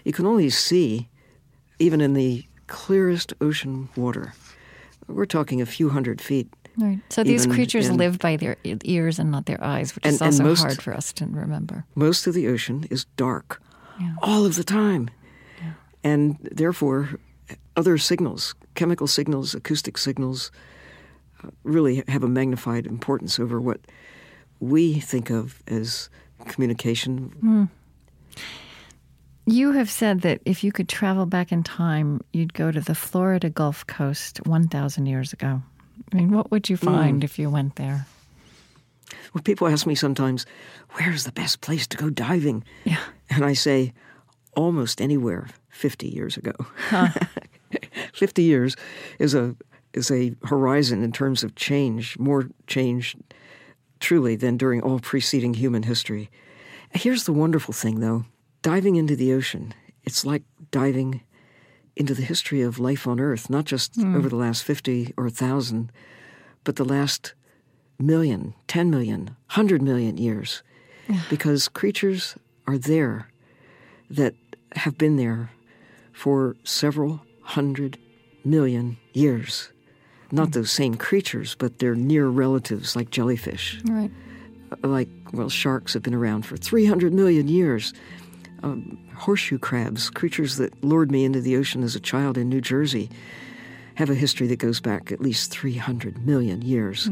You 0.08 0.14
can 0.14 0.26
only 0.26 0.50
see, 0.50 1.10
even 1.80 2.00
in 2.00 2.14
the 2.14 2.46
clearest 2.68 3.34
ocean 3.42 3.90
water. 3.98 4.34
We're 5.10 5.26
talking 5.26 5.60
a 5.62 5.66
few 5.66 5.90
hundred 5.90 6.22
feet. 6.22 6.48
Right. 6.78 7.00
So 7.10 7.26
these 7.26 7.46
creatures 7.46 7.90
in- 7.90 7.98
live 7.98 8.18
by 8.18 8.38
their 8.38 8.56
ears 8.64 9.20
and 9.20 9.32
not 9.32 9.48
their 9.48 9.62
eyes, 9.62 9.94
which 9.94 10.06
is 10.06 10.22
And- 10.22 10.22
and 10.22 10.32
also 10.32 10.44
most- 10.46 10.62
hard 10.62 10.82
for 10.82 10.94
us 10.96 11.12
to 11.12 11.26
remember. 11.26 11.84
Most 11.94 12.26
of 12.26 12.34
the 12.34 12.48
ocean 12.48 12.86
is 12.90 13.04
dark 13.18 13.62
Yeah. 14.00 14.14
all 14.22 14.46
of 14.46 14.56
the 14.56 14.64
time. 14.64 15.10
And 16.06 16.38
therefore, 16.42 17.20
other 17.76 17.98
signals, 17.98 18.56
chemical 18.76 19.08
signals, 19.08 19.54
acoustic 19.54 19.98
signals, 19.98 20.52
uh, 21.44 21.50
really 21.66 22.02
have 22.08 22.24
a 22.24 22.30
magnified 22.30 22.86
importance 22.88 23.40
over 23.42 23.60
what 23.60 23.82
we 24.62 25.02
think 25.02 25.30
of 25.30 25.62
as 25.68 26.10
communication. 26.46 27.68
You 29.50 29.72
have 29.72 29.90
said 29.90 30.22
that 30.22 30.42
if 30.44 30.62
you 30.62 30.74
could 30.74 30.90
travel 30.90 31.26
back 31.26 31.54
in 31.54 31.64
time, 31.64 32.20
you'd 32.34 32.54
go 32.54 32.70
to 32.70 32.82
the 32.82 32.94
Florida 32.94 33.50
Gulf 33.50 33.88
Coast 33.88 34.46
1,000 34.46 35.06
years 35.06 35.32
ago. 35.32 35.62
I 36.12 36.16
mean, 36.18 36.32
what 36.32 36.52
would 36.52 36.68
you 36.68 36.76
hmm. 36.76 36.86
find 36.86 37.24
if 37.24 37.40
you 37.40 37.50
went 37.50 37.78
there? 37.78 38.08
Well, 39.34 39.42
people 39.42 39.70
ask 39.70 39.88
me 39.88 39.96
sometimes, 39.96 40.46
where's 40.92 41.24
the 41.24 41.32
best 41.32 41.62
place 41.62 41.88
to 41.88 41.98
go 41.98 42.10
diving? 42.10 42.66
Yeah. 42.84 43.00
And 43.30 43.46
I 43.46 43.54
say, 43.54 43.94
almost 44.54 45.00
anywhere 45.02 45.48
50 45.70 46.10
years 46.10 46.36
ago. 46.36 46.52
50 48.14 48.44
years 48.44 48.76
is 49.18 49.34
a, 49.34 49.56
is 49.94 50.12
a 50.12 50.36
horizon 50.44 51.04
in 51.04 51.14
terms 51.14 51.46
of 51.46 51.56
change, 51.56 52.20
more 52.20 52.50
change 52.68 53.16
truly 54.02 54.36
than 54.36 54.58
during 54.58 54.82
all 54.82 55.00
preceding 55.00 55.54
human 55.54 55.84
history. 55.84 56.30
Here's 56.92 57.24
the 57.24 57.34
wonderful 57.34 57.74
thing, 57.74 58.02
though 58.02 58.26
diving 58.62 58.96
into 58.96 59.16
the 59.16 59.34
ocean, 59.34 59.74
it's 60.04 60.26
like 60.26 60.44
diving 60.72 61.22
into 61.96 62.14
the 62.14 62.22
history 62.22 62.62
of 62.62 62.80
life 62.80 63.08
on 63.08 63.20
Earth, 63.20 63.50
not 63.50 63.66
just 63.66 63.96
hmm. 63.96 64.16
over 64.16 64.30
the 64.30 64.36
last 64.36 64.64
50 64.64 65.14
or 65.18 65.26
1,000, 65.26 65.92
but 66.64 66.76
the 66.76 66.86
last 66.86 67.34
million, 68.00 68.54
10 68.68 68.90
million, 68.90 69.26
100 69.48 69.82
million 69.82 70.18
years. 70.18 70.64
Because 71.30 71.70
creatures 71.70 72.36
are 72.68 72.78
there 72.78 73.30
that 74.10 74.36
have 74.76 74.98
been 74.98 75.16
there 75.16 75.52
for 76.12 76.56
several 76.64 77.22
hundred 77.42 77.98
million 78.44 78.98
years. 79.14 79.72
Not 80.32 80.52
those 80.52 80.72
same 80.72 80.96
creatures, 80.96 81.56
but 81.56 81.80
they're 81.80 81.96
near 81.96 82.28
relatives 82.28 82.96
like 82.96 83.10
jellyfish, 83.10 83.80
Right. 83.86 84.12
like, 84.84 85.08
well, 85.32 85.48
sharks 85.50 85.94
have 85.94 86.04
been 86.04 86.14
around 86.14 86.46
for 86.46 86.58
300 86.58 87.14
million 87.14 87.48
years. 87.48 87.94
Um, 88.64 88.98
horseshoe 89.16 89.60
crabs, 89.60 90.10
creatures 90.10 90.58
that 90.58 90.84
lured 90.84 91.12
me 91.12 91.24
into 91.26 91.42
the 91.42 91.56
ocean 91.58 91.84
as 91.84 91.96
a 91.96 92.00
child 92.00 92.38
in 92.38 92.50
New 92.50 92.62
Jersey, 92.62 93.10
have 93.96 94.10
a 94.10 94.16
history 94.16 94.48
that 94.48 94.58
goes 94.60 94.80
back 94.80 95.12
at 95.12 95.22
least 95.22 95.52
300 95.52 96.26
million 96.26 96.62
years. 96.62 97.10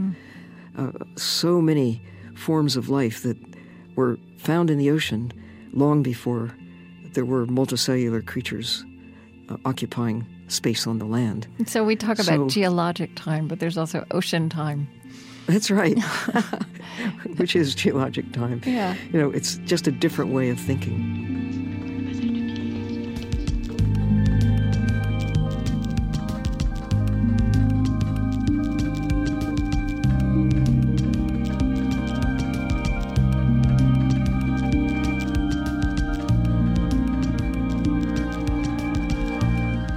Uh, 0.77 0.91
so 1.15 1.61
many 1.61 2.01
forms 2.35 2.75
of 2.75 2.89
life 2.89 3.21
that 3.23 3.37
were 3.95 4.17
found 4.37 4.69
in 4.69 4.77
the 4.77 4.89
ocean 4.89 5.31
long 5.73 6.01
before 6.03 6.51
there 7.13 7.25
were 7.25 7.45
multicellular 7.47 8.25
creatures 8.25 8.83
uh, 9.49 9.57
occupying 9.65 10.25
space 10.47 10.85
on 10.87 10.99
the 10.99 11.05
land. 11.05 11.47
So 11.67 11.83
we 11.83 11.95
talk 11.95 12.19
about 12.19 12.25
So- 12.25 12.47
geologic 12.49 13.11
time, 13.15 13.47
but 13.47 13.59
there's 13.59 13.77
also 13.77 14.03
ocean 14.11 14.49
time. 14.49 14.87
That's 15.47 15.69
right, 15.69 15.97
which 17.37 17.55
is 17.55 17.75
geologic 17.75 18.31
time. 18.31 18.61
Yeah. 18.65 18.95
You 19.11 19.19
know, 19.19 19.31
it's 19.31 19.57
just 19.65 19.87
a 19.87 19.91
different 19.91 20.31
way 20.31 20.49
of 20.49 20.59
thinking. 20.59 21.44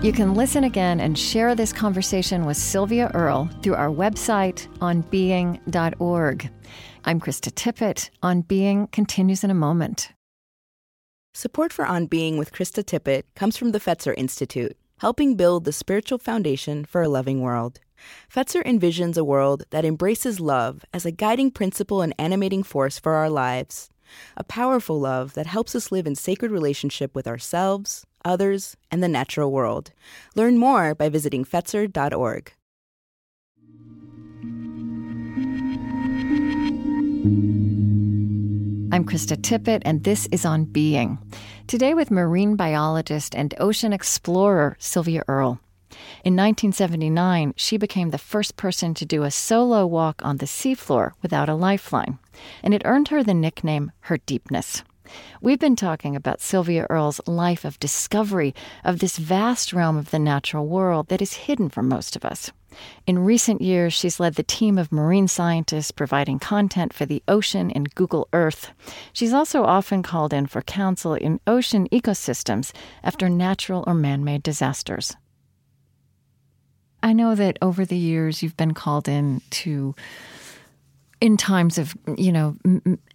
You 0.00 0.12
can 0.12 0.34
listen 0.34 0.62
again 0.62 1.00
and 1.00 1.18
share 1.18 1.56
this 1.56 1.72
conversation 1.72 2.46
with 2.46 2.56
Sylvia 2.56 3.10
Earle 3.14 3.50
through 3.62 3.74
our 3.74 3.88
website 3.88 4.68
on 4.80 5.00
being.org. 5.00 6.50
I'm 7.04 7.20
Krista 7.20 7.50
Tippett. 7.50 8.08
On 8.22 8.42
Being 8.42 8.86
continues 8.92 9.42
in 9.42 9.50
a 9.50 9.54
moment. 9.54 10.12
Support 11.34 11.72
for 11.72 11.84
On 11.84 12.06
Being 12.06 12.38
with 12.38 12.52
Krista 12.52 12.84
Tippett 12.84 13.24
comes 13.34 13.56
from 13.56 13.72
the 13.72 13.80
Fetzer 13.80 14.14
Institute, 14.16 14.76
helping 15.00 15.34
build 15.34 15.64
the 15.64 15.72
spiritual 15.72 16.18
foundation 16.18 16.84
for 16.84 17.02
a 17.02 17.08
loving 17.08 17.40
world. 17.40 17.80
Fetzer 18.32 18.64
envisions 18.64 19.18
a 19.18 19.24
world 19.24 19.64
that 19.70 19.84
embraces 19.84 20.38
love 20.38 20.84
as 20.94 21.06
a 21.06 21.10
guiding 21.10 21.50
principle 21.50 22.02
and 22.02 22.14
animating 22.20 22.62
force 22.62 23.00
for 23.00 23.14
our 23.14 23.28
lives. 23.28 23.90
A 24.36 24.44
powerful 24.44 25.00
love 25.00 25.34
that 25.34 25.48
helps 25.48 25.74
us 25.74 25.90
live 25.90 26.06
in 26.06 26.14
sacred 26.14 26.52
relationship 26.52 27.16
with 27.16 27.26
ourselves, 27.26 28.06
others, 28.24 28.76
and 28.90 29.02
the 29.02 29.08
natural 29.08 29.52
world. 29.52 29.92
Learn 30.34 30.58
more 30.58 30.94
by 30.94 31.08
visiting 31.08 31.44
Fetzer.org. 31.44 32.52
I'm 38.90 39.04
Krista 39.04 39.36
Tippett, 39.36 39.82
and 39.84 40.02
this 40.02 40.26
is 40.32 40.44
On 40.44 40.64
Being. 40.64 41.18
Today 41.66 41.94
with 41.94 42.10
marine 42.10 42.56
biologist 42.56 43.34
and 43.34 43.54
ocean 43.60 43.92
explorer 43.92 44.76
Sylvia 44.80 45.22
Earle. 45.28 45.60
In 46.24 46.34
1979, 46.34 47.54
she 47.56 47.76
became 47.76 48.10
the 48.10 48.18
first 48.18 48.56
person 48.56 48.94
to 48.94 49.06
do 49.06 49.22
a 49.22 49.30
solo 49.30 49.86
walk 49.86 50.20
on 50.24 50.38
the 50.38 50.46
seafloor 50.46 51.12
without 51.22 51.48
a 51.48 51.54
lifeline, 51.54 52.18
and 52.62 52.74
it 52.74 52.82
earned 52.84 53.08
her 53.08 53.22
the 53.22 53.34
nickname 53.34 53.92
Her 54.00 54.18
Deepness. 54.18 54.82
We've 55.40 55.58
been 55.58 55.76
talking 55.76 56.16
about 56.16 56.40
Sylvia 56.40 56.86
Earle's 56.90 57.20
life 57.26 57.64
of 57.64 57.80
discovery 57.80 58.54
of 58.84 58.98
this 58.98 59.18
vast 59.18 59.72
realm 59.72 59.96
of 59.96 60.10
the 60.10 60.18
natural 60.18 60.66
world 60.66 61.08
that 61.08 61.22
is 61.22 61.34
hidden 61.34 61.68
from 61.68 61.88
most 61.88 62.16
of 62.16 62.24
us. 62.24 62.50
In 63.06 63.18
recent 63.18 63.60
years, 63.60 63.92
she's 63.92 64.20
led 64.20 64.34
the 64.34 64.42
team 64.42 64.78
of 64.78 64.92
marine 64.92 65.28
scientists 65.28 65.90
providing 65.90 66.38
content 66.38 66.92
for 66.92 67.06
the 67.06 67.22
ocean 67.26 67.70
in 67.70 67.84
Google 67.84 68.28
Earth. 68.32 68.72
She's 69.12 69.32
also 69.32 69.64
often 69.64 70.02
called 70.02 70.32
in 70.32 70.46
for 70.46 70.62
counsel 70.62 71.14
in 71.14 71.40
ocean 71.46 71.88
ecosystems 71.90 72.72
after 73.02 73.28
natural 73.28 73.84
or 73.86 73.94
man 73.94 74.24
made 74.24 74.42
disasters. 74.42 75.16
I 77.02 77.12
know 77.12 77.34
that 77.34 77.58
over 77.62 77.84
the 77.84 77.96
years 77.96 78.42
you've 78.42 78.56
been 78.56 78.74
called 78.74 79.08
in 79.08 79.40
to, 79.50 79.94
in 81.20 81.36
times 81.36 81.78
of, 81.78 81.96
you 82.16 82.30
know, 82.30 82.56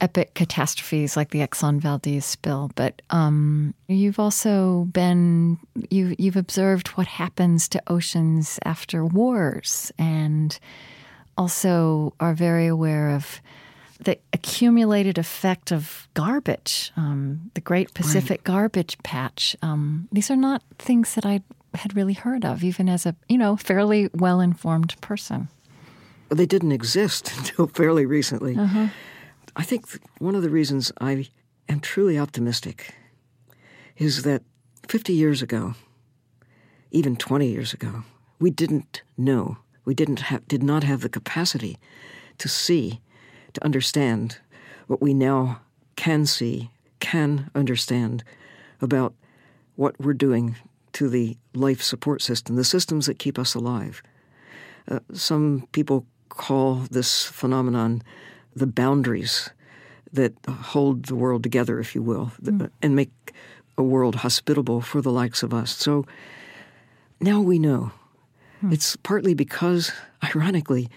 epic 0.02 0.34
catastrophes 0.34 1.16
like 1.16 1.30
the 1.30 1.40
Exxon 1.40 1.80
Valdez 1.80 2.26
spill, 2.26 2.72
but 2.76 3.02
um, 3.10 3.74
you've 3.88 4.20
also 4.20 4.86
been, 4.92 5.58
you, 5.90 6.16
you've 6.20 6.36
observed 6.36 6.90
what 6.90 7.08
happens 7.08 7.70
to 7.70 7.82
oceans 7.88 8.60
after 8.66 9.06
wars 9.06 9.92
and 9.98 10.60
also 11.38 12.14
are 12.20 12.34
very 12.34 12.68
aware 12.68 13.10
of 13.12 13.42
the 14.00 14.18
accumulated 14.34 15.18
effect 15.18 15.72
of 15.72 16.08
garbage, 16.14 16.92
um, 16.98 17.52
the 17.54 17.62
Great 17.62 17.94
Pacific 17.94 18.44
Garbage 18.44 18.98
Patch. 19.04 19.56
Um, 19.62 20.08
these 20.12 20.30
are 20.30 20.36
not 20.36 20.62
things 20.78 21.16
that 21.16 21.26
I 21.26 21.42
had 21.74 21.96
really 21.96 22.14
heard 22.14 22.46
of, 22.46 22.64
even 22.64 22.90
as 22.90 23.06
a 23.06 23.16
you 23.30 23.38
know 23.38 23.56
fairly 23.56 24.10
well 24.14 24.42
informed 24.42 25.00
person. 25.02 25.48
They 26.34 26.46
didn't 26.46 26.72
exist 26.72 27.32
until 27.38 27.68
fairly 27.68 28.06
recently. 28.06 28.56
I 29.56 29.64
think 29.64 29.86
one 30.20 30.36
of 30.36 30.42
the 30.42 30.50
reasons 30.50 30.92
I 31.00 31.28
am 31.70 31.80
truly 31.80 32.18
optimistic 32.18 32.96
is 33.98 34.24
that 34.24 34.42
50 34.88 35.14
years 35.14 35.42
ago, 35.42 35.76
even 36.92 37.16
20 37.16 37.48
years 37.48 37.74
ago, 37.74 38.04
we 38.40 38.50
didn't 38.50 39.04
know, 39.18 39.58
we 39.86 39.94
didn't 39.94 40.22
have, 40.22 40.48
did 40.48 40.64
not 40.64 40.84
have 40.84 41.02
the 41.02 41.10
capacity 41.10 41.78
to 42.40 42.50
see, 42.50 43.00
to 43.54 43.64
understand 43.64 44.40
what 44.88 45.02
we 45.02 45.14
now 45.14 45.62
can 45.96 46.26
see, 46.26 46.72
can 47.00 47.50
understand 47.56 48.24
about 48.82 49.14
what 49.76 50.00
we're 50.00 50.14
doing 50.14 50.56
to 50.94 51.10
the 51.10 51.38
life 51.54 51.82
support 51.82 52.22
system, 52.22 52.56
the 52.56 52.64
systems 52.64 53.06
that 53.06 53.20
keep 53.20 53.40
us 53.40 53.56
alive. 53.56 54.02
Uh, 54.88 55.00
some 55.14 55.68
people 55.72 56.06
call 56.36 56.76
this 56.90 57.26
phenomenon 57.26 58.02
the 58.56 58.68
boundaries 58.68 59.50
that 60.12 60.34
hold 60.48 61.06
the 61.06 61.16
world 61.16 61.44
together, 61.44 61.80
if 61.80 61.96
you 61.96 62.02
will, 62.02 62.32
mm. 62.42 62.70
and 62.82 62.96
make 62.96 63.34
a 63.78 63.84
world 63.84 64.16
hospitable 64.16 64.82
for 64.82 65.02
the 65.02 65.12
likes 65.12 65.42
of 65.42 65.54
us. 65.54 65.76
So 65.76 66.06
now 67.20 67.42
we 67.42 67.58
know. 67.58 67.92
Mm. 68.64 68.74
It's 68.74 68.96
partly 68.98 69.34
because, 69.34 69.92
ironically, 70.24 70.90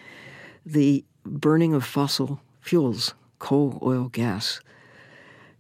the 0.65 1.05
burning 1.25 1.73
of 1.73 1.85
fossil 1.85 2.41
fuels, 2.61 3.15
coal, 3.39 3.79
oil, 3.83 4.09
gas, 4.09 4.61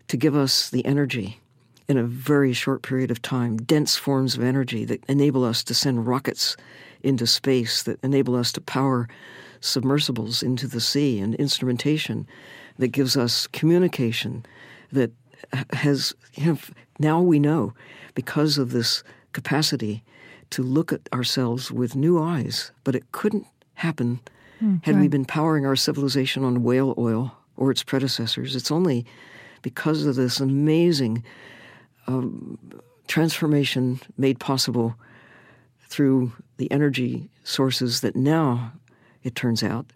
to 0.08 0.16
give 0.16 0.36
us 0.36 0.70
the 0.70 0.84
energy 0.84 1.40
in 1.88 1.96
a 1.96 2.02
very 2.02 2.52
short 2.52 2.82
period 2.82 3.10
of 3.10 3.22
time, 3.22 3.56
dense 3.56 3.96
forms 3.96 4.36
of 4.36 4.42
energy 4.42 4.84
that 4.84 5.04
enable 5.08 5.44
us 5.44 5.62
to 5.64 5.74
send 5.74 6.06
rockets 6.06 6.56
into 7.02 7.26
space, 7.26 7.84
that 7.84 8.02
enable 8.02 8.34
us 8.34 8.52
to 8.52 8.60
power 8.60 9.08
submersibles 9.66 10.42
into 10.42 10.66
the 10.66 10.80
sea 10.80 11.18
and 11.18 11.34
instrumentation 11.36 12.26
that 12.78 12.88
gives 12.88 13.16
us 13.16 13.46
communication 13.48 14.44
that 14.92 15.10
has 15.72 16.14
you 16.34 16.46
know, 16.46 16.58
now 16.98 17.20
we 17.20 17.38
know 17.38 17.72
because 18.14 18.58
of 18.58 18.70
this 18.70 19.02
capacity 19.32 20.02
to 20.50 20.62
look 20.62 20.92
at 20.92 21.08
ourselves 21.12 21.70
with 21.70 21.96
new 21.96 22.20
eyes 22.20 22.70
but 22.84 22.94
it 22.94 23.10
couldn't 23.12 23.46
happen 23.74 24.20
mm, 24.62 24.82
had 24.84 24.94
right. 24.94 25.02
we 25.02 25.08
been 25.08 25.24
powering 25.24 25.66
our 25.66 25.76
civilization 25.76 26.44
on 26.44 26.62
whale 26.62 26.94
oil 26.96 27.36
or 27.56 27.70
its 27.70 27.82
predecessors 27.82 28.56
it's 28.56 28.70
only 28.70 29.04
because 29.62 30.06
of 30.06 30.14
this 30.14 30.40
amazing 30.40 31.24
um, 32.06 32.58
transformation 33.08 34.00
made 34.16 34.38
possible 34.38 34.94
through 35.88 36.32
the 36.56 36.70
energy 36.70 37.28
sources 37.44 38.00
that 38.00 38.16
now 38.16 38.72
it 39.26 39.34
turns 39.34 39.62
out, 39.62 39.86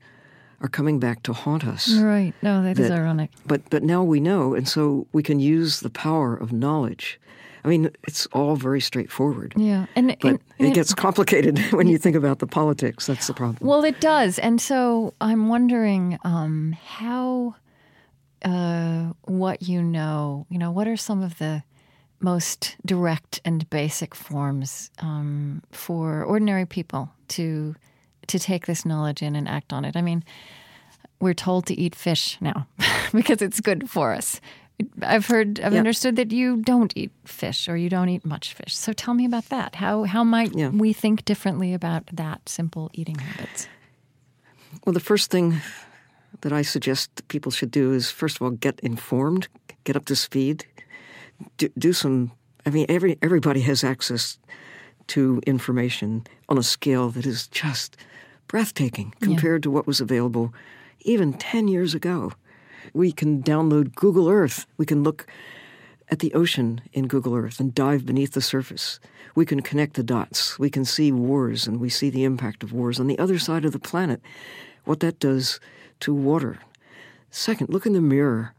are 0.61 0.69
coming 0.69 0.99
back 0.99 1.23
to 1.23 1.33
haunt 1.33 1.65
us. 1.65 1.95
Right. 1.95 2.35
No, 2.43 2.63
that, 2.63 2.77
that 2.77 2.83
is 2.83 2.91
ironic. 2.91 3.31
But 3.47 3.63
but 3.71 3.83
now 3.83 4.03
we 4.03 4.21
know, 4.21 4.55
and 4.55 4.69
so 4.69 5.07
we 5.13 5.23
can 5.23 5.41
use 5.41 5.81
the 5.81 5.91
power 5.91 6.35
of 6.35 6.53
knowledge. 6.53 7.19
I 7.65 7.69
mean, 7.69 7.91
it's 8.05 8.27
all 8.27 8.57
very 8.57 8.81
straightforward. 8.81 9.53
Yeah, 9.57 9.87
and, 9.95 10.17
but 10.21 10.29
and, 10.29 10.41
and 10.59 10.69
it 10.69 10.75
gets 10.75 10.95
complicated 10.95 11.59
when 11.73 11.87
you 11.89 11.99
think 11.99 12.17
about 12.17 12.39
the 12.39 12.47
politics. 12.47 13.07
That's 13.07 13.27
the 13.27 13.35
problem. 13.35 13.67
Well, 13.67 13.85
it 13.85 14.01
does, 14.01 14.39
and 14.39 14.61
so 14.61 15.15
I'm 15.21 15.49
wondering 15.49 16.19
um, 16.25 16.77
how 16.85 17.55
uh, 18.45 19.13
what 19.23 19.63
you 19.63 19.83
know. 19.83 20.47
You 20.51 20.59
know, 20.59 20.71
what 20.71 20.89
are 20.89 20.97
some 20.97 21.23
of 21.23 21.39
the 21.39 21.63
most 22.19 22.77
direct 22.85 23.41
and 23.47 23.69
basic 23.71 24.15
forms 24.15 24.91
um, 24.99 25.63
for 25.71 26.23
ordinary 26.25 26.67
people 26.67 27.11
to 27.29 27.75
to 28.27 28.39
take 28.39 28.67
this 28.67 28.85
knowledge 28.85 29.23
in 29.23 29.37
and 29.37 29.49
act 29.49 29.73
on 29.73 29.85
it. 29.85 29.97
I 29.97 30.03
mean, 30.03 30.25
we're 31.21 31.35
told 31.35 31.67
to 31.67 31.79
eat 31.79 31.95
fish 31.95 32.39
now 32.41 32.67
because 33.13 33.43
it's 33.43 33.61
good 33.61 33.91
for 33.91 34.13
us. 34.13 34.41
I've 35.03 35.27
heard, 35.27 35.61
I've 35.61 35.75
understood 35.75 36.17
that 36.17 36.33
you 36.33 36.57
don't 36.63 36.93
eat 36.97 37.11
fish 37.27 37.69
or 37.69 37.77
you 37.77 37.91
don't 37.91 38.09
eat 38.09 38.25
much 38.25 38.55
fish. 38.55 38.75
So 38.77 38.93
tell 38.93 39.13
me 39.13 39.27
about 39.27 39.51
that. 39.51 39.75
How 39.75 40.05
how 40.05 40.25
might 40.25 40.57
yeah. 40.57 40.71
we 40.71 40.95
think 40.95 41.27
differently 41.27 41.75
about 41.75 42.07
that 42.13 42.49
simple 42.49 42.91
eating 42.95 43.19
habits? 43.19 43.69
Well, 44.87 44.95
the 44.95 45.01
first 45.01 45.31
thing 45.31 45.61
that 46.41 46.53
I 46.53 46.63
suggest 46.63 47.29
people 47.29 47.53
should 47.53 47.71
do 47.71 47.93
is 47.93 48.11
first 48.11 48.37
of 48.37 48.43
all 48.43 48.51
get 48.51 48.81
informed, 48.81 49.49
get 49.85 49.97
up 49.97 50.07
to 50.07 50.17
speed, 50.17 50.65
do, 51.59 51.69
do 51.79 51.93
some. 51.93 52.33
I 52.65 52.71
mean, 52.71 52.87
every 52.89 53.19
everybody 53.21 53.61
has 53.61 53.85
access 53.85 54.39
to 55.09 55.43
information 55.47 56.25
on 56.49 56.57
a 56.57 56.63
scale 56.63 57.11
that 57.11 57.27
is 57.27 57.49
just 57.49 57.97
breathtaking 58.51 59.15
compared 59.21 59.61
yeah. 59.61 59.63
to 59.63 59.71
what 59.71 59.87
was 59.87 60.01
available 60.01 60.53
even 61.03 61.33
10 61.33 61.69
years 61.69 61.95
ago. 61.95 62.33
We 62.93 63.13
can 63.13 63.45
download 63.45 63.95
Google 63.95 64.29
Earth. 64.29 64.67
We 64.77 64.85
can 64.85 65.05
look 65.05 65.25
at 66.09 66.19
the 66.19 66.35
ocean 66.35 66.81
in 66.93 67.07
Google 67.07 67.37
Earth 67.37 67.61
and 67.61 67.73
dive 67.73 68.05
beneath 68.05 68.33
the 68.33 68.41
surface. 68.41 68.99
We 69.37 69.47
can 69.47 69.63
connect 69.63 69.95
the 69.95 70.03
dots. 70.03 70.59
We 70.59 70.69
can 70.69 70.85
see 70.85 71.13
wars 71.13 71.69
and 71.69 71.79
we 71.79 71.89
see 71.89 72.11
the 72.11 72.25
impact 72.25 72.65
of 72.65 72.73
wars 72.73 72.99
on 72.99 73.07
the 73.07 73.21
other 73.21 73.39
side 73.39 73.65
of 73.65 73.71
the 73.71 73.79
planet, 73.79 74.21
what 74.85 74.99
that 74.99 75.21
does 75.21 75.61
to 76.01 76.13
water. 76.13 76.59
Second, 77.31 77.69
look 77.69 77.87
in 77.87 77.93
the 77.93 78.01
mirror. 78.01 78.57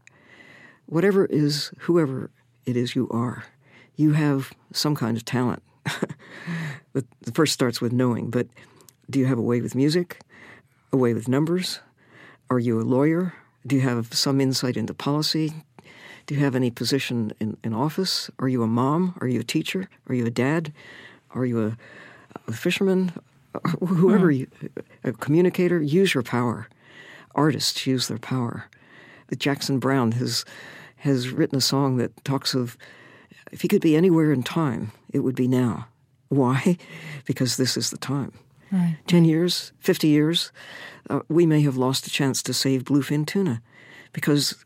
Whatever 0.86 1.26
is, 1.26 1.70
whoever 1.80 2.30
it 2.64 2.78
is 2.78 2.96
you 2.96 3.10
are, 3.10 3.44
you 3.96 4.12
have 4.12 4.54
some 4.72 4.94
kind 4.96 5.18
of 5.18 5.26
talent. 5.26 5.62
the 6.94 7.32
first 7.34 7.52
starts 7.52 7.82
with 7.82 7.92
knowing, 7.92 8.30
but 8.30 8.46
do 9.10 9.18
you 9.18 9.26
have 9.26 9.38
a 9.38 9.42
way 9.42 9.60
with 9.60 9.74
music? 9.74 10.20
A 10.92 10.96
way 10.96 11.14
with 11.14 11.28
numbers? 11.28 11.80
Are 12.50 12.58
you 12.58 12.80
a 12.80 12.82
lawyer? 12.82 13.34
Do 13.66 13.76
you 13.76 13.82
have 13.82 14.12
some 14.12 14.40
insight 14.40 14.76
into 14.76 14.94
policy? 14.94 15.52
Do 16.26 16.34
you 16.34 16.40
have 16.40 16.54
any 16.54 16.70
position 16.70 17.32
in, 17.40 17.56
in 17.64 17.74
office? 17.74 18.30
Are 18.38 18.48
you 18.48 18.62
a 18.62 18.66
mom? 18.66 19.16
Are 19.20 19.28
you 19.28 19.40
a 19.40 19.44
teacher? 19.44 19.88
Are 20.08 20.14
you 20.14 20.26
a 20.26 20.30
dad? 20.30 20.72
Are 21.30 21.44
you 21.44 21.66
a, 21.66 21.76
a 22.46 22.52
fisherman? 22.52 23.12
Whoever 23.80 24.32
mm. 24.32 24.38
you, 24.38 24.46
a 25.04 25.12
communicator, 25.12 25.80
use 25.82 26.14
your 26.14 26.22
power. 26.22 26.68
Artists 27.34 27.86
use 27.86 28.08
their 28.08 28.18
power. 28.18 28.68
Jackson 29.38 29.78
Browne 29.78 30.12
has 30.12 30.44
has 30.96 31.30
written 31.30 31.58
a 31.58 31.60
song 31.60 31.96
that 31.96 32.24
talks 32.24 32.54
of 32.54 32.76
if 33.50 33.62
he 33.62 33.68
could 33.68 33.80
be 33.80 33.96
anywhere 33.96 34.32
in 34.32 34.42
time, 34.42 34.92
it 35.12 35.20
would 35.20 35.34
be 35.34 35.48
now. 35.48 35.88
Why? 36.28 36.78
Because 37.24 37.56
this 37.56 37.76
is 37.76 37.90
the 37.90 37.98
time. 37.98 38.32
Right. 38.72 38.96
10 39.06 39.26
years, 39.26 39.72
50 39.80 40.08
years, 40.08 40.50
uh, 41.10 41.20
we 41.28 41.44
may 41.44 41.60
have 41.60 41.76
lost 41.76 42.06
a 42.06 42.10
chance 42.10 42.42
to 42.44 42.54
save 42.54 42.84
bluefin 42.84 43.26
tuna 43.26 43.60
because 44.14 44.64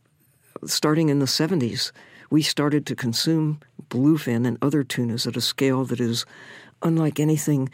starting 0.65 1.09
in 1.09 1.19
the 1.19 1.27
70s, 1.27 1.91
we 2.31 2.41
started 2.41 2.87
to 2.87 2.95
consume 2.95 3.59
bluefin 3.89 4.47
and 4.47 4.59
other 4.63 4.85
tunas 4.85 5.27
at 5.27 5.37
a 5.37 5.41
scale 5.41 5.85
that 5.87 5.99
is 6.01 6.25
unlike 6.83 7.19
anything 7.19 7.69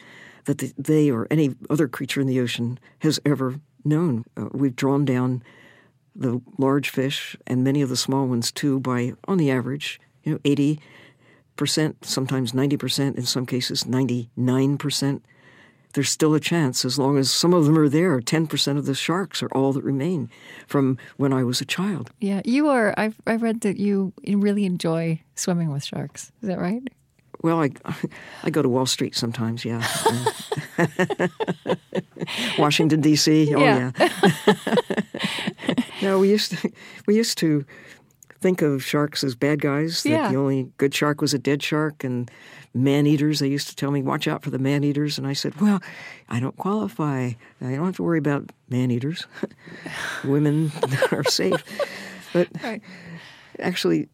that 0.44 0.72
they 0.78 1.10
or 1.10 1.26
any 1.30 1.54
other 1.68 1.86
creature 1.86 2.20
in 2.20 2.26
the 2.26 2.40
ocean 2.40 2.78
has 3.00 3.20
ever 3.26 3.60
known. 3.84 4.24
Uh, 4.36 4.48
we've 4.52 4.76
drawn 4.76 5.04
down 5.04 5.42
the 6.16 6.40
large 6.56 6.88
fish 6.88 7.36
and 7.46 7.62
many 7.62 7.82
of 7.82 7.90
the 7.90 7.96
small 7.96 8.26
ones 8.26 8.50
too 8.50 8.80
by, 8.80 9.12
on 9.28 9.36
the 9.36 9.50
average, 9.50 10.00
you 10.24 10.32
know, 10.32 10.38
80 10.46 10.80
percent, 11.56 12.04
sometimes 12.06 12.54
90 12.54 12.78
percent, 12.78 13.16
in 13.16 13.26
some 13.26 13.44
cases 13.44 13.86
99 13.86 14.78
percent 14.78 15.24
there's 15.92 16.10
still 16.10 16.34
a 16.34 16.40
chance 16.40 16.84
as 16.84 16.98
long 16.98 17.18
as 17.18 17.30
some 17.30 17.52
of 17.52 17.64
them 17.64 17.78
are 17.78 17.88
there. 17.88 18.20
10% 18.20 18.78
of 18.78 18.86
the 18.86 18.94
sharks 18.94 19.42
are 19.42 19.48
all 19.48 19.72
that 19.72 19.84
remain 19.84 20.30
from 20.66 20.98
when 21.16 21.32
I 21.32 21.44
was 21.44 21.60
a 21.60 21.64
child. 21.64 22.10
Yeah, 22.20 22.40
you 22.44 22.68
are. 22.68 22.94
I've, 22.96 23.20
I 23.26 23.36
read 23.36 23.60
that 23.62 23.76
you 23.76 24.12
really 24.26 24.64
enjoy 24.64 25.20
swimming 25.34 25.70
with 25.70 25.84
sharks. 25.84 26.32
Is 26.42 26.48
that 26.48 26.58
right? 26.58 26.82
Well, 27.42 27.60
I, 27.60 27.70
I 28.44 28.50
go 28.50 28.62
to 28.62 28.68
Wall 28.68 28.86
Street 28.86 29.16
sometimes, 29.16 29.64
yeah. 29.64 29.84
Washington 32.58 33.00
D.C. 33.00 33.52
Oh 33.54 33.58
yeah. 33.58 33.90
yeah. 33.98 34.54
no, 36.02 36.18
we 36.20 36.30
used 36.30 36.52
to 36.52 36.72
we 37.06 37.16
used 37.16 37.38
to 37.38 37.64
think 38.42 38.60
of 38.60 38.84
sharks 38.84 39.24
as 39.24 39.34
bad 39.34 39.60
guys. 39.60 40.04
Yeah. 40.04 40.30
the 40.30 40.36
only 40.36 40.70
good 40.76 40.94
shark 40.94 41.20
was 41.20 41.32
a 41.32 41.38
dead 41.38 41.62
shark, 41.62 42.04
and 42.04 42.30
man 42.74 43.06
eaters. 43.06 43.38
They 43.38 43.48
used 43.48 43.68
to 43.68 43.76
tell 43.76 43.90
me, 43.90 44.02
watch 44.02 44.26
out 44.26 44.42
for 44.42 44.50
the 44.50 44.58
man 44.58 44.84
eaters. 44.84 45.18
And 45.18 45.26
I 45.26 45.32
said, 45.32 45.60
well, 45.60 45.80
I 46.28 46.40
don't 46.40 46.56
qualify. 46.56 47.30
I 47.60 47.74
don't 47.74 47.86
have 47.86 47.96
to 47.96 48.02
worry 48.02 48.18
about 48.18 48.50
man 48.68 48.90
eaters. 48.90 49.26
Women 50.24 50.72
are 51.12 51.24
safe. 51.24 51.62
But 52.32 52.48
right. 52.62 52.82
actually, 53.58 54.08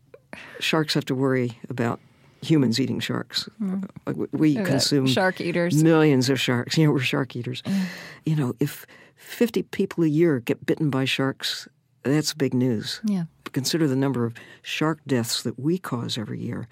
sharks 0.60 0.94
have 0.94 1.04
to 1.06 1.14
worry 1.14 1.58
about 1.68 2.00
humans 2.42 2.78
eating 2.78 3.00
sharks. 3.00 3.48
Mm. 3.60 3.88
We 4.32 4.54
consume 4.56 5.06
shark 5.06 5.40
eaters, 5.40 5.82
millions 5.82 6.28
of 6.30 6.40
sharks. 6.40 6.76
You 6.76 6.86
know, 6.86 6.92
we're 6.92 7.00
shark 7.00 7.34
eaters. 7.34 7.62
Mm. 7.62 7.84
You 8.26 8.36
know, 8.36 8.54
if 8.60 8.86
50 9.16 9.62
people 9.64 10.04
a 10.04 10.08
year 10.08 10.40
get 10.40 10.64
bitten 10.64 10.90
by 10.90 11.04
sharks, 11.04 11.68
that's 12.04 12.34
big 12.34 12.54
news. 12.54 13.00
Yeah. 13.04 13.24
Consider 13.52 13.86
the 13.86 13.96
number 13.96 14.24
of 14.24 14.34
shark 14.62 15.00
deaths 15.06 15.42
that 15.42 15.58
we 15.58 15.78
cause 15.78 16.18
every 16.18 16.40
year 16.40 16.68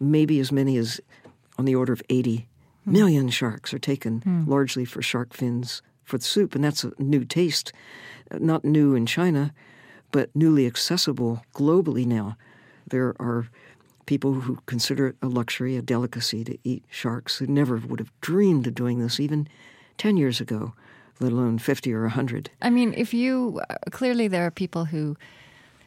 maybe 0.00 0.40
as 0.40 0.52
many 0.52 0.76
as 0.76 1.00
on 1.58 1.64
the 1.64 1.74
order 1.74 1.92
of 1.92 2.02
80 2.08 2.38
mm. 2.86 2.92
million 2.92 3.28
sharks 3.30 3.72
are 3.72 3.78
taken 3.78 4.20
mm. 4.20 4.46
largely 4.46 4.84
for 4.84 5.02
shark 5.02 5.34
fins 5.34 5.82
for 6.04 6.18
the 6.18 6.24
soup. 6.24 6.54
And 6.54 6.62
that's 6.62 6.84
a 6.84 6.92
new 6.98 7.24
taste, 7.24 7.72
not 8.32 8.64
new 8.64 8.94
in 8.94 9.06
China, 9.06 9.52
but 10.12 10.34
newly 10.34 10.66
accessible 10.66 11.42
globally 11.54 12.06
now. 12.06 12.36
There 12.88 13.14
are 13.18 13.48
people 14.06 14.34
who 14.34 14.58
consider 14.66 15.08
it 15.08 15.16
a 15.20 15.26
luxury, 15.26 15.76
a 15.76 15.82
delicacy 15.82 16.44
to 16.44 16.56
eat 16.62 16.84
sharks 16.90 17.38
who 17.38 17.46
never 17.46 17.76
would 17.78 17.98
have 17.98 18.12
dreamed 18.20 18.66
of 18.66 18.74
doing 18.74 19.00
this 19.00 19.18
even 19.18 19.48
10 19.98 20.16
years 20.16 20.40
ago, 20.40 20.74
let 21.18 21.32
alone 21.32 21.58
50 21.58 21.92
or 21.92 22.02
100. 22.02 22.50
I 22.62 22.70
mean, 22.70 22.94
if 22.96 23.12
you 23.12 23.60
clearly 23.90 24.28
there 24.28 24.46
are 24.46 24.50
people 24.52 24.84
who 24.84 25.16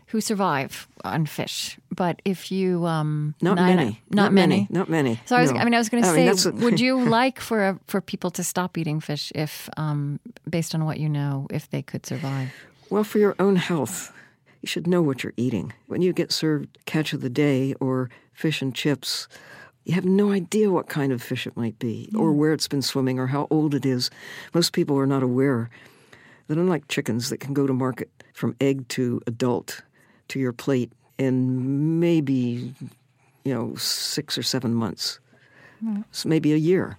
who 0.10 0.22
survive 0.22 0.88
on 1.04 1.26
fish. 1.26 1.78
But 1.96 2.22
if 2.26 2.52
you 2.52 2.86
um, 2.86 3.36
not 3.42 3.56
nine- 3.56 3.76
many, 3.76 4.02
not, 4.10 4.34
many, 4.34 4.68
not 4.70 4.90
many. 4.90 5.20
So 5.26 5.36
I 5.36 5.42
was, 5.42 5.52
No. 5.52 5.60
I 5.60 5.66
mean, 5.66 5.74
I 5.76 5.78
was 5.78 5.90
going 5.90 6.04
to 6.04 6.10
say, 6.10 6.52
would 6.52 6.80
you 6.80 7.00
like 7.20 7.40
for 7.40 7.80
for 7.88 8.02
people 8.02 8.32
to 8.32 8.44
stop 8.44 8.78
eating 8.78 9.00
fish 9.00 9.32
if, 9.36 9.70
um, 9.78 10.20
based 10.50 10.74
on 10.74 10.84
what 10.86 11.00
you 11.00 11.10
know, 11.10 11.48
if 11.52 11.70
they 11.70 11.82
could 11.82 12.06
survive? 12.06 12.50
Well, 12.90 13.04
for 13.04 13.20
your 13.20 13.36
own 13.38 13.56
health, 13.58 14.12
you 14.62 14.68
should 14.68 14.88
know 14.88 15.02
what 15.02 15.24
you're 15.24 15.34
eating. 15.38 15.74
When 15.88 16.02
you 16.02 16.12
get 16.12 16.32
served 16.32 16.78
catch 16.86 17.14
of 17.14 17.22
the 17.22 17.30
day 17.30 17.76
or 17.80 18.10
fish 18.34 18.62
and 18.64 18.74
chips, 18.74 19.28
you 19.84 19.94
have 19.94 20.06
no 20.06 20.32
idea 20.32 20.72
what 20.72 20.90
kind 20.90 21.12
of 21.12 21.22
fish 21.22 21.46
it 21.46 21.56
might 21.56 21.78
be 21.78 22.10
or 22.16 22.32
where 22.32 22.52
it's 22.54 22.68
been 22.68 22.82
swimming 22.82 23.20
or 23.20 23.28
how 23.28 23.48
old 23.52 23.76
it 23.76 23.86
is. 23.86 24.10
Most 24.56 24.74
people 24.74 24.98
are 24.98 25.08
not 25.08 25.22
aware 25.22 25.70
that 26.48 26.58
unlike 26.58 26.88
chickens 26.88 27.30
that 27.30 27.40
can 27.40 27.54
go 27.54 27.68
to 27.68 27.74
market 27.74 28.10
from 28.34 28.56
egg 28.60 28.88
to 28.90 29.22
adult 29.28 29.82
to 30.30 30.40
your 30.40 30.54
plate 30.54 30.92
in 31.18 32.00
maybe, 32.00 32.74
you 33.44 33.54
know, 33.54 33.76
six 33.76 34.38
or 34.38 34.44
seven 34.44 34.74
months, 34.74 35.20
hmm. 35.80 36.02
so 36.12 36.30
maybe 36.30 36.54
a 36.54 36.58
year. 36.58 36.98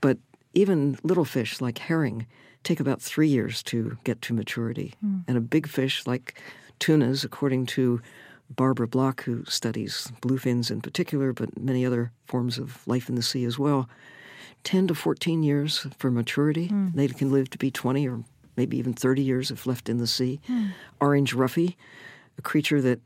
But 0.00 0.18
even 0.54 0.98
little 1.02 1.24
fish 1.24 1.60
like 1.60 1.78
herring 1.78 2.26
take 2.64 2.80
about 2.80 3.00
three 3.00 3.28
years 3.28 3.62
to 3.62 3.96
get 4.04 4.20
to 4.22 4.34
maturity. 4.34 4.94
Hmm. 5.00 5.18
And 5.28 5.36
a 5.36 5.40
big 5.40 5.68
fish 5.68 6.06
like 6.06 6.40
tunas, 6.78 7.24
according 7.24 7.66
to 7.66 8.00
Barbara 8.50 8.88
Block, 8.88 9.22
who 9.22 9.44
studies 9.44 10.10
bluefins 10.20 10.70
in 10.70 10.80
particular, 10.80 11.32
but 11.32 11.58
many 11.58 11.86
other 11.86 12.10
forms 12.26 12.58
of 12.58 12.86
life 12.86 13.08
in 13.08 13.14
the 13.14 13.22
sea 13.22 13.44
as 13.44 13.58
well, 13.58 13.88
10 14.64 14.88
to 14.88 14.94
14 14.94 15.42
years 15.42 15.86
for 15.98 16.10
maturity. 16.10 16.68
Hmm. 16.68 16.88
They 16.94 17.08
can 17.08 17.30
live 17.30 17.50
to 17.50 17.58
be 17.58 17.70
20 17.70 18.08
or 18.08 18.24
maybe 18.56 18.78
even 18.78 18.94
30 18.94 19.22
years 19.22 19.50
if 19.50 19.66
left 19.66 19.88
in 19.88 19.98
the 19.98 20.06
sea. 20.06 20.40
Orange 21.00 21.34
roughy, 21.34 21.76
a 22.38 22.42
creature 22.42 22.80
that 22.80 23.00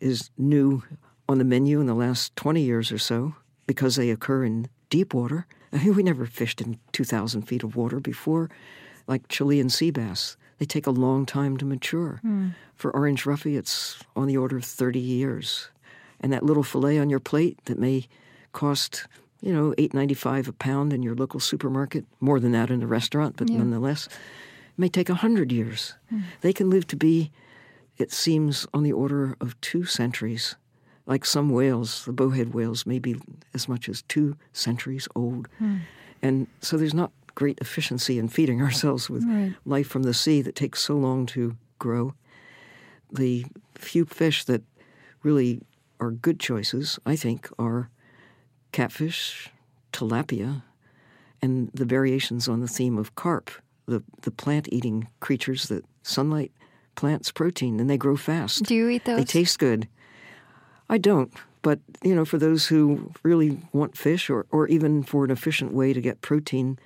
is 0.00 0.30
new 0.36 0.82
on 1.28 1.38
the 1.38 1.44
menu 1.44 1.80
in 1.80 1.86
the 1.86 1.94
last 1.94 2.34
20 2.36 2.60
years 2.60 2.92
or 2.92 2.98
so 2.98 3.34
because 3.66 3.96
they 3.96 4.10
occur 4.10 4.44
in 4.44 4.68
deep 4.90 5.14
water. 5.14 5.46
I 5.72 5.78
mean, 5.78 5.94
we 5.94 6.02
never 6.02 6.26
fished 6.26 6.60
in 6.60 6.78
2,000 6.92 7.42
feet 7.42 7.64
of 7.64 7.76
water 7.76 8.00
before, 8.00 8.50
like 9.06 9.28
Chilean 9.28 9.68
sea 9.68 9.90
bass. 9.90 10.36
They 10.58 10.66
take 10.66 10.86
a 10.86 10.92
long 10.92 11.26
time 11.26 11.56
to 11.56 11.64
mature. 11.64 12.18
Hmm. 12.22 12.50
For 12.76 12.94
orange 12.94 13.24
roughy, 13.24 13.56
it's 13.56 13.98
on 14.14 14.28
the 14.28 14.36
order 14.36 14.56
of 14.56 14.64
30 14.64 15.00
years. 15.00 15.68
And 16.20 16.32
that 16.32 16.44
little 16.44 16.62
fillet 16.62 16.98
on 16.98 17.10
your 17.10 17.20
plate 17.20 17.58
that 17.64 17.78
may 17.78 18.06
cost, 18.52 19.06
you 19.40 19.52
know, 19.52 19.74
eight 19.78 19.92
ninety 19.92 20.14
five 20.14 20.48
a 20.48 20.52
pound 20.52 20.92
in 20.92 21.02
your 21.02 21.14
local 21.14 21.40
supermarket, 21.40 22.04
more 22.20 22.40
than 22.40 22.52
that 22.52 22.70
in 22.70 22.82
a 22.82 22.86
restaurant, 22.86 23.36
but 23.36 23.48
nonetheless, 23.50 24.08
may 24.76 24.88
take 24.88 25.08
a 25.08 25.14
hundred 25.14 25.52
years. 25.52 25.94
Hmm. 26.08 26.20
They 26.40 26.52
can 26.52 26.70
live 26.70 26.86
to 26.88 26.96
be, 26.96 27.30
it 27.96 28.12
seems, 28.12 28.66
on 28.74 28.82
the 28.82 28.92
order 28.92 29.36
of 29.40 29.60
two 29.60 29.84
centuries. 29.84 30.56
Like 31.06 31.24
some 31.24 31.50
whales, 31.50 32.04
the 32.06 32.12
bowhead 32.12 32.54
whales 32.54 32.86
may 32.86 32.98
be 32.98 33.16
as 33.52 33.68
much 33.68 33.88
as 33.88 34.02
two 34.02 34.36
centuries 34.52 35.06
old. 35.14 35.48
Hmm. 35.58 35.78
And 36.22 36.46
so 36.60 36.76
there's 36.76 36.94
not 36.94 37.12
great 37.34 37.58
efficiency 37.60 38.18
in 38.18 38.28
feeding 38.28 38.62
ourselves 38.62 39.10
with 39.10 39.24
life 39.64 39.86
from 39.86 40.04
the 40.04 40.14
sea 40.14 40.40
that 40.42 40.54
takes 40.54 40.80
so 40.80 40.94
long 40.96 41.26
to 41.26 41.56
grow. 41.78 42.14
The 43.12 43.44
few 43.74 44.06
fish 44.06 44.44
that 44.44 44.62
really 45.22 45.60
are 46.00 46.10
good 46.10 46.40
choices, 46.40 46.98
I 47.04 47.16
think, 47.16 47.48
are 47.58 47.90
catfish, 48.72 49.50
tilapia, 49.92 50.62
and 51.40 51.70
the 51.74 51.84
variations 51.84 52.48
on 52.48 52.60
the 52.60 52.68
theme 52.68 52.98
of 52.98 53.14
carp, 53.14 53.50
the, 53.86 54.02
the 54.22 54.30
plant 54.30 54.68
eating 54.72 55.08
creatures 55.20 55.68
that 55.68 55.84
sunlight 56.02 56.52
plants 56.94 57.30
protein 57.30 57.80
and 57.80 57.88
they 57.88 57.96
grow 57.96 58.16
fast. 58.16 58.64
Do 58.64 58.74
you 58.74 58.88
eat 58.88 59.04
those? 59.04 59.18
They 59.18 59.24
taste 59.24 59.58
good. 59.58 59.88
I 60.88 60.98
don't, 60.98 61.32
but 61.62 61.80
you 62.02 62.14
know, 62.14 62.24
for 62.24 62.38
those 62.38 62.66
who 62.66 63.10
really 63.22 63.58
want 63.72 63.96
fish 63.96 64.28
or, 64.28 64.46
or 64.50 64.68
even 64.68 65.02
for 65.02 65.24
an 65.24 65.30
efficient 65.30 65.72
way 65.72 65.92
to 65.92 66.00
get 66.00 66.20
protein, 66.20 66.78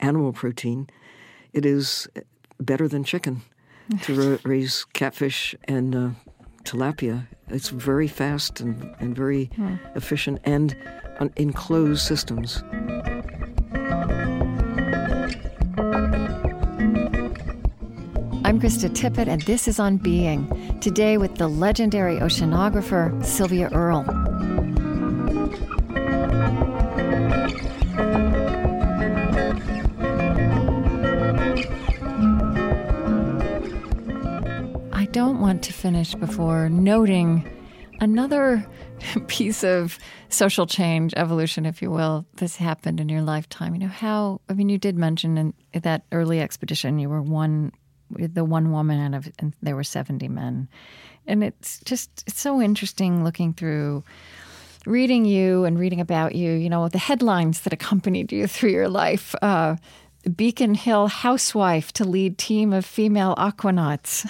animal 0.00 0.32
protein, 0.32 0.88
it 1.52 1.64
is 1.64 2.06
better 2.60 2.86
than 2.86 3.02
chicken 3.02 3.42
to 4.02 4.14
ra- 4.32 4.38
raise 4.44 4.84
catfish 4.92 5.54
and 5.64 5.94
uh, 5.94 6.10
tilapia. 6.64 7.26
It's 7.48 7.70
very 7.70 8.08
fast 8.08 8.60
and, 8.60 8.94
and 8.98 9.16
very 9.16 9.50
efficient 9.94 10.40
and 10.44 10.76
on, 11.20 11.32
in 11.36 11.52
closed 11.52 12.06
systems. 12.06 12.62
I'm 18.56 18.62
Krista 18.62 18.88
Tippett, 18.88 19.28
and 19.28 19.42
this 19.42 19.68
is 19.68 19.78
On 19.78 19.98
Being. 19.98 20.48
Today 20.80 21.18
with 21.18 21.34
the 21.34 21.46
legendary 21.46 22.16
oceanographer 22.20 23.22
Sylvia 23.22 23.68
Earle. 23.70 24.06
I 34.94 35.04
don't 35.12 35.38
want 35.40 35.62
to 35.64 35.74
finish 35.74 36.14
before 36.14 36.70
noting 36.70 37.46
another 38.00 38.66
piece 39.26 39.64
of 39.64 39.98
social 40.30 40.64
change, 40.64 41.12
evolution, 41.14 41.66
if 41.66 41.82
you 41.82 41.90
will, 41.90 42.24
that's 42.36 42.56
happened 42.56 43.00
in 43.00 43.10
your 43.10 43.20
lifetime. 43.20 43.74
You 43.74 43.80
know, 43.80 43.88
how, 43.88 44.40
I 44.48 44.54
mean, 44.54 44.70
you 44.70 44.78
did 44.78 44.96
mention 44.96 45.36
in 45.36 45.52
that 45.74 46.06
early 46.10 46.40
expedition, 46.40 46.98
you 46.98 47.10
were 47.10 47.20
one, 47.20 47.72
the 48.10 48.44
one 48.44 48.72
woman 48.72 49.00
out 49.00 49.18
of, 49.18 49.32
and 49.38 49.52
there 49.62 49.76
were 49.76 49.84
70 49.84 50.28
men. 50.28 50.68
And 51.26 51.42
it's 51.42 51.80
just, 51.84 52.24
it's 52.26 52.40
so 52.40 52.60
interesting 52.60 53.24
looking 53.24 53.52
through 53.52 54.04
reading 54.86 55.24
you 55.24 55.64
and 55.64 55.78
reading 55.78 56.00
about 56.00 56.34
you, 56.34 56.52
you 56.52 56.70
know, 56.70 56.88
the 56.88 56.98
headlines 56.98 57.62
that 57.62 57.72
accompanied 57.72 58.32
you 58.32 58.46
through 58.46 58.70
your 58.70 58.88
life. 58.88 59.34
Uh, 59.42 59.76
Beacon 60.34 60.74
Hill 60.74 61.06
housewife 61.06 61.92
to 61.92 62.04
lead 62.04 62.36
team 62.38 62.72
of 62.72 62.84
female 62.84 63.34
aquanauts. 63.36 64.26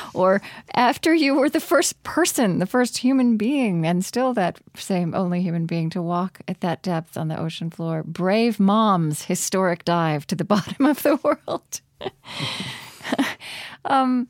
or 0.14 0.40
after 0.74 1.14
you 1.14 1.34
were 1.34 1.50
the 1.50 1.60
first 1.60 2.02
person, 2.02 2.58
the 2.58 2.66
first 2.66 2.98
human 2.98 3.36
being, 3.36 3.86
and 3.86 4.04
still 4.04 4.32
that 4.34 4.58
same 4.76 5.14
only 5.14 5.42
human 5.42 5.66
being 5.66 5.90
to 5.90 6.00
walk 6.00 6.40
at 6.48 6.60
that 6.60 6.82
depth 6.82 7.16
on 7.16 7.28
the 7.28 7.38
ocean 7.38 7.70
floor. 7.70 8.02
Brave 8.02 8.58
mom's 8.58 9.24
historic 9.24 9.84
dive 9.84 10.26
to 10.28 10.34
the 10.34 10.44
bottom 10.54 10.86
of 10.86 11.02
the 11.02 11.16
world. 11.16 11.80
um, 13.84 14.28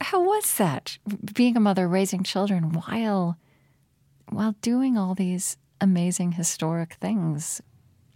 how 0.00 0.22
was 0.22 0.54
that 0.54 0.98
being 1.34 1.56
a 1.56 1.60
mother, 1.60 1.88
raising 1.88 2.22
children 2.22 2.72
while 2.72 3.36
while 4.30 4.54
doing 4.60 4.98
all 4.98 5.14
these 5.14 5.56
amazing 5.80 6.32
historic 6.32 6.94
things? 6.94 7.62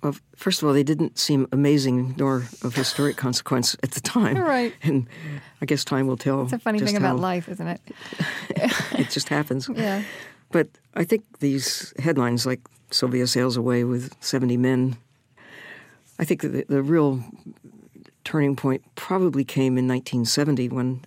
Well, 0.02 0.16
first 0.34 0.60
of 0.60 0.68
all, 0.68 0.74
they 0.74 0.82
didn't 0.82 1.16
seem 1.18 1.46
amazing 1.52 2.16
nor 2.18 2.48
of 2.62 2.74
historic 2.74 3.16
consequence 3.16 3.76
at 3.82 3.92
the 3.92 4.00
time. 4.00 4.36
Right. 4.42 4.74
And 4.82 5.06
I 5.60 5.66
guess 5.66 5.84
time 5.84 6.06
will 6.06 6.16
tell. 6.16 6.42
It's 6.42 6.52
a 6.52 6.58
funny 6.58 6.80
thing 6.80 6.96
about 6.96 7.18
life, 7.20 7.48
isn't 7.48 7.66
it? 7.66 7.80
It 8.98 9.10
just 9.10 9.28
happens. 9.28 9.68
Yeah. 9.74 10.02
But 10.50 10.68
I 10.94 11.04
think 11.04 11.24
these 11.38 11.94
headlines, 11.98 12.44
like 12.44 12.60
Sylvia 12.90 13.26
sails 13.26 13.56
away 13.56 13.84
with 13.84 14.14
70 14.20 14.56
men, 14.56 14.96
I 16.18 16.24
think 16.24 16.42
the, 16.42 16.64
the 16.68 16.82
real 16.82 17.24
turning 18.24 18.56
point 18.56 18.82
probably 18.94 19.44
came 19.44 19.78
in 19.78 19.88
1970 19.88 20.68
when 20.68 21.04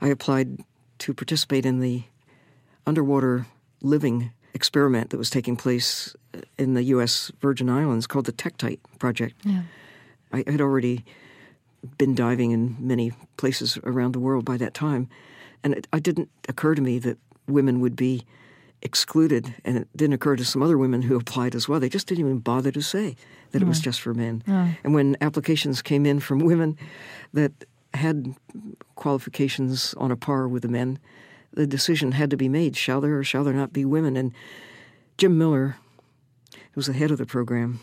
I 0.00 0.08
applied 0.08 0.60
to 0.98 1.14
participate 1.14 1.66
in 1.66 1.80
the 1.80 2.04
underwater 2.86 3.46
living 3.82 4.32
experiment 4.54 5.10
that 5.10 5.18
was 5.18 5.30
taking 5.30 5.56
place 5.56 6.16
in 6.58 6.74
the 6.74 6.82
U.S. 6.84 7.30
Virgin 7.40 7.68
Islands 7.68 8.06
called 8.06 8.26
the 8.26 8.32
Tektite 8.32 8.80
Project. 8.98 9.34
Yeah. 9.44 9.62
I 10.32 10.44
had 10.46 10.60
already 10.60 11.04
been 11.98 12.14
diving 12.14 12.50
in 12.50 12.76
many 12.80 13.12
places 13.36 13.78
around 13.84 14.12
the 14.12 14.18
world 14.18 14.44
by 14.44 14.56
that 14.56 14.74
time, 14.74 15.08
and 15.62 15.74
it, 15.74 15.86
it 15.92 16.02
didn't 16.02 16.30
occur 16.48 16.74
to 16.74 16.82
me 16.82 16.98
that 17.00 17.18
women 17.46 17.80
would 17.80 17.96
be 17.96 18.24
excluded, 18.86 19.54
and 19.64 19.76
it 19.76 19.88
didn't 19.96 20.14
occur 20.14 20.36
to 20.36 20.44
some 20.44 20.62
other 20.62 20.78
women 20.78 21.02
who 21.02 21.16
applied 21.16 21.54
as 21.54 21.68
well. 21.68 21.80
They 21.80 21.88
just 21.88 22.06
didn't 22.06 22.20
even 22.20 22.38
bother 22.38 22.70
to 22.70 22.80
say 22.80 23.16
that 23.50 23.60
it 23.60 23.66
was 23.68 23.80
just 23.80 24.00
for 24.00 24.14
men. 24.14 24.42
And 24.84 24.94
when 24.94 25.16
applications 25.20 25.82
came 25.82 26.06
in 26.06 26.20
from 26.20 26.38
women 26.38 26.78
that 27.34 27.52
had 27.92 28.34
qualifications 28.94 29.92
on 29.94 30.10
a 30.10 30.16
par 30.16 30.48
with 30.48 30.62
the 30.62 30.68
men, 30.68 30.98
the 31.52 31.66
decision 31.66 32.12
had 32.12 32.30
to 32.30 32.36
be 32.36 32.48
made: 32.48 32.76
shall 32.76 33.00
there 33.00 33.18
or 33.18 33.24
shall 33.24 33.44
there 33.44 33.54
not 33.54 33.72
be 33.72 33.84
women? 33.84 34.16
And 34.16 34.32
Jim 35.18 35.36
Miller, 35.36 35.76
who 36.52 36.76
was 36.76 36.86
the 36.86 36.92
head 36.92 37.10
of 37.10 37.18
the 37.18 37.26
program, 37.26 37.80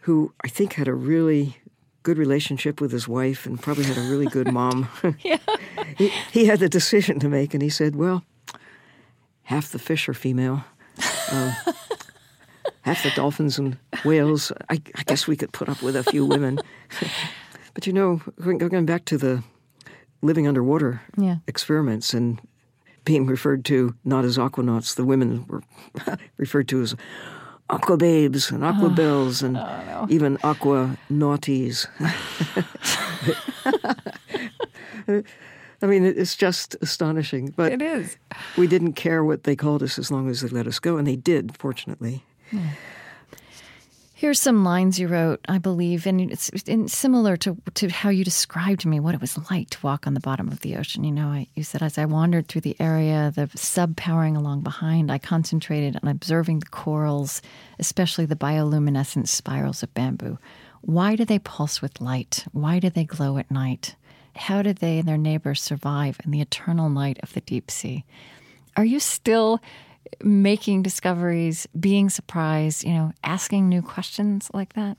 who 0.00 0.32
I 0.44 0.48
think 0.48 0.74
had 0.74 0.88
a 0.88 0.94
really 0.94 1.58
good 2.02 2.18
relationship 2.18 2.80
with 2.80 2.92
his 2.92 3.06
wife 3.06 3.46
and 3.46 3.62
probably 3.62 3.84
had 3.84 3.96
a 3.96 4.10
really 4.10 4.26
good 4.26 4.52
mom. 4.52 4.88
He, 5.96 6.08
he 6.32 6.46
had 6.46 6.58
the 6.58 6.68
decision 6.68 7.20
to 7.20 7.28
make, 7.28 7.54
and 7.54 7.62
he 7.62 7.68
said, 7.70 7.94
"Well, 7.94 8.24
half 9.44 9.70
the 9.70 9.78
fish 9.78 10.08
are 10.08 10.14
female." 10.14 10.64
Um, 11.32 11.52
half 12.82 13.02
the 13.02 13.10
dolphins 13.16 13.58
and 13.58 13.76
whales. 14.04 14.52
I, 14.70 14.80
I 14.94 15.02
guess 15.06 15.26
we 15.26 15.36
could 15.36 15.52
put 15.52 15.68
up 15.68 15.82
with 15.82 15.96
a 15.96 16.04
few 16.04 16.24
women. 16.26 16.58
but 17.74 17.86
you 17.86 17.92
know, 17.92 18.20
going, 18.40 18.86
back 18.86 19.04
to 19.06 19.18
the 19.18 19.42
living 20.22 20.46
underwater 20.46 21.00
Yeah. 21.16 21.36
experiments 21.46 22.14
and 22.14 22.40
being 23.04 23.26
referred 23.26 23.64
to 23.66 23.94
not 24.04 24.24
as 24.24 24.38
aquanauts. 24.38 24.94
The 24.94 25.04
women 25.04 25.46
were 25.48 25.62
referred 26.36 26.68
to 26.68 26.82
as 26.82 26.94
aqua 27.70 27.96
babes 27.96 28.50
and 28.50 28.62
aqua 28.64 28.90
bells 28.96 29.42
and 29.42 29.58
even 30.10 30.38
aqua 30.44 30.96
naughties. 31.10 31.86
I 35.84 35.86
mean, 35.86 36.02
it's 36.02 36.34
just 36.34 36.76
astonishing. 36.80 37.52
But 37.54 37.72
It 37.72 37.82
is. 37.82 38.16
we 38.56 38.66
didn't 38.66 38.94
care 38.94 39.22
what 39.22 39.44
they 39.44 39.54
called 39.54 39.82
us 39.82 39.98
as 39.98 40.10
long 40.10 40.30
as 40.30 40.40
they 40.40 40.48
let 40.48 40.66
us 40.66 40.78
go, 40.78 40.96
and 40.96 41.06
they 41.06 41.14
did, 41.14 41.58
fortunately. 41.58 42.24
Hmm. 42.50 42.68
Here's 44.14 44.40
some 44.40 44.64
lines 44.64 44.98
you 44.98 45.08
wrote, 45.08 45.40
I 45.46 45.58
believe, 45.58 46.06
and 46.06 46.18
it's 46.32 46.48
and 46.66 46.90
similar 46.90 47.36
to 47.38 47.58
to 47.74 47.88
how 47.90 48.08
you 48.08 48.24
described 48.24 48.80
to 48.80 48.88
me 48.88 48.98
what 48.98 49.14
it 49.14 49.20
was 49.20 49.36
like 49.50 49.68
to 49.70 49.78
walk 49.82 50.06
on 50.06 50.14
the 50.14 50.20
bottom 50.20 50.48
of 50.48 50.60
the 50.60 50.76
ocean. 50.76 51.04
You 51.04 51.12
know, 51.12 51.26
I, 51.28 51.48
you 51.54 51.62
said 51.62 51.82
as 51.82 51.98
I 51.98 52.06
wandered 52.06 52.48
through 52.48 52.62
the 52.62 52.76
area, 52.80 53.30
the 53.36 53.50
sub 53.54 53.94
powering 53.96 54.38
along 54.38 54.62
behind, 54.62 55.12
I 55.12 55.18
concentrated 55.18 55.98
on 56.02 56.08
observing 56.08 56.60
the 56.60 56.66
corals, 56.66 57.42
especially 57.78 58.24
the 58.24 58.36
bioluminescent 58.36 59.28
spirals 59.28 59.82
of 59.82 59.92
bamboo. 59.92 60.38
Why 60.80 61.16
do 61.16 61.26
they 61.26 61.40
pulse 61.40 61.82
with 61.82 62.00
light? 62.00 62.46
Why 62.52 62.78
do 62.78 62.88
they 62.88 63.04
glow 63.04 63.36
at 63.36 63.50
night? 63.50 63.96
How 64.36 64.62
did 64.62 64.78
they 64.78 64.98
and 64.98 65.08
their 65.08 65.18
neighbors 65.18 65.62
survive 65.62 66.18
in 66.24 66.30
the 66.30 66.40
eternal 66.40 66.88
night 66.88 67.18
of 67.22 67.32
the 67.32 67.40
deep 67.40 67.70
sea? 67.70 68.04
Are 68.76 68.84
you 68.84 68.98
still 69.00 69.60
making 70.22 70.82
discoveries, 70.82 71.66
being 71.78 72.10
surprised, 72.10 72.84
you 72.84 72.92
know, 72.92 73.12
asking 73.22 73.68
new 73.68 73.82
questions 73.82 74.50
like 74.52 74.72
that? 74.74 74.96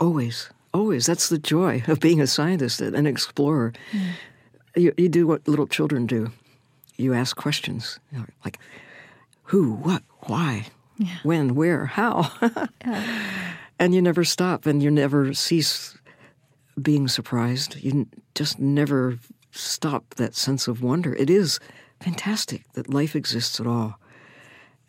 Always, 0.00 0.50
always. 0.74 1.06
That's 1.06 1.28
the 1.28 1.38
joy 1.38 1.82
of 1.86 2.00
being 2.00 2.20
a 2.20 2.26
scientist, 2.26 2.80
an 2.80 3.06
explorer. 3.06 3.72
Hmm. 3.92 4.08
You, 4.74 4.92
you 4.96 5.08
do 5.08 5.26
what 5.26 5.46
little 5.46 5.66
children 5.66 6.06
do. 6.06 6.32
You 6.96 7.14
ask 7.14 7.36
questions, 7.36 7.98
you 8.10 8.18
know, 8.18 8.26
like 8.44 8.58
who, 9.44 9.74
what, 9.74 10.02
why, 10.20 10.66
when, 11.22 11.54
where, 11.54 11.86
how, 11.86 12.32
and 13.78 13.94
you 13.94 14.02
never 14.02 14.24
stop, 14.24 14.66
and 14.66 14.82
you 14.82 14.90
never 14.90 15.34
cease 15.34 15.96
being 16.80 17.08
surprised. 17.08 17.76
You 17.82 18.06
just 18.34 18.58
never 18.58 19.18
stop 19.50 20.14
that 20.14 20.34
sense 20.34 20.68
of 20.68 20.82
wonder. 20.82 21.14
It 21.14 21.28
is 21.30 21.60
fantastic 22.00 22.64
that 22.72 22.92
life 22.92 23.14
exists 23.14 23.60
at 23.60 23.66
all. 23.66 23.98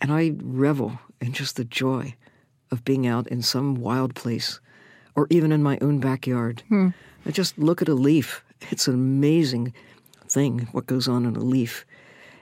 And 0.02 0.12
I 0.12 0.34
revel 0.42 1.00
in 1.22 1.34
just 1.34 1.56
the 1.56 1.64
joy 1.66 2.16
of 2.72 2.84
being 2.84 3.06
out 3.08 3.28
in 3.28 3.42
some 3.42 3.76
wild 3.76 4.16
place 4.16 4.60
or 5.16 5.28
even 5.30 5.52
in 5.52 5.62
my 5.62 5.78
own 5.82 6.00
backyard. 6.00 6.64
Hmm. 6.70 6.90
I 7.26 7.32
just 7.32 7.58
look 7.58 7.82
at 7.82 7.88
a 7.90 7.94
leaf. 7.94 8.44
It's 8.72 8.88
an 8.88 8.96
amazing 8.96 9.74
thing 10.28 10.68
what 10.72 10.88
goes 10.88 11.08
on 11.08 11.26
in 11.26 11.36
a 11.36 11.44
leaf. 11.44 11.86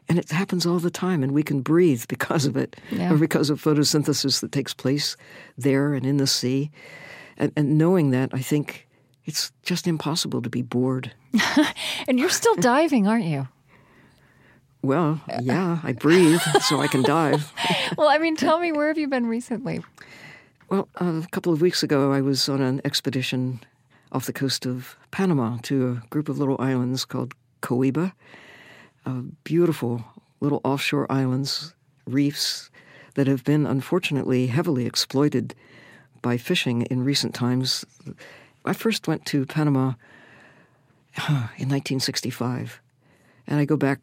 And 0.10 0.18
it 0.18 0.30
happens 0.32 0.66
all 0.66 0.80
the 0.80 0.90
time, 0.92 1.24
and 1.24 1.32
we 1.32 1.44
can 1.44 1.62
breathe 1.62 2.06
because 2.10 2.46
of 2.46 2.56
it, 2.58 2.76
Yeah. 2.92 3.14
or 3.14 3.18
because 3.18 3.50
of 3.50 3.62
photosynthesis 3.62 4.42
that 4.42 4.52
takes 4.52 4.74
place 4.74 5.16
there 5.58 5.94
and 5.94 6.06
in 6.06 6.18
the 6.18 6.28
sea. 6.28 6.72
And, 7.38 7.52
and 7.56 7.78
knowing 7.78 8.12
that, 8.12 8.30
I 8.34 8.40
think 8.42 8.88
it's 9.26 9.52
just 9.64 9.88
impossible 9.88 10.42
to 10.42 10.50
be 10.50 10.62
bored. 10.62 11.14
And 12.08 12.20
you're 12.20 12.30
still 12.30 12.56
diving, 12.56 13.08
aren't 13.08 13.26
you? 13.26 13.48
Well, 14.82 15.22
yeah, 15.42 15.80
I 15.84 15.94
breathe 15.94 16.42
so 16.62 16.82
I 16.82 16.88
can 16.88 17.04
dive. 17.04 17.52
Well, 17.98 18.10
I 18.10 18.18
mean, 18.18 18.36
tell 18.36 18.60
me, 18.60 18.72
where 18.72 18.88
have 18.88 18.98
you 18.98 19.08
been 19.08 19.28
recently? 19.28 19.84
Well, 20.70 20.88
a 20.96 21.26
couple 21.32 21.52
of 21.54 21.62
weeks 21.62 21.84
ago, 21.84 22.12
I 22.12 22.22
was 22.22 22.48
on 22.50 22.62
an 22.62 22.82
expedition 22.86 23.60
off 24.12 24.26
the 24.26 24.34
coast 24.34 24.66
of 24.66 24.96
Panama 25.12 25.58
to 25.64 26.02
a 26.04 26.08
group 26.10 26.30
of 26.30 26.40
little 26.40 26.56
islands 26.60 27.06
called 27.06 27.34
Coiba. 27.62 28.14
Uh, 29.06 29.22
beautiful 29.44 30.06
little 30.40 30.62
offshore 30.64 31.06
islands, 31.12 31.74
reefs 32.08 32.72
that 33.16 33.28
have 33.28 33.44
been 33.44 33.66
unfortunately 33.66 34.48
heavily 34.48 34.86
exploited 34.86 35.54
by 36.22 36.38
fishing 36.38 36.84
in 36.84 37.04
recent 37.04 37.36
times. 37.36 37.86
I 38.66 38.74
first 38.74 39.08
went 39.08 39.26
to 39.28 39.46
Panama 39.46 39.94
in 41.18 41.70
1965, 41.70 42.82
and 43.48 43.60
I 43.60 43.66
go 43.66 43.76
back 43.76 44.00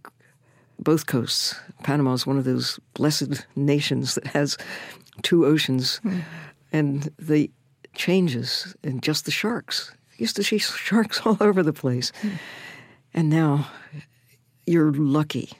both 0.79 1.07
coasts. 1.07 1.55
Panama 1.83 2.13
is 2.13 2.27
one 2.27 2.39
of 2.39 2.45
those 2.45 2.79
blessed 2.95 3.47
nations 3.57 4.15
that 4.15 4.27
has 4.29 4.57
two 5.23 5.47
oceans, 5.47 5.99
hmm. 5.99 6.21
and 6.73 7.13
the 7.19 7.51
changes 7.95 8.77
in 8.83 9.01
just 9.01 9.25
the 9.25 9.31
sharks. 9.31 9.93
I 10.13 10.15
used 10.19 10.37
to 10.37 10.45
see 10.45 10.59
sharks 10.59 11.21
all 11.25 11.37
over 11.41 11.63
the 11.63 11.73
place, 11.73 12.13
hmm. 12.21 12.31
and 13.15 13.29
now 13.31 13.69
you're 14.67 14.93
lucky. 14.93 15.53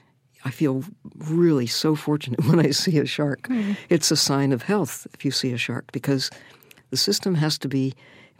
I 0.45 0.51
feel 0.51 0.83
really 1.17 1.67
so 1.67 1.95
fortunate 1.95 2.45
when 2.45 2.59
I 2.65 2.71
see 2.71 2.97
a 2.97 3.05
shark. 3.05 3.47
Hmm. 3.47 3.73
It's 3.89 4.11
a 4.11 4.17
sign 4.17 4.51
of 4.51 4.63
health 4.63 5.07
if 5.13 5.25
you 5.25 5.31
see 5.31 5.51
a 5.51 5.57
shark 5.57 5.91
because 5.91 6.29
the 6.91 6.97
system 6.97 7.35
has 7.35 7.57
to 7.59 7.67
be 7.67 7.93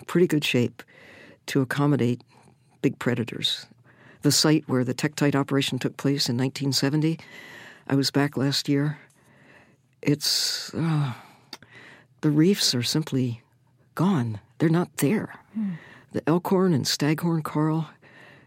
pretty 0.05 0.27
good 0.27 0.43
shape 0.43 0.83
to 1.47 1.61
accommodate 1.61 2.21
big 2.81 2.99
predators. 2.99 3.65
The 4.21 4.31
site 4.31 4.63
where 4.67 4.83
the 4.83 4.93
Tektite 4.93 5.35
operation 5.35 5.79
took 5.79 5.97
place 5.97 6.29
in 6.29 6.37
1970, 6.37 7.19
I 7.87 7.95
was 7.95 8.11
back 8.11 8.37
last 8.37 8.69
year. 8.69 8.99
It's 10.01 10.73
uh, 10.73 11.13
the 12.21 12.29
reefs 12.29 12.75
are 12.75 12.83
simply 12.83 13.41
gone. 13.95 14.39
They're 14.57 14.69
not 14.69 14.97
there. 14.97 15.35
The 16.11 16.27
elkhorn 16.27 16.73
and 16.73 16.87
staghorn 16.87 17.41
coral, 17.43 17.87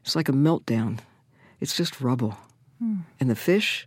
it's 0.05 0.17
like 0.17 0.29
a 0.29 0.33
meltdown. 0.33 0.99
It's 1.61 1.77
just 1.77 2.01
rubble. 2.01 2.37
And 3.21 3.31
the 3.31 3.37
fish, 3.37 3.87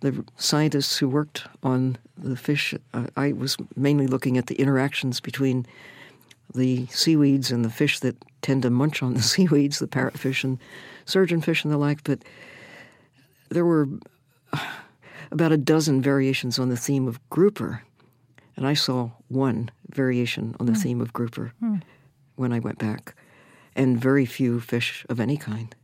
the 0.00 0.24
scientists 0.36 0.98
who 0.98 1.08
worked 1.08 1.46
on 1.62 1.98
the 2.16 2.36
fish, 2.36 2.74
uh, 2.94 3.06
I 3.16 3.32
was 3.32 3.56
mainly 3.76 4.06
looking 4.06 4.38
at 4.38 4.46
the 4.46 4.54
interactions 4.56 5.20
between 5.20 5.66
the 6.56 6.86
seaweeds 6.86 7.50
and 7.50 7.64
the 7.64 7.70
fish 7.70 8.00
that 8.00 8.16
tend 8.42 8.62
to 8.62 8.70
munch 8.70 9.02
on 9.02 9.14
the 9.14 9.22
seaweeds, 9.32 9.78
the 9.78 9.86
parrotfish 9.86 10.44
and 10.44 10.58
surgeonfish 11.06 11.64
and 11.64 11.72
the 11.72 11.78
like. 11.78 12.04
But 12.04 12.24
there 13.48 13.64
were 13.64 13.88
about 15.30 15.52
a 15.52 15.56
dozen 15.56 16.02
variations 16.02 16.58
on 16.58 16.68
the 16.68 16.76
theme 16.76 17.06
of 17.06 17.20
grouper, 17.30 17.82
and 18.56 18.66
I 18.66 18.74
saw 18.74 19.10
one 19.28 19.70
variation 19.90 20.54
on 20.58 20.66
the 20.66 20.72
hmm. 20.72 20.80
theme 20.80 21.00
of 21.00 21.12
grouper 21.12 21.52
hmm. 21.60 21.76
when 22.36 22.52
I 22.52 22.58
went 22.58 22.78
back, 22.78 23.14
and 23.74 24.00
very 24.00 24.26
few 24.26 24.60
fish 24.60 25.04
of 25.08 25.20
any 25.20 25.36
kind. 25.36 25.74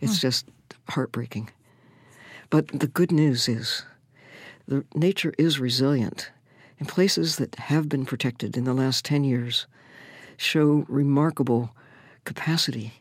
It's 0.00 0.16
hmm. 0.16 0.28
just 0.28 0.46
heartbreaking. 0.88 1.50
But 2.48 2.68
the 2.68 2.86
good 2.86 3.10
news 3.10 3.48
is 3.48 3.84
the 4.68 4.84
nature 4.94 5.32
is 5.38 5.58
resilient. 5.58 6.30
And 6.78 6.88
places 6.88 7.36
that 7.36 7.54
have 7.54 7.88
been 7.88 8.04
protected 8.04 8.56
in 8.56 8.64
the 8.64 8.74
last 8.74 9.04
10 9.04 9.24
years 9.24 9.66
show 10.36 10.84
remarkable 10.88 11.74
capacity 12.24 12.92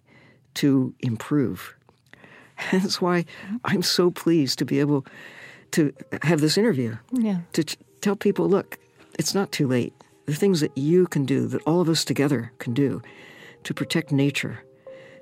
to 0.55 0.93
improve. 0.99 1.75
That's 2.71 3.01
why 3.01 3.25
I'm 3.65 3.83
so 3.83 4.11
pleased 4.11 4.59
to 4.59 4.65
be 4.65 4.79
able 4.79 5.05
to 5.71 5.93
have 6.21 6.41
this 6.41 6.57
interview. 6.57 6.95
Yeah. 7.11 7.39
To 7.53 7.63
tell 8.01 8.15
people, 8.15 8.47
look, 8.47 8.77
it's 9.19 9.33
not 9.33 9.51
too 9.51 9.67
late. 9.67 9.93
The 10.25 10.33
things 10.33 10.61
that 10.61 10.75
you 10.77 11.07
can 11.07 11.25
do, 11.25 11.47
that 11.47 11.61
all 11.63 11.81
of 11.81 11.89
us 11.89 12.05
together 12.05 12.51
can 12.59 12.73
do 12.73 13.01
to 13.63 13.73
protect 13.73 14.11
nature, 14.11 14.63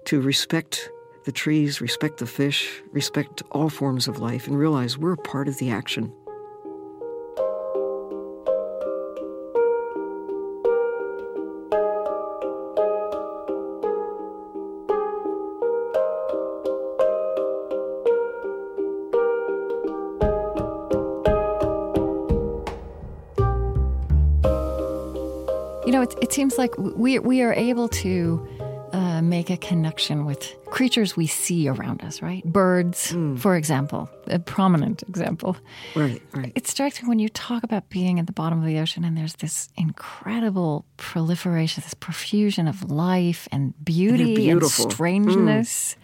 to 0.05 0.21
respect 0.21 0.89
the 1.25 1.31
trees, 1.31 1.81
respect 1.81 2.17
the 2.17 2.25
fish, 2.25 2.81
respect 2.91 3.41
all 3.51 3.69
forms 3.69 4.07
of 4.07 4.19
life, 4.19 4.47
and 4.47 4.57
realize 4.57 4.97
we're 4.97 5.13
a 5.13 5.17
part 5.17 5.47
of 5.47 5.57
the 5.57 5.71
action. 5.71 6.13
Seems 26.33 26.57
like 26.57 26.77
we 26.77 27.19
we 27.19 27.41
are 27.41 27.53
able 27.53 27.87
to 27.87 28.47
uh, 28.93 29.21
make 29.21 29.49
a 29.49 29.57
connection 29.57 30.25
with 30.25 30.55
creatures 30.67 31.17
we 31.17 31.25
see 31.25 31.67
around 31.67 32.03
us, 32.03 32.21
right? 32.21 32.43
Birds, 32.43 33.15
for 33.37 33.55
example, 33.55 34.07
a 34.27 34.37
prominent 34.37 35.01
example. 35.03 35.57
Right, 35.95 36.21
right. 36.33 36.51
It 36.55 36.67
strikes 36.67 37.01
me 37.01 37.09
when 37.09 37.19
you 37.19 37.29
talk 37.29 37.63
about 37.63 37.89
being 37.89 38.19
at 38.19 38.27
the 38.27 38.33
bottom 38.33 38.59
of 38.59 38.65
the 38.65 38.77
ocean 38.79 39.03
and 39.03 39.17
there's 39.17 39.35
this 39.35 39.69
incredible 39.75 40.85
proliferation, 40.97 41.81
this 41.83 41.95
profusion 41.95 42.67
of 42.67 42.91
life 42.91 43.47
and 43.51 43.73
beauty 43.83 44.23
and 44.23 44.35
beautiful. 44.35 44.91
strangeness. 44.91 45.95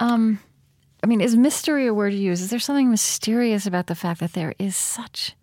Um, 0.00 0.38
I 1.02 1.06
mean, 1.06 1.20
is 1.20 1.36
mystery 1.36 1.86
a 1.86 1.94
word 1.94 2.12
you 2.12 2.20
use? 2.20 2.40
Is 2.40 2.50
there 2.50 2.58
something 2.58 2.90
mysterious 2.90 3.66
about 3.66 3.86
the 3.86 3.94
fact 3.94 4.20
that 4.20 4.32
there 4.32 4.54
is 4.58 4.76
such 4.76 5.34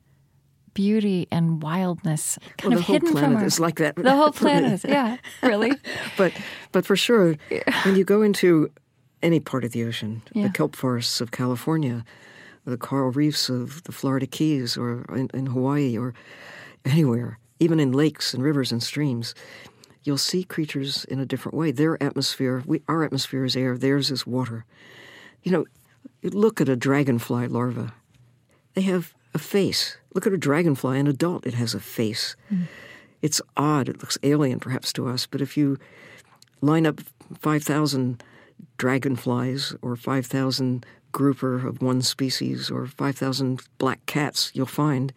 beauty 0.78 1.28
and 1.32 1.62
wildness 1.64 2.38
kind 2.58 2.74
Well, 2.74 2.74
of 2.74 2.78
the 2.80 2.84
whole 2.86 2.94
hidden 2.94 3.08
from 3.10 3.18
planet 3.20 3.38
our, 3.40 3.46
is 3.46 3.60
like 3.60 3.76
that. 3.80 3.96
The 3.96 4.16
whole 4.16 4.32
planet 4.44 4.72
is, 4.74 4.86
yeah, 4.86 5.18
really. 5.42 5.72
but 6.18 6.32
but 6.72 6.86
for 6.86 6.96
sure, 6.96 7.36
when 7.84 7.96
you 7.96 8.04
go 8.04 8.22
into 8.22 8.70
any 9.24 9.40
part 9.40 9.64
of 9.66 9.72
the 9.72 9.84
ocean, 9.84 10.22
Yeah. 10.34 10.44
the 10.48 10.54
kelp 10.54 10.76
forests 10.76 11.20
of 11.22 11.32
California, 11.32 12.04
the 12.66 12.78
coral 12.78 13.12
reefs 13.12 13.50
of 13.50 13.82
the 13.84 13.92
Florida 13.92 14.28
Keys, 14.28 14.78
or 14.78 15.04
in, 15.16 15.30
in 15.34 15.48
Hawaii, 15.48 15.98
or 15.98 16.14
anywhere, 16.86 17.40
even 17.60 17.80
in 17.80 17.92
lakes 17.92 18.34
and 18.36 18.44
rivers 18.44 18.72
and 18.72 18.84
streams, 18.84 19.34
you'll 20.04 20.20
see 20.20 20.44
creatures 20.44 21.06
in 21.06 21.20
a 21.20 21.26
different 21.26 21.58
way. 21.58 21.72
Their 21.72 21.98
atmosphere, 22.04 22.62
we, 22.68 22.82
our 22.88 23.04
atmosphere 23.04 23.46
is 23.46 23.56
air, 23.56 23.78
theirs 23.78 24.12
is 24.12 24.28
water. 24.28 24.64
You 25.44 25.52
know, 25.52 25.66
look 26.22 26.62
at 26.62 26.70
a 26.70 26.76
dragonfly 26.76 27.48
larva, 27.48 27.94
they 28.76 28.84
have 28.84 29.14
a 29.34 29.40
face. 29.40 29.98
Look 30.18 30.26
at 30.26 30.34
a 30.34 30.38
dragonfly, 30.38 30.98
an 31.00 31.06
adult, 31.06 31.46
it 31.46 31.54
has 31.54 31.76
a 31.76 31.80
face. 31.80 32.36
Hmm. 32.50 32.64
It's 33.22 33.40
odd, 33.56 33.88
it 33.88 34.00
looks 34.00 34.18
alien 34.24 34.60
perhaps 34.60 34.92
to 34.94 35.08
us, 35.08 35.28
but 35.28 35.42
if 35.42 35.56
you 35.56 35.78
line 36.60 36.88
up 36.88 37.02
5,000 37.40 38.24
dragonflies 38.80 39.76
or 39.84 39.96
5,000 39.96 40.84
grouper 41.12 41.68
of 41.68 41.84
one 41.84 42.02
species 42.02 42.72
or 42.72 42.88
5,000 42.88 43.62
black 43.78 44.04
cats, 44.08 44.50
you'll 44.56 44.66
find 44.66 45.14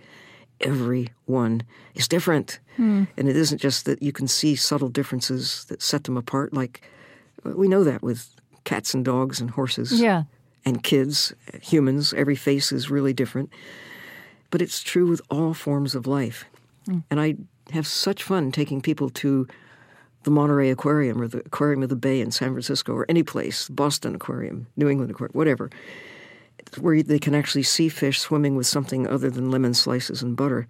every 0.60 1.08
one 1.24 1.62
is 1.94 2.06
different. 2.06 2.60
Hmm. 2.76 3.04
And 3.16 3.26
it 3.26 3.36
isn't 3.36 3.56
just 3.58 3.86
that 3.86 4.02
you 4.02 4.12
can 4.12 4.28
see 4.28 4.54
subtle 4.54 4.90
differences 4.90 5.64
that 5.70 5.80
set 5.80 6.04
them 6.04 6.18
apart. 6.18 6.52
Like 6.52 6.82
uh, 7.46 7.52
we 7.56 7.68
know 7.68 7.84
that 7.84 8.02
with 8.02 8.28
cats 8.64 8.92
and 8.92 9.02
dogs 9.02 9.40
and 9.40 9.48
horses 9.48 9.98
Yeah. 9.98 10.24
and 10.66 10.82
kids, 10.82 11.32
uh, 11.54 11.56
humans, 11.62 12.12
every 12.12 12.36
face 12.36 12.70
is 12.70 12.90
really 12.90 13.14
different. 13.14 13.48
But 14.50 14.62
it's 14.62 14.82
true 14.82 15.06
with 15.06 15.20
all 15.30 15.54
forms 15.54 15.94
of 15.94 16.06
life. 16.06 16.44
Mm. 16.86 17.04
And 17.10 17.20
I 17.20 17.36
have 17.72 17.86
such 17.86 18.22
fun 18.22 18.52
taking 18.52 18.80
people 18.80 19.10
to 19.10 19.46
the 20.22 20.30
Monterey 20.30 20.70
Aquarium 20.70 21.20
or 21.20 21.28
the 21.28 21.38
Aquarium 21.38 21.82
of 21.82 21.88
the 21.88 21.96
Bay 21.96 22.20
in 22.20 22.30
San 22.30 22.50
Francisco 22.50 22.92
or 22.92 23.06
any 23.08 23.22
place, 23.22 23.68
Boston 23.68 24.14
Aquarium, 24.14 24.66
New 24.76 24.88
England 24.88 25.10
Aquarium, 25.10 25.32
whatever, 25.32 25.70
where 26.78 27.02
they 27.02 27.18
can 27.18 27.34
actually 27.34 27.62
see 27.62 27.88
fish 27.88 28.20
swimming 28.20 28.54
with 28.54 28.66
something 28.66 29.06
other 29.06 29.30
than 29.30 29.50
lemon 29.50 29.74
slices 29.74 30.22
and 30.22 30.36
butter. 30.36 30.66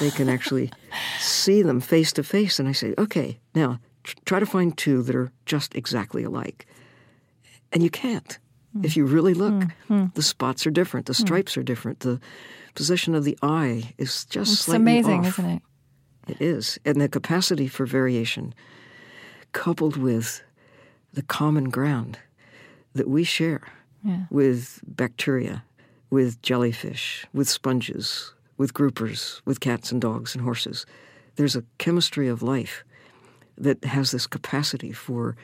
They 0.00 0.10
can 0.10 0.28
actually 0.28 0.72
see 1.20 1.62
them 1.62 1.80
face 1.80 2.12
to 2.14 2.22
face. 2.22 2.58
And 2.58 2.68
I 2.68 2.72
say, 2.72 2.94
okay, 2.98 3.38
now 3.54 3.78
tr- 4.02 4.16
try 4.24 4.40
to 4.40 4.46
find 4.46 4.76
two 4.76 5.02
that 5.02 5.14
are 5.14 5.30
just 5.46 5.74
exactly 5.74 6.24
alike. 6.24 6.66
And 7.72 7.82
you 7.82 7.90
can't. 7.90 8.38
If 8.82 8.92
mm. 8.92 8.96
you 8.96 9.06
really 9.06 9.34
look, 9.34 9.64
mm. 9.88 10.14
the 10.14 10.22
spots 10.22 10.66
are 10.66 10.70
different, 10.70 11.06
the 11.06 11.14
stripes 11.14 11.56
are 11.56 11.62
different, 11.62 12.00
the 12.00 12.20
position 12.74 13.14
of 13.14 13.24
the 13.24 13.38
eye 13.42 13.94
is 13.98 14.24
just 14.24 14.52
It's 14.52 14.68
amazing, 14.68 15.20
off. 15.20 15.38
isn't 15.38 15.50
it? 15.50 15.62
It 16.28 16.40
is. 16.40 16.78
And 16.84 17.00
the 17.00 17.08
capacity 17.08 17.66
for 17.68 17.86
variation, 17.86 18.54
coupled 19.52 19.96
with 19.96 20.42
the 21.12 21.22
common 21.22 21.70
ground 21.70 22.18
that 22.94 23.08
we 23.08 23.24
share 23.24 23.62
Yeah. 24.04 24.24
with 24.30 24.80
bacteria, 24.86 25.64
with 26.10 26.40
jellyfish, 26.42 27.26
with 27.32 27.48
sponges, 27.48 28.32
with 28.56 28.74
groupers, 28.74 29.40
with 29.44 29.60
cats 29.60 29.90
and 29.92 30.00
dogs 30.00 30.34
and 30.34 30.44
horses. 30.44 30.86
There's 31.36 31.56
a 31.56 31.64
chemistry 31.78 32.28
of 32.28 32.42
life 32.42 32.84
that 33.58 33.84
has 33.84 34.10
this 34.10 34.26
capacity 34.26 34.92
for 34.92 35.36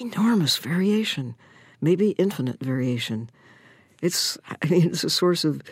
enormous 0.00 0.56
variation, 0.58 1.34
maybe 1.80 2.10
infinite 2.12 2.60
variation. 2.62 3.30
It's, 4.02 4.36
I 4.62 4.66
mean, 4.68 4.86
it's 4.88 5.04
a 5.04 5.10
source 5.10 5.44
of 5.44 5.62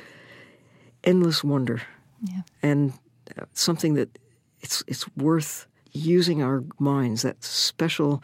endless 1.07 1.43
wonder 1.45 1.81
Yeah. 2.21 2.43
and 2.63 2.93
uh, 3.39 3.45
something 3.53 3.95
that 3.95 4.19
it's 4.61 4.83
it's 4.87 5.07
worth 5.17 5.67
using 5.93 6.43
our 6.43 6.63
minds 6.79 7.23
that 7.23 7.43
special 7.45 8.23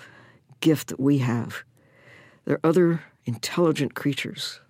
gift 0.60 0.88
that 0.88 1.00
we 1.00 1.18
have. 1.18 1.64
There 2.44 2.56
are 2.56 2.68
other 2.70 3.00
intelligent 3.24 3.94
creatures 3.94 4.60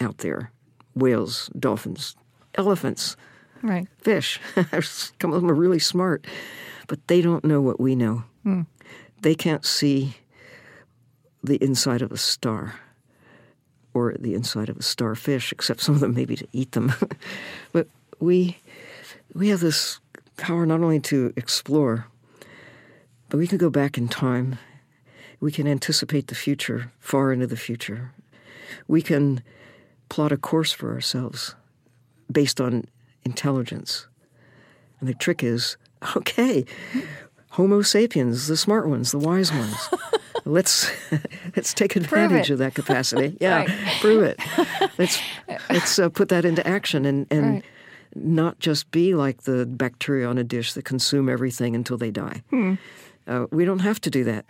out 0.00 0.18
there 0.18 0.50
whales 0.94 1.50
dolphins 1.58 2.16
elephants 2.54 3.16
Right. 3.62 3.86
fish. 3.98 4.40
Some 5.20 5.32
of 5.32 5.40
them 5.40 5.50
are 5.50 5.54
really 5.54 5.78
smart 5.80 6.26
but 6.88 6.98
they 7.08 7.22
don't 7.22 7.44
know 7.44 7.60
what 7.62 7.80
we 7.80 7.94
know. 7.94 8.24
They 9.22 9.34
can't 9.34 9.64
see 9.64 10.16
the 11.44 11.56
inside 11.64 12.02
of 12.02 12.12
a 12.12 12.16
star 12.18 12.74
or 13.94 14.14
the 14.18 14.34
inside 14.34 14.68
of 14.68 14.76
a 14.76 14.82
starfish, 14.82 15.52
except 15.52 15.80
some 15.80 15.94
of 15.94 16.00
them 16.00 16.14
maybe 16.14 16.36
to 16.36 16.46
eat 16.52 16.72
them. 16.72 16.92
but 17.72 17.88
we 18.20 18.58
we 19.34 19.48
have 19.48 19.60
this 19.60 20.00
power 20.36 20.66
not 20.66 20.80
only 20.80 21.00
to 21.00 21.32
explore, 21.36 22.06
but 23.28 23.38
we 23.38 23.46
can 23.46 23.58
go 23.58 23.70
back 23.70 23.96
in 23.96 24.08
time. 24.08 24.58
We 25.40 25.52
can 25.52 25.66
anticipate 25.66 26.28
the 26.28 26.34
future, 26.34 26.92
far 27.00 27.32
into 27.32 27.46
the 27.46 27.56
future. 27.56 28.12
We 28.86 29.02
can 29.02 29.42
plot 30.08 30.32
a 30.32 30.36
course 30.36 30.72
for 30.72 30.92
ourselves 30.92 31.54
based 32.30 32.60
on 32.60 32.84
intelligence. 33.24 34.06
And 35.00 35.08
the 35.08 35.14
trick 35.14 35.42
is, 35.42 35.76
okay, 36.16 36.64
Homo 37.50 37.82
sapiens, 37.82 38.46
the 38.46 38.56
smart 38.56 38.88
ones, 38.88 39.10
the 39.10 39.18
wise 39.18 39.52
ones. 39.52 39.88
let's 40.44 40.90
let's 41.56 41.74
take 41.74 41.96
advantage 41.96 42.50
of 42.50 42.58
that 42.58 42.74
capacity. 42.74 43.36
Yeah, 43.40 43.58
Right. 43.58 43.70
prove 44.00 44.22
it. 44.22 44.40
Let's 44.98 45.18
let's 45.70 45.98
uh, 45.98 46.08
put 46.08 46.28
that 46.28 46.44
into 46.44 46.66
action 46.66 47.04
and 47.06 47.26
and 47.30 47.46
Right. 47.54 47.64
not 48.14 48.58
just 48.58 48.90
be 48.90 49.14
like 49.14 49.42
the 49.42 49.66
bacteria 49.66 50.28
on 50.28 50.38
a 50.38 50.44
dish 50.44 50.72
that 50.74 50.84
consume 50.84 51.28
everything 51.28 51.74
until 51.74 51.96
they 51.96 52.10
die. 52.10 52.42
Hmm. 52.50 52.74
Uh, 53.26 53.46
we 53.50 53.64
don't 53.64 53.80
have 53.80 54.00
to 54.02 54.10
do 54.10 54.24
that. 54.24 54.44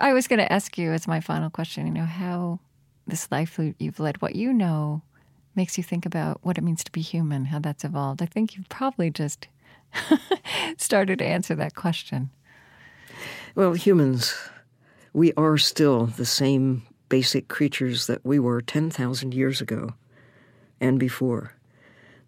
I 0.00 0.12
was 0.12 0.26
going 0.28 0.38
to 0.38 0.52
ask 0.52 0.76
you 0.78 0.92
as 0.92 1.06
my 1.06 1.20
final 1.20 1.50
question, 1.50 1.86
you 1.86 1.92
know, 1.92 2.04
how 2.04 2.58
this 3.06 3.28
life 3.30 3.58
you've 3.78 4.00
led, 4.00 4.20
what 4.22 4.34
you 4.34 4.52
know, 4.52 5.02
makes 5.54 5.76
you 5.78 5.84
think 5.84 6.04
about 6.06 6.40
what 6.42 6.58
it 6.58 6.62
means 6.64 6.82
to 6.84 6.92
be 6.92 7.00
human, 7.00 7.46
how 7.46 7.58
that's 7.58 7.84
evolved. 7.84 8.22
I 8.22 8.26
think 8.26 8.56
you've 8.56 8.68
probably 8.68 9.10
just 9.10 9.48
started 10.76 11.18
to 11.18 11.24
answer 11.24 11.54
that 11.54 11.74
question. 11.74 12.30
Well, 13.54 13.72
humans, 13.74 14.34
we 15.12 15.32
are 15.34 15.58
still 15.58 16.06
the 16.06 16.24
same 16.24 16.82
basic 17.08 17.48
creatures 17.48 18.06
that 18.06 18.24
we 18.24 18.38
were 18.38 18.60
10,000 18.62 19.34
years 19.34 19.60
ago 19.60 19.94
and 20.80 20.98
before. 20.98 21.52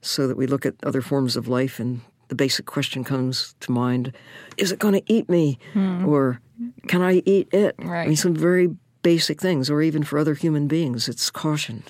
So 0.03 0.29
that 0.29 0.37
we 0.37 0.47
look 0.47 0.67
at 0.67 0.75
other 0.83 1.01
forms 1.01 1.37
of 1.37 1.49
life 1.49 1.81
and 1.81 2.03
the 2.29 2.35
basic 2.35 2.67
question 2.67 3.05
comes 3.05 3.55
to 3.61 3.73
mind 3.73 4.13
is 4.57 4.73
it 4.73 4.79
going 4.79 4.95
to 4.95 5.03
eat 5.13 5.29
me? 5.29 5.59
Hmm. 5.73 6.07
Or 6.07 6.41
can 6.87 7.01
I 7.03 7.23
eat 7.25 7.49
it? 7.53 7.75
I 7.79 7.85
Right. 7.85 8.09
mean, 8.09 8.17
some 8.17 8.35
very 8.35 8.77
basic 9.03 9.41
things, 9.41 9.71
or 9.71 9.83
even 9.83 10.03
for 10.03 10.19
other 10.19 10.35
human 10.35 10.67
beings, 10.67 11.09
it's 11.09 11.31
caution 11.31 11.83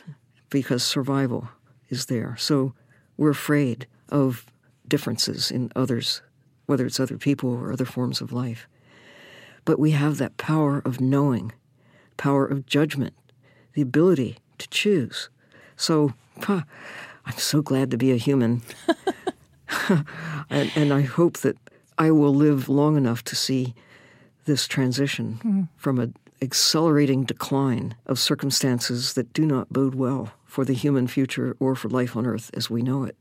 because 0.50 0.82
survival 0.82 1.48
is 1.88 2.06
there. 2.06 2.36
So 2.38 2.74
we're 3.16 3.30
afraid 3.30 3.86
of 4.08 4.46
differences 4.88 5.50
in 5.50 5.70
others, 5.76 6.22
whether 6.66 6.86
it's 6.86 7.00
other 7.00 7.18
people 7.18 7.50
or 7.50 7.72
other 7.72 7.84
forms 7.84 8.20
of 8.20 8.32
life 8.32 8.66
but 9.64 9.78
we 9.78 9.92
have 9.92 10.18
that 10.18 10.36
power 10.36 10.82
of 10.84 11.00
knowing, 11.00 11.52
power 12.16 12.44
of 12.46 12.66
judgment, 12.66 13.14
the 13.74 13.82
ability 13.82 14.38
to 14.58 14.68
choose. 14.68 15.28
So, 15.76 16.14
huh, 16.42 16.62
I'm 17.26 17.38
so 17.38 17.62
glad 17.62 17.90
to 17.90 17.96
be 17.96 18.12
a 18.12 18.16
human. 18.16 18.62
and, 20.50 20.70
and 20.74 20.92
I 20.92 21.02
hope 21.02 21.38
that 21.38 21.56
I 21.98 22.10
will 22.10 22.34
live 22.34 22.68
long 22.68 22.96
enough 22.96 23.22
to 23.24 23.36
see 23.36 23.74
this 24.44 24.66
transition 24.66 25.38
hmm. 25.42 25.62
from 25.76 25.98
an 25.98 26.14
accelerating 26.42 27.24
decline 27.24 27.94
of 28.06 28.18
circumstances 28.18 29.14
that 29.14 29.32
do 29.32 29.46
not 29.46 29.72
bode 29.72 29.94
well 29.94 30.32
for 30.44 30.64
the 30.64 30.74
human 30.74 31.06
future 31.06 31.56
or 31.58 31.74
for 31.74 31.88
life 31.88 32.16
on 32.16 32.26
earth 32.26 32.50
as 32.54 32.68
we 32.68 32.82
know 32.82 33.04
it. 33.04 33.16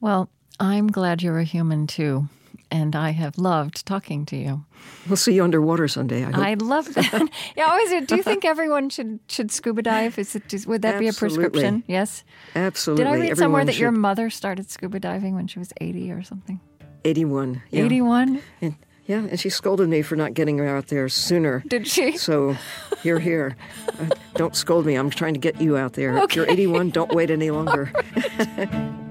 Well, 0.00 0.28
I'm 0.58 0.88
glad 0.88 1.22
you're 1.22 1.38
a 1.38 1.44
human 1.44 1.86
too, 1.86 2.28
and 2.70 2.94
I 2.96 3.10
have 3.10 3.38
loved 3.38 3.86
talking 3.86 4.26
to 4.26 4.36
you. 4.36 4.64
We'll 5.08 5.16
see 5.16 5.34
you 5.34 5.44
underwater 5.44 5.88
someday. 5.88 6.24
I. 6.24 6.50
I 6.52 6.54
love 6.54 6.92
that. 6.94 7.28
yeah, 7.56 7.66
always. 7.70 8.06
Do 8.06 8.16
you 8.16 8.22
think 8.22 8.44
everyone 8.44 8.88
should 8.90 9.20
should 9.28 9.50
scuba 9.50 9.82
dive? 9.82 10.18
Is 10.18 10.34
it 10.36 10.52
is- 10.52 10.66
would 10.66 10.82
that 10.82 10.98
be 10.98 11.08
a 11.08 11.12
prescription? 11.12 11.82
Yes. 11.86 12.24
Absolutely. 12.54 13.04
Did 13.04 13.10
I 13.10 13.12
read 13.14 13.20
Everyone 13.30 13.36
somewhere 13.36 13.64
that 13.64 13.78
your 13.78 13.92
mother 13.92 14.30
started 14.30 14.70
scuba 14.70 15.00
diving 15.00 15.34
when 15.34 15.46
she 15.46 15.58
was 15.58 15.72
80 15.80 16.12
or 16.12 16.22
something? 16.22 16.60
81. 17.04 17.62
yeah. 17.70 17.84
81? 17.84 18.42
And, 18.60 18.74
yeah, 19.06 19.18
and 19.18 19.38
she 19.38 19.48
scolded 19.50 19.88
me 19.88 20.02
for 20.02 20.16
not 20.16 20.34
getting 20.34 20.58
her 20.58 20.66
out 20.66 20.88
there 20.88 21.08
sooner. 21.08 21.62
Did 21.68 21.86
she? 21.86 22.16
So, 22.16 22.56
you're 23.04 23.20
here. 23.20 23.56
Uh, 24.00 24.06
don't 24.34 24.56
scold 24.56 24.84
me. 24.84 24.96
I'm 24.96 25.10
trying 25.10 25.34
to 25.34 25.38
get 25.40 25.60
you 25.60 25.76
out 25.76 25.92
there. 25.92 26.16
If 26.24 26.34
you're 26.34 26.50
81, 26.50 26.90
don't 26.90 27.14
wait 27.14 27.30
any 27.30 27.50
longer. 27.52 27.92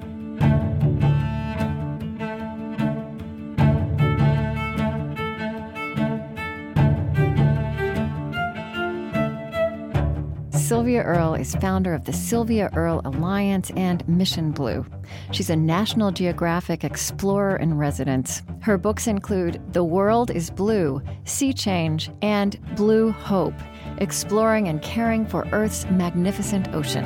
Sylvia 10.76 11.04
Earle 11.04 11.36
is 11.36 11.56
founder 11.56 11.94
of 11.94 12.04
the 12.04 12.12
Sylvia 12.12 12.70
Earle 12.76 13.02
Alliance 13.06 13.72
and 13.78 14.06
Mission 14.10 14.52
Blue. 14.52 14.86
She's 15.32 15.50
a 15.50 15.56
National 15.56 16.12
Geographic 16.12 16.84
explorer 16.84 17.56
in 17.56 17.78
residence. 17.78 18.44
Her 18.60 18.78
books 18.78 19.08
include 19.08 19.62
The 19.72 19.86
World 19.86 20.32
is 20.32 20.50
Blue, 20.50 21.02
Sea 21.24 21.54
Change, 21.54 22.12
and 22.22 22.60
Blue 22.76 23.10
Hope. 23.12 23.54
exploring 24.00 24.68
and 24.68 24.82
caring 24.82 25.26
for 25.26 25.48
Earth's 25.54 25.86
magnificent 25.90 26.68
ocean. 26.74 27.06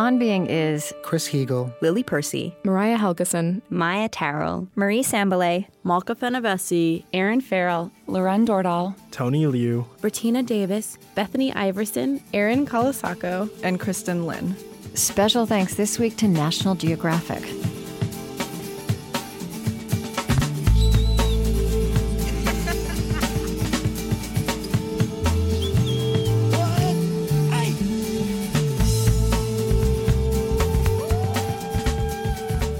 On 0.00 0.18
Being 0.18 0.46
is 0.46 0.94
Chris 1.02 1.28
Heagle, 1.28 1.74
Lily 1.82 2.02
Percy, 2.02 2.56
Mariah 2.64 2.96
Helgeson, 2.96 3.60
Maia 3.68 4.08
Tarrell, 4.08 4.66
Marie 4.74 5.02
Sambilay, 5.02 5.66
Malka 5.84 6.14
Fenyvesi, 6.14 7.04
Erinn 7.12 7.42
Farrell, 7.42 7.92
Lauren 8.06 8.46
Dordal, 8.46 8.94
Tony 9.10 9.46
Liu, 9.46 9.84
Bertina 10.00 10.42
Davis, 10.44 10.96
Bethany 11.14 11.52
Iverson, 11.52 12.22
Erin 12.32 12.64
Colasacco, 12.64 13.50
and 13.62 13.78
Kristin 13.78 14.24
Lin. 14.24 14.56
Special 14.94 15.44
thanks 15.44 15.74
this 15.74 15.98
week 15.98 16.16
to 16.16 16.26
National 16.26 16.74
Geographic. 16.74 17.42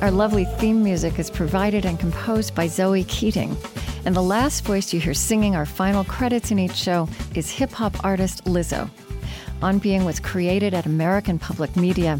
Our 0.00 0.10
lovely 0.10 0.46
theme 0.46 0.82
music 0.82 1.18
is 1.18 1.28
provided 1.28 1.84
and 1.84 2.00
composed 2.00 2.54
by 2.54 2.68
Zoe 2.68 3.04
Keating. 3.04 3.54
And 4.06 4.16
the 4.16 4.22
last 4.22 4.64
voice 4.64 4.94
you 4.94 5.00
hear 5.00 5.12
singing 5.12 5.54
our 5.54 5.66
final 5.66 6.04
credits 6.04 6.50
in 6.50 6.58
each 6.58 6.74
show 6.74 7.06
is 7.34 7.50
hip 7.50 7.70
hop 7.70 8.02
artist 8.02 8.42
Lizzo. 8.46 8.88
On 9.60 9.78
Being 9.78 10.06
was 10.06 10.18
created 10.18 10.72
at 10.72 10.86
American 10.86 11.38
Public 11.38 11.76
Media. 11.76 12.18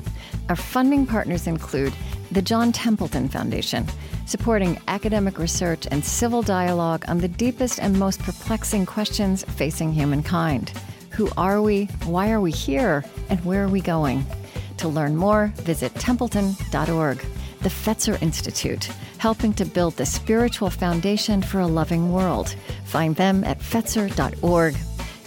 Our 0.50 0.56
funding 0.56 1.06
partners 1.06 1.46
include 1.46 1.94
the 2.30 2.42
John 2.42 2.70
Templeton 2.70 3.30
Foundation, 3.30 3.86
supporting 4.26 4.78
academic 4.86 5.38
research 5.38 5.88
and 5.90 6.04
civil 6.04 6.42
dialogue 6.42 7.06
on 7.08 7.16
the 7.16 7.28
deepest 7.28 7.78
and 7.80 7.98
most 7.98 8.20
perplexing 8.20 8.84
questions 8.84 9.42
facing 9.42 9.90
humankind. 9.90 10.70
Who 11.12 11.30
are 11.38 11.62
we? 11.62 11.86
Why 12.04 12.30
are 12.30 12.42
we 12.42 12.50
here? 12.50 13.06
And 13.30 13.42
where 13.42 13.64
are 13.64 13.68
we 13.68 13.80
going? 13.80 14.26
To 14.76 14.88
learn 14.88 15.16
more, 15.16 15.46
visit 15.56 15.94
templeton.org 15.94 17.24
the 17.62 17.68
Fetzer 17.68 18.20
Institute, 18.22 18.84
helping 19.18 19.52
to 19.54 19.64
build 19.64 19.96
the 19.96 20.06
spiritual 20.06 20.70
foundation 20.70 21.42
for 21.42 21.60
a 21.60 21.66
loving 21.66 22.12
world. 22.12 22.54
Find 22.84 23.16
them 23.16 23.44
at 23.44 23.60
fetzer.org. 23.60 24.74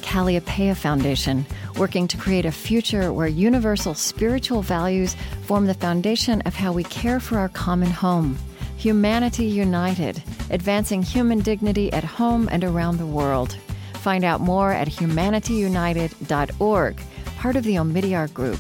Kalliopeia 0.02 0.76
Foundation, 0.76 1.46
working 1.78 2.08
to 2.08 2.18
create 2.18 2.46
a 2.46 2.52
future 2.52 3.14
where 3.14 3.28
universal 3.28 3.94
spiritual 3.94 4.62
values 4.62 5.16
form 5.44 5.66
the 5.66 5.74
foundation 5.74 6.42
of 6.42 6.54
how 6.54 6.74
we 6.74 6.84
care 6.84 7.20
for 7.20 7.38
our 7.38 7.50
common 7.50 7.90
home. 7.90 8.38
Humanity 8.78 9.46
United, 9.46 10.22
advancing 10.50 11.02
human 11.02 11.40
dignity 11.40 11.92
at 11.94 12.04
home 12.04 12.50
and 12.52 12.64
around 12.64 12.98
the 12.98 13.06
world. 13.06 13.58
Find 13.96 14.26
out 14.26 14.42
more 14.42 14.74
at 14.74 14.90
humanityunited.org, 14.90 17.02
part 17.38 17.56
of 17.56 17.64
the 17.64 17.76
Omidyar 17.76 18.34
Group 18.34 18.60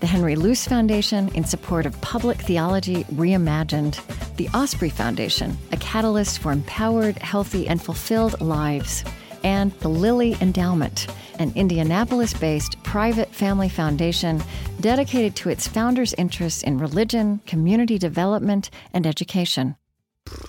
the 0.00 0.06
Henry 0.06 0.34
Luce 0.34 0.66
Foundation 0.66 1.28
in 1.34 1.44
support 1.44 1.84
of 1.84 2.00
public 2.00 2.38
theology 2.38 3.04
reimagined, 3.04 4.00
the 4.36 4.48
Osprey 4.54 4.88
Foundation, 4.88 5.56
a 5.72 5.76
catalyst 5.76 6.38
for 6.38 6.52
empowered, 6.52 7.18
healthy, 7.18 7.68
and 7.68 7.82
fulfilled 7.82 8.40
lives, 8.40 9.04
and 9.44 9.72
the 9.80 9.88
Lilly 9.88 10.36
Endowment, 10.40 11.06
an 11.38 11.52
Indianapolis 11.54 12.32
based 12.32 12.82
private 12.82 13.34
family 13.34 13.68
foundation 13.68 14.42
dedicated 14.80 15.36
to 15.36 15.50
its 15.50 15.68
founders' 15.68 16.14
interests 16.14 16.62
in 16.62 16.78
religion, 16.78 17.40
community 17.46 17.98
development, 17.98 18.70
and 18.94 19.06
education. 19.06 19.76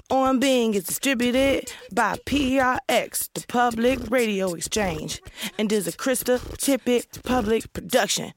On 0.10 0.40
Being 0.40 0.74
is 0.74 0.86
distributed 0.86 1.74
by 1.94 2.18
PRX, 2.26 3.30
the 3.34 3.46
Public 3.48 4.10
Radio 4.10 4.54
Exchange, 4.54 5.22
and 5.58 5.72
is 5.72 5.88
a 5.88 5.92
Krista 5.92 6.40
Tippett 6.58 7.24
public 7.24 7.72
production. 7.74 8.34